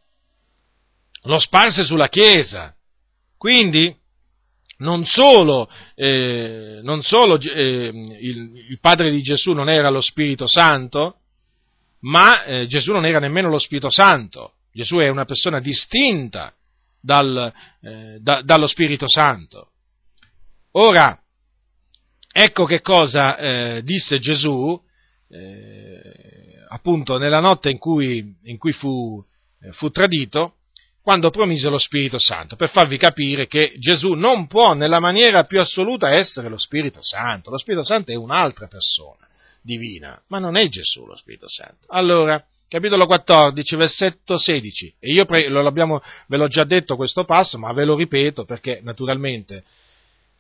[1.26, 2.74] lo sparse sulla Chiesa.
[3.38, 3.96] Quindi
[4.78, 10.48] non solo, eh, non solo eh, il, il, Padre di Gesù non era lo Spirito
[10.48, 11.18] Santo,
[12.00, 14.54] ma eh, Gesù non era nemmeno lo Spirito Santo.
[14.74, 16.52] Gesù è una persona distinta
[17.00, 17.54] dal,
[17.84, 19.70] eh, da, dallo Spirito Santo.
[20.72, 21.16] Ora,
[22.32, 24.80] ecco che cosa eh, disse Gesù
[25.30, 26.02] eh,
[26.70, 29.24] appunto nella notte in cui, in cui fu,
[29.62, 30.56] eh, fu tradito,
[31.02, 35.60] quando promise lo Spirito Santo, per farvi capire che Gesù non può nella maniera più
[35.60, 37.50] assoluta essere lo Spirito Santo.
[37.50, 39.28] Lo Spirito Santo è un'altra persona
[39.62, 41.88] divina, ma non è Gesù lo Spirito Santo.
[41.88, 44.96] Allora, capitolo 14, versetto 16.
[45.00, 49.64] E io pre- ve l'ho già detto questo passo, ma ve lo ripeto perché naturalmente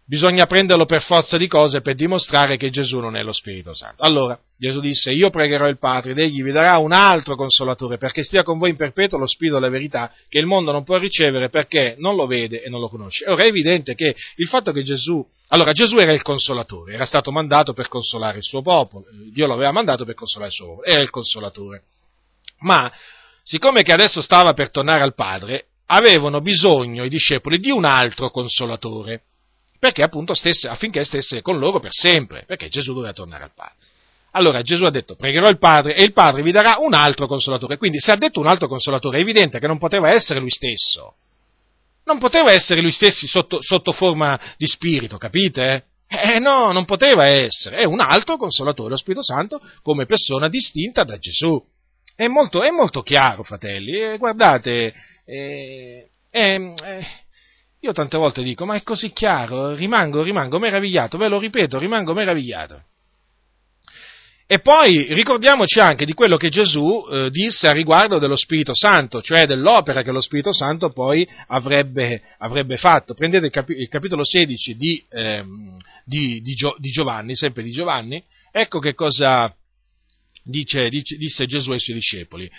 [0.09, 4.01] bisogna prenderlo per forza di cose per dimostrare che Gesù non è lo Spirito Santo.
[4.01, 8.23] Allora, Gesù disse, io pregherò il Padre ed egli vi darà un altro consolatore perché
[8.23, 11.49] stia con voi in perpetuo lo Spirito della verità che il mondo non può ricevere
[11.49, 13.29] perché non lo vede e non lo conosce.
[13.29, 17.31] Ora è evidente che il fatto che Gesù, allora Gesù era il consolatore, era stato
[17.31, 20.85] mandato per consolare il suo popolo, Dio lo aveva mandato per consolare il suo popolo,
[20.85, 21.83] era il consolatore
[22.59, 22.91] ma
[23.43, 28.29] siccome che adesso stava per tornare al Padre, avevano bisogno i discepoli di un altro
[28.29, 29.23] consolatore,
[29.79, 33.87] perché appunto stesse, affinché stesse con loro per sempre, perché Gesù doveva tornare al Padre.
[34.31, 37.77] Allora Gesù ha detto pregherò il Padre e il Padre vi darà un altro consolatore.
[37.77, 41.15] Quindi se ha detto un altro consolatore è evidente che non poteva essere lui stesso.
[42.03, 45.85] Non poteva essere lui stesso sotto, sotto forma di spirito, capite?
[46.07, 47.77] Eh no, non poteva essere.
[47.77, 51.63] È un altro consolatore, lo Spirito Santo, come persona distinta da Gesù.
[52.15, 53.93] È molto, è molto chiaro, fratelli.
[53.93, 54.93] E guardate,
[55.25, 56.73] eh, eh,
[57.81, 62.13] io tante volte dico, ma è così chiaro, rimango, rimango meravigliato, ve lo ripeto, rimango
[62.13, 62.83] meravigliato.
[64.51, 69.21] E poi ricordiamoci anche di quello che Gesù eh, disse a riguardo dello Spirito Santo,
[69.21, 73.13] cioè dell'opera che lo Spirito Santo poi avrebbe, avrebbe fatto.
[73.13, 75.45] Prendete il, capi- il capitolo 16 di, eh,
[76.03, 79.55] di, di, Gio- di, Giovanni, sempre di Giovanni, ecco che cosa,
[80.43, 82.49] dice, dice, disse Gesù ai suoi discepoli.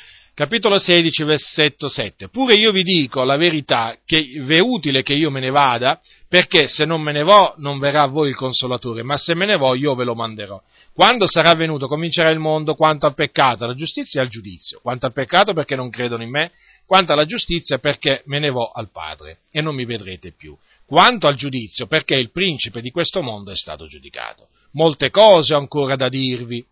[0.41, 2.29] Capitolo 16, versetto 7.
[2.29, 6.67] Pure io vi dico la verità che è utile che io me ne vada, perché
[6.67, 9.59] se non me ne vo non verrà a voi il consolatore, ma se me ne
[9.59, 10.59] vo io ve lo manderò.
[10.95, 14.79] Quando sarà venuto comincerà il mondo quanto al peccato, alla giustizia e al giudizio.
[14.81, 16.53] Quanto al peccato perché non credono in me,
[16.87, 20.57] quanto alla giustizia perché me ne vo al Padre e non mi vedrete più.
[20.87, 24.47] Quanto al giudizio perché il principe di questo mondo è stato giudicato.
[24.71, 26.65] Molte cose ho ancora da dirvi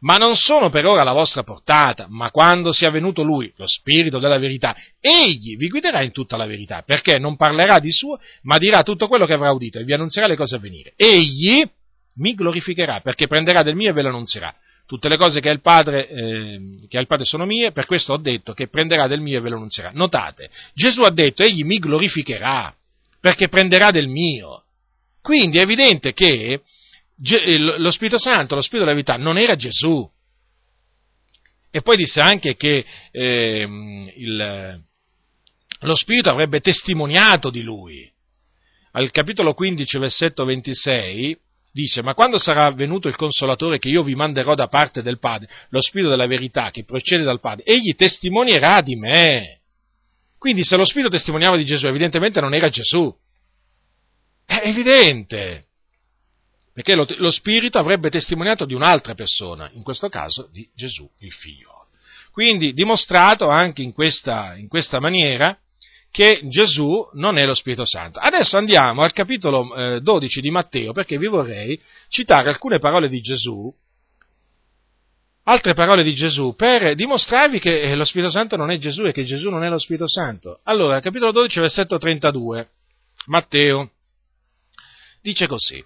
[0.00, 4.18] ma non sono per ora alla vostra portata, ma quando sia venuto Lui, lo Spirito
[4.18, 8.58] della verità, Egli vi guiderà in tutta la verità, perché non parlerà di suo, ma
[8.58, 10.92] dirà tutto quello che avrà udito e vi annunzierà le cose a venire.
[10.96, 11.62] Egli
[12.16, 14.54] mi glorificherà, perché prenderà del mio e ve lo annunzierà.
[14.86, 17.86] Tutte le cose che ha il Padre, eh, che ha il padre sono mie, per
[17.86, 19.90] questo ho detto che prenderà del mio e ve lo annunzierà.
[19.92, 22.72] Notate, Gesù ha detto, Egli mi glorificherà,
[23.20, 24.62] perché prenderà del mio.
[25.20, 26.60] Quindi è evidente che
[27.18, 30.08] lo Spirito Santo, lo Spirito della verità, non era Gesù.
[31.70, 34.82] E poi disse anche che eh, il,
[35.80, 38.10] lo Spirito avrebbe testimoniato di lui.
[38.92, 41.38] Al capitolo 15, versetto 26,
[41.72, 45.48] dice, ma quando sarà venuto il consolatore che io vi manderò da parte del Padre,
[45.68, 49.60] lo Spirito della verità che procede dal Padre, egli testimonierà di me.
[50.38, 53.14] Quindi se lo Spirito testimoniava di Gesù, evidentemente non era Gesù.
[54.46, 55.65] È evidente.
[56.76, 61.32] Perché lo, lo Spirito avrebbe testimoniato di un'altra persona, in questo caso di Gesù, il
[61.32, 61.86] Figlio.
[62.30, 65.58] Quindi dimostrato anche in questa, in questa maniera
[66.10, 68.18] che Gesù non è lo Spirito Santo.
[68.18, 73.22] Adesso andiamo al capitolo eh, 12 di Matteo perché vi vorrei citare alcune parole di
[73.22, 73.74] Gesù,
[75.44, 79.12] altre parole di Gesù, per dimostrarvi che eh, lo Spirito Santo non è Gesù e
[79.12, 80.60] che Gesù non è lo Spirito Santo.
[80.64, 82.68] Allora, capitolo 12, versetto 32,
[83.28, 83.92] Matteo,
[85.22, 85.82] dice così.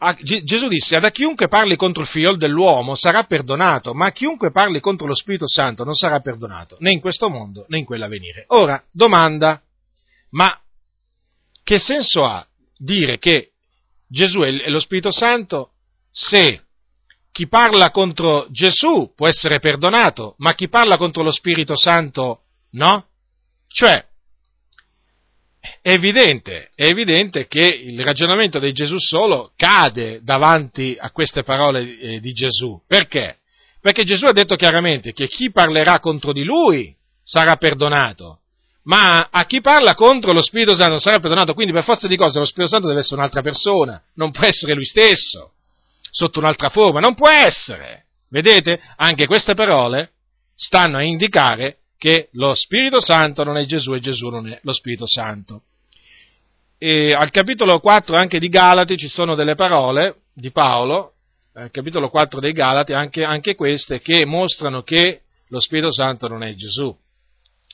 [0.00, 4.12] A, Gesù disse, ad a chiunque parli contro il figlio dell'uomo sarà perdonato, ma a
[4.12, 7.84] chiunque parli contro lo Spirito Santo non sarà perdonato, né in questo mondo né in
[7.84, 8.44] quello a venire.
[8.48, 9.60] Ora, domanda,
[10.30, 10.56] ma
[11.64, 12.46] che senso ha
[12.76, 13.50] dire che
[14.08, 15.72] Gesù è lo Spirito Santo
[16.10, 16.62] se
[17.32, 22.42] chi parla contro Gesù può essere perdonato, ma chi parla contro lo Spirito Santo
[22.72, 23.06] no?
[23.68, 24.07] Cioè,
[25.60, 31.98] è evidente, è evidente che il ragionamento di Gesù solo cade davanti a queste parole
[31.98, 32.80] eh, di Gesù.
[32.86, 33.38] Perché?
[33.80, 38.40] Perché Gesù ha detto chiaramente che chi parlerà contro di lui sarà perdonato,
[38.84, 42.38] ma a chi parla contro lo Spirito Santo sarà perdonato, quindi per forza di cose
[42.38, 45.52] lo Spirito Santo deve essere un'altra persona, non può essere lui stesso,
[46.10, 48.06] sotto un'altra forma, non può essere.
[48.30, 48.80] Vedete?
[48.96, 50.12] Anche queste parole
[50.54, 54.72] stanno a indicare che lo Spirito Santo non è Gesù e Gesù non è lo
[54.72, 55.62] Spirito Santo.
[56.78, 61.14] E al capitolo 4 anche di Galati ci sono delle parole di Paolo,
[61.54, 66.44] al capitolo 4 dei Galati, anche, anche queste, che mostrano che lo Spirito Santo non
[66.44, 66.96] è Gesù.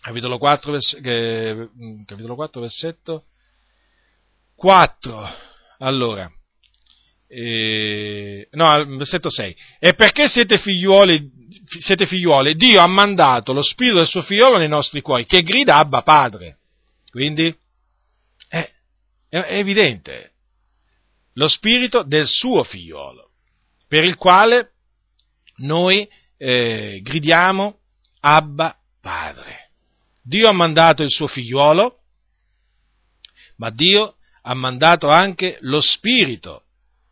[0.01, 1.69] Capitolo 4, vers- eh,
[2.07, 3.25] capitolo 4 versetto
[4.57, 5.29] 4.
[5.79, 6.31] Allora,
[7.35, 9.57] eh, no, versetto 6.
[9.81, 11.31] E perché siete figliuoli,
[11.81, 15.75] siete figliuoli, Dio ha mandato lo spirito del suo figliolo nei nostri cuori, che grida
[15.75, 16.59] Abba Padre.
[17.11, 17.53] Quindi,
[18.49, 18.71] è,
[19.29, 20.33] è evidente,
[21.35, 23.31] lo spirito del suo figliolo,
[23.89, 24.71] per il quale
[25.57, 27.79] noi eh, gridiamo
[28.21, 29.71] Abba Padre.
[30.23, 31.99] Dio ha mandato il suo figliuolo,
[33.57, 36.64] ma Dio ha mandato anche lo spirito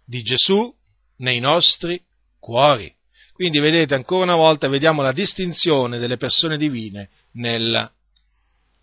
[0.04, 0.72] di Gesù
[1.18, 2.00] nei nostri
[2.38, 2.92] cuori.
[3.32, 7.90] Quindi vedete, ancora una volta vediamo la distinzione delle persone divine nella,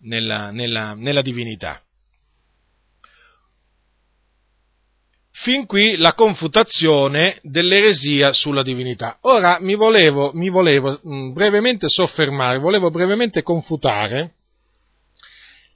[0.00, 1.80] nella, nella, nella divinità.
[5.32, 9.18] Fin qui la confutazione dell'eresia sulla divinità.
[9.22, 14.34] Ora mi volevo, mi volevo mh, brevemente soffermare, volevo brevemente confutare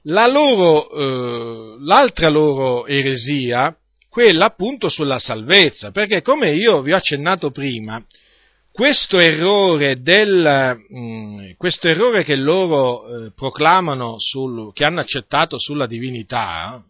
[0.03, 3.75] la loro, eh, l'altra loro eresia,
[4.15, 8.01] quella appunto sulla salvezza, perché come io vi ho accennato prima,
[8.71, 15.59] questo errore, del, mh, mm, questo errore che loro eh, proclamano, sul, che hanno accettato
[15.59, 16.81] sulla divinità,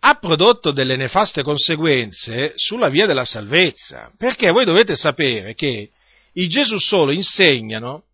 [0.00, 5.90] ha prodotto delle nefaste conseguenze sulla via della salvezza, perché voi dovete sapere che
[6.32, 8.04] i Gesù solo insegnano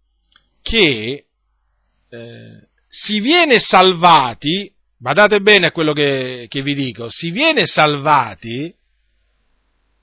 [0.63, 1.27] che
[2.11, 8.75] eh, si viene salvati badate bene a quello che, che vi dico, si viene salvati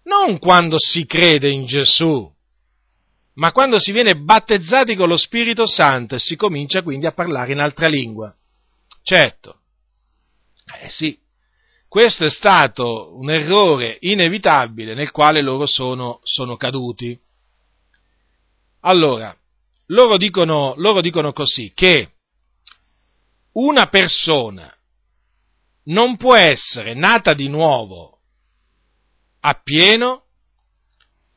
[0.03, 2.29] non quando si crede in Gesù,
[3.35, 7.51] ma quando si viene battezzati con lo Spirito Santo e si comincia quindi a parlare
[7.51, 8.35] in altra lingua.
[9.03, 9.61] Certo,
[10.81, 11.17] eh sì,
[11.87, 17.19] questo è stato un errore inevitabile nel quale loro sono, sono caduti.
[18.81, 19.35] Allora,
[19.87, 22.11] loro dicono, loro dicono così, che
[23.53, 24.73] una persona
[25.85, 28.19] non può essere nata di nuovo
[29.39, 30.25] appieno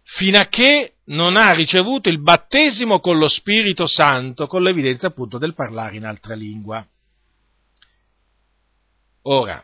[0.03, 5.39] fino a che non ha ricevuto il battesimo con lo Spirito Santo, con l'evidenza appunto
[5.39, 6.87] del parlare in altra lingua.
[9.23, 9.63] Ora,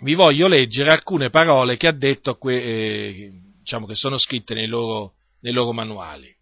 [0.00, 5.14] vi voglio leggere alcune parole che ha detto, eh, diciamo che sono scritte nei loro,
[5.40, 6.35] nei loro manuali.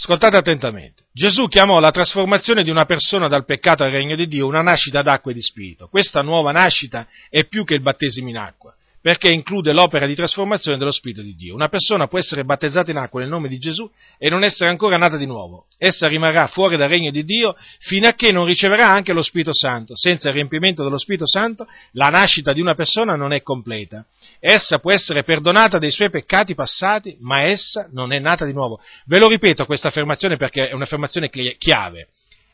[0.00, 1.06] Ascoltate attentamente.
[1.12, 5.02] Gesù chiamò la trasformazione di una persona dal peccato al regno di Dio una nascita
[5.02, 5.88] d'acqua e di spirito.
[5.88, 10.76] Questa nuova nascita è più che il battesimo in acqua, perché include l'opera di trasformazione
[10.76, 11.54] dello Spirito di Dio.
[11.54, 13.88] Una persona può essere battezzata in acqua nel nome di Gesù
[14.18, 15.66] e non essere ancora nata di nuovo.
[15.78, 19.54] Essa rimarrà fuori dal regno di Dio fino a che non riceverà anche lo Spirito
[19.54, 19.94] Santo.
[19.96, 24.04] Senza il riempimento dello Spirito Santo la nascita di una persona non è completa.
[24.40, 28.80] Essa può essere perdonata dei suoi peccati passati, ma essa non è nata di nuovo.
[29.06, 32.08] Ve lo ripeto questa affermazione perché è un'affermazione chiave.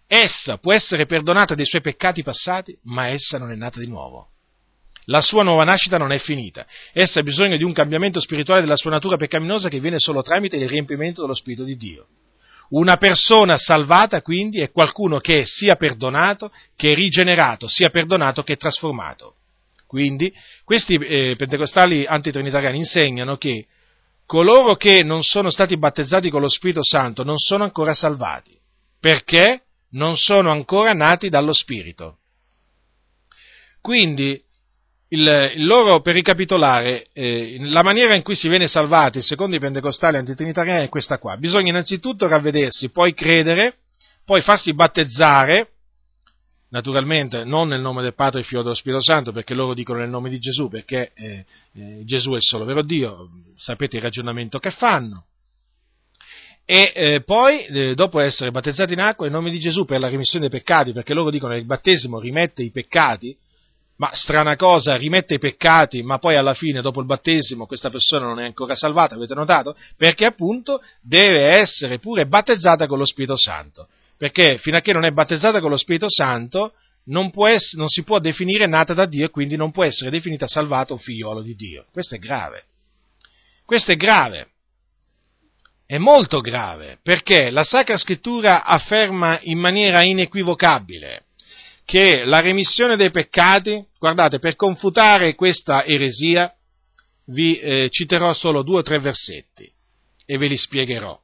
[0.06, 4.28] Essa può essere perdonata dei suoi peccati passati, ma essa non è nata di nuovo.
[5.06, 6.66] La sua nuova nascita non è finita.
[6.92, 10.56] Essa ha bisogno di un cambiamento spirituale della sua natura peccaminosa che viene solo tramite
[10.56, 12.06] il riempimento dello Spirito di Dio.
[12.70, 18.56] Una persona salvata, quindi, è qualcuno che è sia perdonato che rigenerato, sia perdonato che
[18.56, 19.34] trasformato.
[19.86, 20.32] Quindi,
[20.64, 23.66] questi eh, pentecostali antitrinitariani insegnano che
[24.26, 28.58] coloro che non sono stati battezzati con lo Spirito Santo non sono ancora salvati,
[28.98, 32.18] perché non sono ancora nati dallo Spirito.
[33.82, 34.42] Quindi,
[35.14, 39.60] il, il loro, per ricapitolare, eh, la maniera in cui si viene salvati, secondo i
[39.60, 41.36] pentecostali antitrinitariani, è questa qua.
[41.36, 43.76] Bisogna innanzitutto ravvedersi, poi credere,
[44.24, 45.68] poi farsi battezzare,
[46.70, 50.10] naturalmente non nel nome del Padre, Figlio e dello Spirito Santo, perché loro dicono nel
[50.10, 54.70] nome di Gesù, perché eh, eh, Gesù è solo vero Dio, sapete il ragionamento che
[54.70, 55.26] fanno.
[56.66, 60.08] E eh, poi, eh, dopo essere battezzati in acqua, in nome di Gesù per la
[60.08, 63.36] remissione dei peccati, perché loro dicono che il battesimo rimette i peccati,
[63.96, 68.26] ma strana cosa, rimette i peccati, ma poi alla fine, dopo il battesimo, questa persona
[68.26, 69.76] non è ancora salvata, avete notato?
[69.96, 73.88] Perché appunto deve essere pure battezzata con lo Spirito Santo.
[74.16, 76.72] Perché fino a che non è battezzata con lo Spirito Santo,
[77.06, 80.46] non, essere, non si può definire nata da Dio e quindi non può essere definita
[80.46, 81.86] salvata un figliolo di Dio.
[81.92, 82.64] Questo è grave.
[83.64, 84.48] Questo è grave.
[85.86, 91.24] È molto grave, perché la Sacra Scrittura afferma in maniera inequivocabile
[91.84, 96.52] che la remissione dei peccati, guardate, per confutare questa eresia,
[97.26, 99.70] vi eh, citerò solo due o tre versetti
[100.26, 101.18] e ve li spiegherò.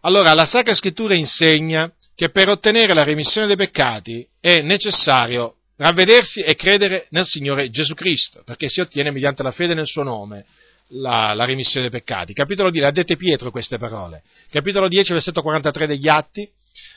[0.00, 6.40] Allora, la Sacra Scrittura insegna che per ottenere la remissione dei peccati è necessario ravvedersi
[6.40, 10.44] e credere nel Signore Gesù Cristo, perché si ottiene mediante la fede nel suo nome
[10.88, 12.32] la, la remissione dei peccati.
[12.32, 14.22] Capitolo 10, ha dette Pietro queste parole.
[14.50, 16.48] Capitolo 10, versetto 43 degli Atti,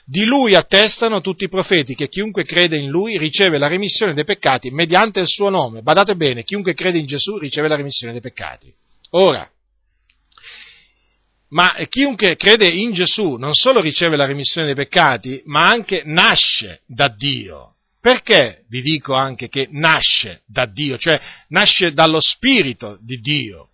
[0.09, 4.23] di lui attestano tutti i profeti che chiunque crede in lui riceve la remissione dei
[4.23, 5.81] peccati mediante il suo nome.
[5.81, 8.73] Badate bene, chiunque crede in Gesù riceve la remissione dei peccati.
[9.11, 9.49] Ora,
[11.49, 16.83] ma chiunque crede in Gesù non solo riceve la remissione dei peccati, ma anche nasce
[16.85, 17.73] da Dio.
[17.99, 21.19] Perché vi dico anche che nasce da Dio, cioè
[21.49, 23.71] nasce dallo Spirito di Dio?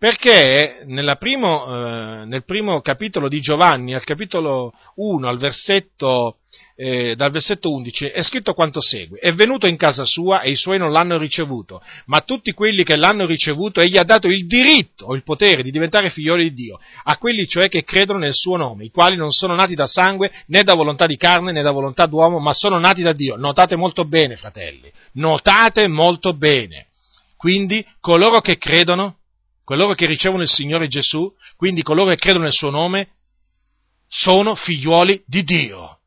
[0.00, 0.82] Perché
[1.18, 6.38] primo, eh, nel primo capitolo di Giovanni, al capitolo 1, al versetto,
[6.74, 9.18] eh, dal versetto 11, è scritto quanto segue.
[9.18, 12.96] È venuto in casa sua e i suoi non l'hanno ricevuto, ma tutti quelli che
[12.96, 16.80] l'hanno ricevuto egli ha dato il diritto o il potere di diventare figlioli di Dio,
[17.04, 20.32] a quelli cioè che credono nel suo nome, i quali non sono nati da sangue,
[20.46, 23.36] né da volontà di carne, né da volontà d'uomo, ma sono nati da Dio.
[23.36, 26.86] Notate molto bene, fratelli, notate molto bene.
[27.36, 29.16] Quindi coloro che credono
[29.70, 33.10] coloro che ricevono il Signore Gesù, quindi coloro che credono nel suo nome,
[34.08, 35.98] sono figliuoli di Dio.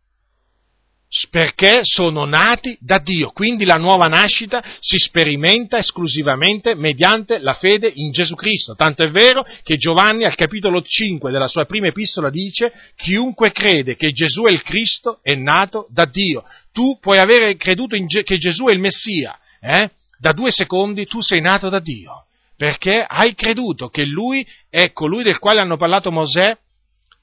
[1.29, 7.89] Perché sono nati da Dio, quindi la nuova nascita si sperimenta esclusivamente mediante la fede
[7.95, 8.75] in Gesù Cristo.
[8.75, 13.95] Tanto è vero che Giovanni al capitolo 5 della sua prima epistola dice chiunque crede
[13.95, 16.43] che Gesù è il Cristo è nato da Dio.
[16.73, 19.89] Tu puoi avere creduto Ge- che Gesù è il Messia, eh?
[20.19, 22.25] da due secondi tu sei nato da Dio
[22.55, 26.57] perché hai creduto che lui è colui del quale hanno parlato Mosè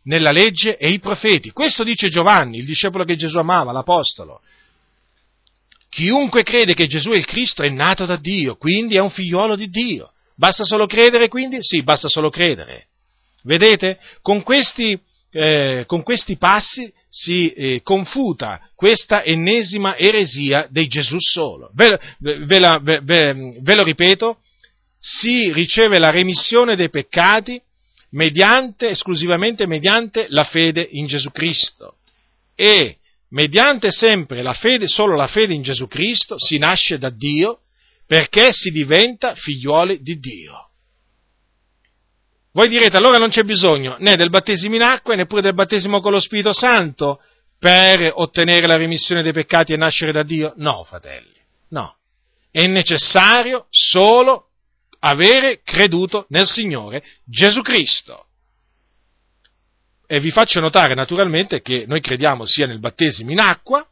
[0.05, 1.51] nella legge e i profeti.
[1.51, 4.41] Questo dice Giovanni, il discepolo che Gesù amava, l'apostolo.
[5.89, 9.57] Chiunque crede che Gesù è il Cristo è nato da Dio, quindi è un figliuolo
[9.57, 10.13] di Dio.
[10.37, 11.59] Basta solo credere, quindi?
[11.61, 12.87] Sì, basta solo credere.
[13.43, 13.99] Vedete?
[14.23, 14.99] Con questi,
[15.33, 21.71] eh, con questi passi si eh, confuta questa ennesima eresia dei Gesù solo.
[21.75, 24.39] Ve, ve, ve, ve lo ripeto,
[25.01, 27.61] si riceve la remissione dei peccati
[28.11, 31.97] mediante, esclusivamente mediante la fede in Gesù Cristo.
[32.55, 32.99] E
[33.31, 37.61] mediante sempre la fede, solo la fede in Gesù Cristo, si nasce da Dio
[38.07, 40.69] perché si diventa figliuoli di Dio.
[42.53, 46.11] Voi direte allora non c'è bisogno né del battesimo in acqua neppure del battesimo con
[46.11, 47.23] lo Spirito Santo
[47.59, 50.53] per ottenere la remissione dei peccati e nascere da Dio?
[50.57, 51.95] No, fratelli, no.
[52.51, 54.50] È necessario solo
[55.01, 58.27] avere creduto nel Signore Gesù Cristo.
[60.07, 63.87] E vi faccio notare naturalmente che noi crediamo sia nel battesimo in acqua,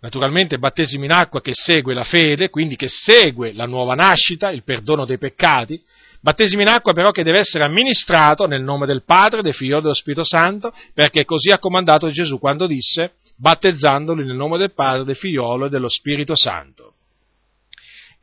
[0.00, 4.62] naturalmente battesimo in acqua che segue la fede, quindi che segue la nuova nascita, il
[4.62, 5.82] perdono dei peccati,
[6.20, 9.80] battesimo in acqua però che deve essere amministrato nel nome del Padre, del Figlio e
[9.80, 15.04] dello Spirito Santo, perché così ha comandato Gesù quando disse battezzandoli nel nome del Padre,
[15.04, 16.85] del Figliolo e dello Spirito Santo.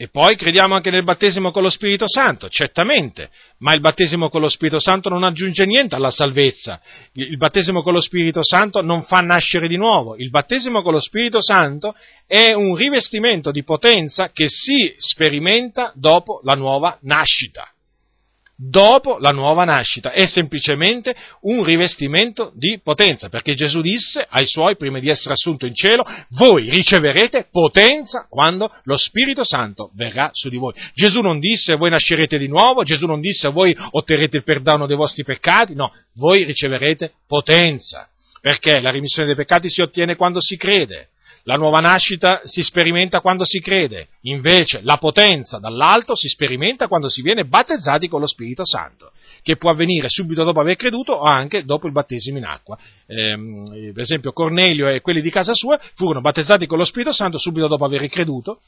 [0.04, 4.42] E poi crediamo anche nel battesimo con lo Spirito Santo, certamente, ma il battesimo con
[4.42, 6.82] lo Spirito Santo non aggiunge niente alla salvezza.
[7.14, 10.18] Il battesimo con lo Spirito Santo non fa nascere di nuovo.
[10.18, 11.96] Il battesimo con lo Spirito Santo
[12.28, 17.73] è un rivestimento di potenza che si sperimenta dopo la nuova nascita
[18.56, 24.76] dopo la nuova nascita, è semplicemente un rivestimento di potenza, perché Gesù disse ai suoi,
[24.78, 30.50] prima di essere assunto in cielo, voi riceverete potenza quando lo Spirito Santo verrà su
[30.50, 30.74] di voi.
[30.94, 34.98] Gesù non disse voi nascerete di nuovo, Gesù non disse voi otterrete il perdono dei
[34.98, 38.08] vostri peccati, no, voi riceverete potenza,
[38.42, 41.10] perché la rimissione dei peccati si ottiene quando si crede.
[41.46, 47.10] La nuova nascita si sperimenta quando si crede, invece la potenza dall'alto si sperimenta quando
[47.10, 49.12] si viene battezzati con lo Spirito Santo,
[49.42, 52.78] che può avvenire subito dopo aver creduto o anche dopo il battesimo in acqua.
[53.06, 57.38] Eh, per esempio Cornelio e quelli di casa sua furono battezzati con lo Spirito Santo
[57.38, 58.62] subito dopo aver creduto,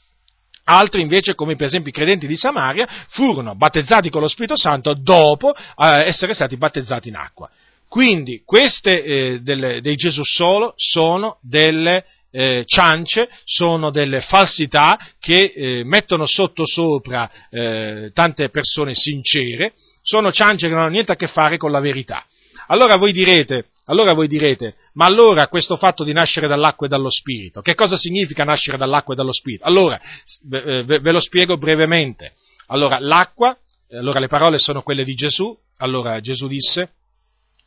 [0.68, 4.94] Altri invece, come per esempio i credenti di Samaria, furono battezzati con lo Spirito Santo
[4.94, 7.48] dopo eh, essere stati battezzati in acqua.
[7.88, 12.04] Quindi queste eh, delle, dei Gesù solo sono delle
[12.36, 19.72] eh, ciance, sono delle falsità che eh, mettono sotto sopra eh, tante persone sincere,
[20.02, 22.26] sono ciance che non hanno niente a che fare con la verità.
[22.66, 27.10] Allora voi direte, allora voi direte, ma allora questo fatto di nascere dall'acqua e dallo
[27.10, 29.64] spirito, che cosa significa nascere dall'acqua e dallo spirito?
[29.64, 29.98] Allora,
[30.42, 32.34] ve, ve lo spiego brevemente.
[32.66, 33.56] Allora, l'acqua,
[33.92, 36.90] allora le parole sono quelle di Gesù, allora Gesù disse,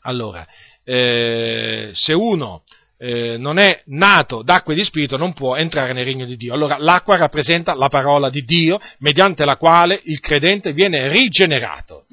[0.02, 0.46] allora,
[0.84, 2.64] eh, se uno
[3.02, 6.54] eh, non è nato d'acqua e di spirito non può entrare nel regno di Dio.
[6.54, 12.06] Allora l'acqua rappresenta la parola di Dio mediante la quale il credente viene rigenerato.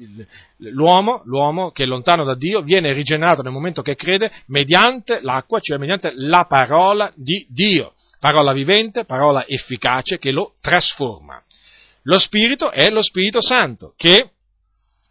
[0.59, 5.59] L'uomo, l'uomo che è lontano da Dio viene rigenerato nel momento che crede mediante l'acqua,
[5.59, 7.93] cioè mediante la parola di Dio.
[8.19, 11.43] Parola vivente, parola efficace che lo trasforma.
[12.03, 14.29] Lo Spirito è lo Spirito Santo che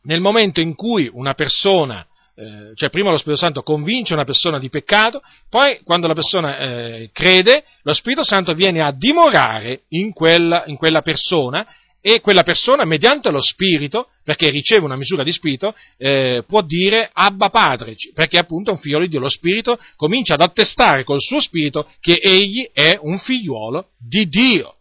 [0.05, 2.07] nel momento in cui una persona
[2.39, 6.59] eh, cioè prima lo Spirito Santo convince una persona di peccato, poi quando la persona
[6.59, 11.67] eh, crede, lo Spirito Santo viene a dimorare in quella, in quella, persona
[12.03, 17.09] e quella persona, mediante lo Spirito, perché riceve una misura di Spirito, eh, può dire
[17.11, 19.21] Abba Padre, perché appunto è un figliolo di Dio.
[19.21, 24.76] Lo Spirito comincia ad attestare col suo Spirito che egli è un figliuolo di Dio.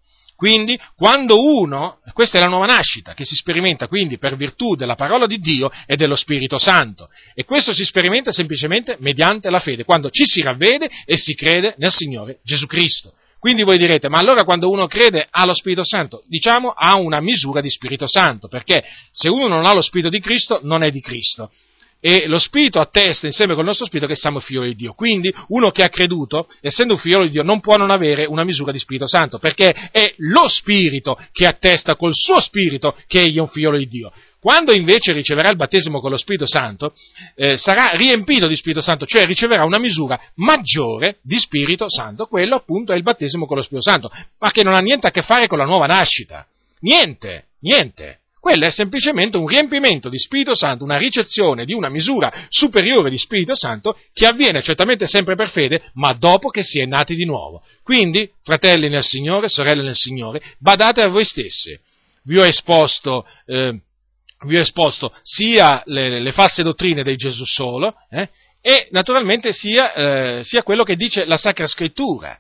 [0.46, 4.94] Quindi, quando uno, questa è la nuova nascita che si sperimenta quindi per virtù della
[4.94, 7.10] parola di Dio e dello Spirito Santo.
[7.34, 11.74] E questo si sperimenta semplicemente mediante la fede, quando ci si ravvede e si crede
[11.80, 13.14] nel Signore Gesù Cristo.
[13.40, 16.22] Quindi voi direte, ma allora quando uno crede ha lo Spirito Santo?
[16.28, 20.20] Diciamo ha una misura di Spirito Santo, perché se uno non ha lo Spirito di
[20.20, 21.50] Cristo non è di Cristo
[22.08, 24.94] e lo Spirito attesta insieme col nostro Spirito che siamo figli di Dio.
[24.94, 28.44] Quindi uno che ha creduto, essendo un figlio di Dio, non può non avere una
[28.44, 33.38] misura di Spirito Santo, perché è lo Spirito che attesta col suo Spirito che egli
[33.38, 34.14] è un figlio di Dio.
[34.40, 36.94] Quando invece riceverà il battesimo con lo Spirito Santo,
[37.34, 42.58] eh, sarà riempito di Spirito Santo, cioè riceverà una misura maggiore di Spirito Santo, quello
[42.58, 45.24] appunto è il battesimo con lo Spirito Santo, ma che non ha niente a che
[45.24, 46.46] fare con la nuova nascita.
[46.82, 48.20] Niente, niente.
[48.46, 53.18] Quello è semplicemente un riempimento di Spirito Santo, una ricezione di una misura superiore di
[53.18, 57.26] Spirito Santo che avviene certamente sempre per fede, ma dopo che si è nati di
[57.26, 57.64] nuovo.
[57.82, 61.76] Quindi, fratelli nel Signore, sorelle nel Signore, badate a voi stessi.
[62.26, 63.80] Vi ho esposto, eh,
[64.46, 68.30] vi ho esposto sia le, le, false dottrine del Gesù solo, eh,
[68.62, 72.40] e naturalmente sia, eh, sia quello che dice la Sacra Scrittura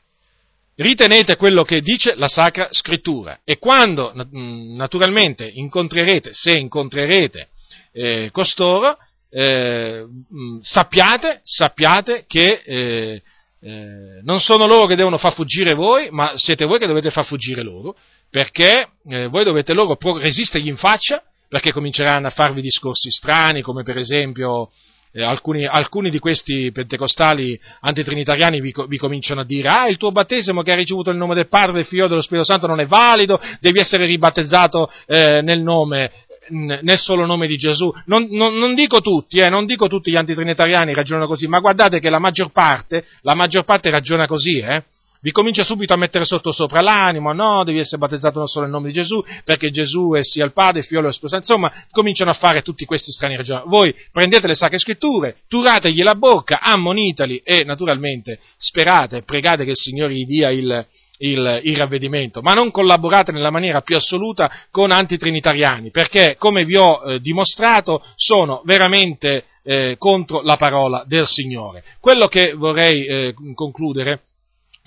[0.75, 3.39] ritenete quello che dice la Sacra Scrittura.
[3.43, 7.49] E quando mm, naturalmente incontrerete, se incontrerete
[7.91, 8.97] eh, costoro,
[9.29, 13.21] eh, mm, sappiate, sappiate che eh,
[13.61, 17.25] eh, non sono loro che devono far fuggire voi, ma siete voi che dovete far
[17.25, 17.95] fuggire loro,
[18.29, 23.83] perché eh, voi dovete loro resistergli in faccia, perché cominceranno a farvi discorsi strani, come
[23.83, 24.71] per esempio
[25.15, 30.11] eh, alcuni, alcuni, di questi pentecostali antitrinitariani vi, vi, cominciano a dire ah il tuo
[30.11, 32.81] battesimo che hai ricevuto il nome del Padre, del Figlio e dello Spirito Santo non
[32.81, 36.11] è valido, devi essere ribattezzato eh, nel nome
[36.47, 37.91] nel solo nome di Gesù.
[38.05, 41.99] Non, non, non dico tutti, eh, non dico tutti gli antitrinitariani ragionano così, ma guardate
[41.99, 44.83] che la maggior parte, la maggior parte ragiona così, eh.
[45.25, 48.73] Vi comincia subito a mettere sotto sopra l'animo, no, devi essere battezzato non solo nel
[48.75, 51.71] nome di Gesù, perché Gesù è sia il Padre, il Figlio e lo Spirito insomma,
[51.89, 53.75] cominciano a fare tutti questi strani ragionamenti.
[53.75, 59.77] Voi prendete le sacre scritture, turategli la bocca, ammonitali e naturalmente sperate, pregate che il
[59.77, 60.85] Signore gli dia il,
[61.17, 66.75] il, il, ravvedimento, ma non collaborate nella maniera più assoluta con antitrinitariani, perché, come vi
[66.75, 71.83] ho eh, dimostrato, sono veramente eh, contro la parola del Signore.
[71.99, 74.19] Quello che vorrei eh, concludere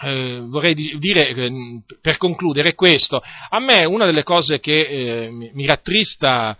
[0.00, 3.20] eh, vorrei dire eh, per concludere questo.
[3.50, 6.56] A me una delle cose che eh, mi rattrista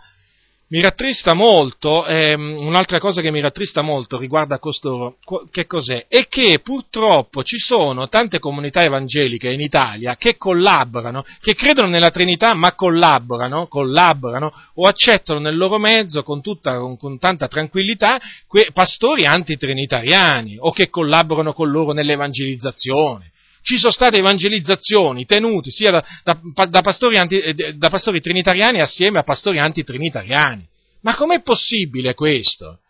[0.71, 5.17] mi rattrista molto, ehm, un'altra cosa che mi rattrista molto riguarda costoro,
[5.51, 6.07] che cos'è?
[6.09, 12.11] È che purtroppo ci sono tante comunità evangeliche in Italia che collaborano, che credono nella
[12.11, 18.21] Trinità ma collaborano, collaborano o accettano nel loro mezzo con, tutta, con, con tanta tranquillità
[18.47, 23.33] que, pastori antitrinitariani o che collaborano con loro nell'evangelizzazione
[23.63, 28.81] ci sono state evangelizzazioni tenute sia da, da, da, pastori, anti, eh, da pastori trinitariani
[28.81, 30.67] assieme a pastori antitrinitariani.
[31.03, 32.81] Ma com'è possibile questo?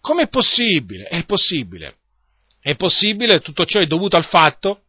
[0.00, 1.04] Com'è possibile?
[1.04, 1.96] È possibile.
[2.60, 4.80] È possibile, tutto ciò è dovuto al fatto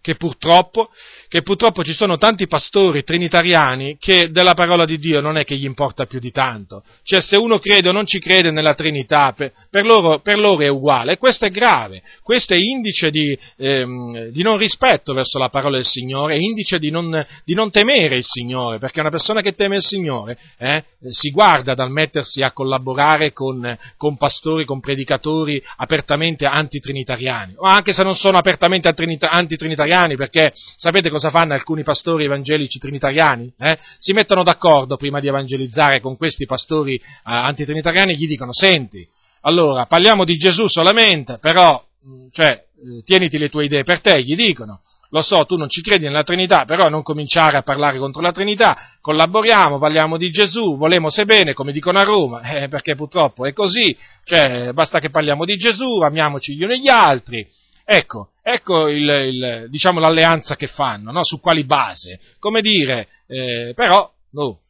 [0.00, 0.90] che purtroppo,
[1.34, 5.56] che purtroppo, ci sono tanti pastori trinitariani che della parola di Dio non è che
[5.56, 6.84] gli importa più di tanto.
[7.02, 10.62] Cioè se uno crede o non ci crede nella Trinità, per, per, loro, per loro,
[10.62, 11.18] è uguale.
[11.18, 15.84] Questo è grave, questo è indice di, ehm, di, non rispetto verso la parola del
[15.84, 19.74] Signore, è indice di non, di non, temere il Signore, perché una persona che teme
[19.74, 26.46] il Signore eh, si guarda dal mettersi a collaborare con, con pastori, con predicatori apertamente
[26.46, 32.24] antitrinitariani, o anche se non sono apertamente antitrinitariani, trinitariani, perché sapete cosa fanno alcuni pastori
[32.24, 33.52] evangelici trinitariani?
[33.58, 33.78] Eh?
[33.98, 39.06] Si mettono d'accordo prima di evangelizzare con questi pastori eh, antitrinitariani e gli dicono, senti,
[39.42, 44.22] allora parliamo di Gesù solamente, però, mm, cioè, eh, tieniti le tue idee per te,
[44.22, 44.80] gli dicono.
[45.10, 48.32] Lo so, tu non ci credi nella Trinità, però non cominciare a parlare contro la
[48.32, 53.46] Trinità, collaboriamo, parliamo di Gesù, volemo se bene, come dicono a Roma, eh, perché purtroppo
[53.46, 57.46] è così, cioè basta che parliamo di Gesù, amiamoci gli uni gli altri,
[57.84, 61.24] Ecco, ecco il, il, diciamo, l'alleanza che fanno, no?
[61.24, 62.18] su quali base.
[62.38, 64.60] Come dire, eh, però, no,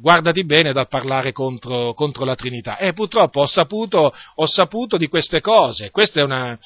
[0.00, 2.78] guardati bene dal parlare contro, contro la Trinità.
[2.78, 5.90] E purtroppo ho saputo, ho saputo di queste cose.
[6.14, 6.58] Una,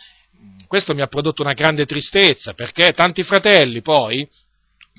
[0.67, 4.29] questo mi ha prodotto una grande tristezza, perché tanti fratelli poi,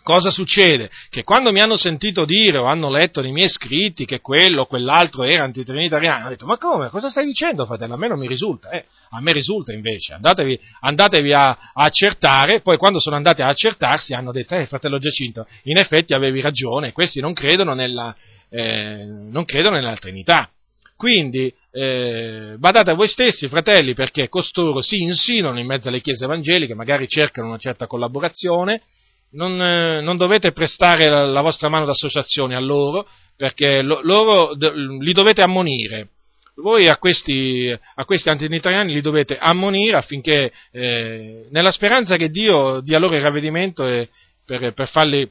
[0.05, 0.91] cosa succede?
[1.09, 4.65] Che quando mi hanno sentito dire o hanno letto nei miei scritti che quello o
[4.67, 6.89] quell'altro era antitrinitariano, hanno detto, ma come?
[6.89, 7.95] Cosa stai dicendo, fratello?
[7.95, 8.69] A me non mi risulta.
[8.69, 10.13] Eh, a me risulta invece.
[10.13, 14.99] Andatevi, andatevi a, a, accertare, poi quando sono andati a accertarsi hanno detto, eh, fratello
[14.99, 18.15] Giacinto, in effetti avevi ragione, questi non credono nella,
[18.49, 20.47] eh, non credono nella Trinità.
[20.95, 26.25] Quindi eh, badate a voi stessi, fratelli, perché costoro si insinuano in mezzo alle chiese
[26.25, 28.83] evangeliche, magari cercano una certa collaborazione,
[29.31, 34.53] non, eh, non, dovete prestare la, la, vostra mano d'associazione a loro, perché lo, loro
[34.53, 36.09] li dovete ammonire.
[36.55, 42.79] Voi a questi, a questi antitrinitariani li dovete ammonire affinché, eh, nella speranza che Dio
[42.79, 44.07] dia loro il ravvedimento e
[44.45, 45.29] per, per farli,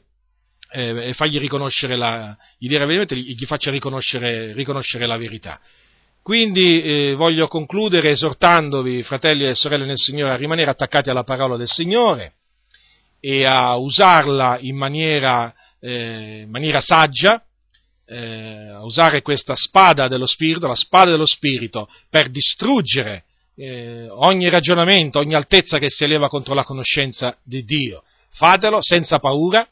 [0.73, 5.59] eh, fargli riconoscere la, gli, gli faccia riconoscere, riconoscere la verità.
[6.25, 11.59] Quindi eh, voglio concludere esortandovi, fratelli e sorelle nel Signore, a rimanere attaccati alla parola
[11.59, 12.33] del Signore,
[13.27, 17.43] e a usarla in maniera, eh, maniera saggia,
[18.05, 23.25] eh, a usare questa spada dello Spirito, la spada dello Spirito, per distruggere
[23.57, 28.03] eh, ogni ragionamento, ogni altezza che si eleva contro la conoscenza di Dio.
[28.29, 29.67] Fatelo senza paura,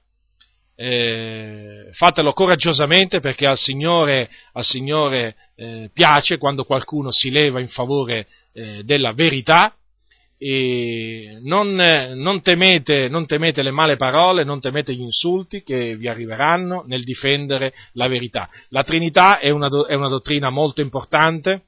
[0.74, 7.68] eh, fatelo coraggiosamente perché al Signore, al Signore eh, piace quando qualcuno si leva in
[7.68, 9.76] favore eh, della verità
[11.42, 16.82] non, non, temete, non, temete, le male parole, non temete gli insulti che vi arriveranno
[16.86, 18.48] nel difendere la verità.
[18.70, 21.62] La Trinità è una, è una dottrina molto importante,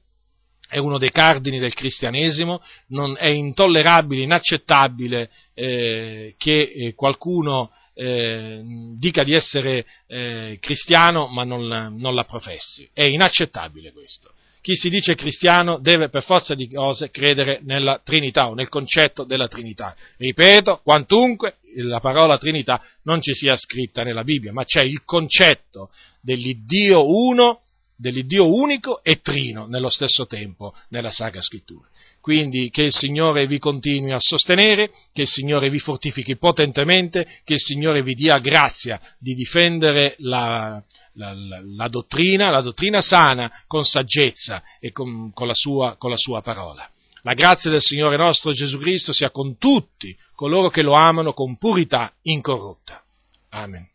[0.67, 8.61] è uno dei cardini del cristianesimo, non, è intollerabile, inaccettabile eh, che eh, qualcuno eh,
[8.97, 12.89] dica di essere eh, cristiano ma non, non la professi.
[12.91, 14.33] È inaccettabile questo
[14.65, 19.23] chi si dice cristiano deve per forza di cose credere nella Trinità o nel concetto
[19.23, 19.95] della Trinità.
[20.17, 25.91] Ripeto, quantunque la parola Trinità non ci sia scritta nella Bibbia, ma c'è il concetto
[26.19, 27.61] dell'Iddio uno,
[27.95, 31.87] dell'Iddio unico e trino nello stesso tempo nella Sacra Scrittura.
[32.25, 37.53] Quindi che il Signore vi continui a sostenere, che il Signore vi fortifichi potentemente, che
[37.53, 40.81] il Signore vi dia grazia di difendere la,
[41.13, 46.17] la, la, la dottrina, la dottrina sana con saggezza e con, con, sua, con la
[46.17, 46.89] sua parola.
[47.21, 51.59] La grazia del Signore nostro Gesù Cristo sia con tutti coloro che lo amano con
[51.59, 53.03] purità incorrotta.
[53.51, 53.87] Amen.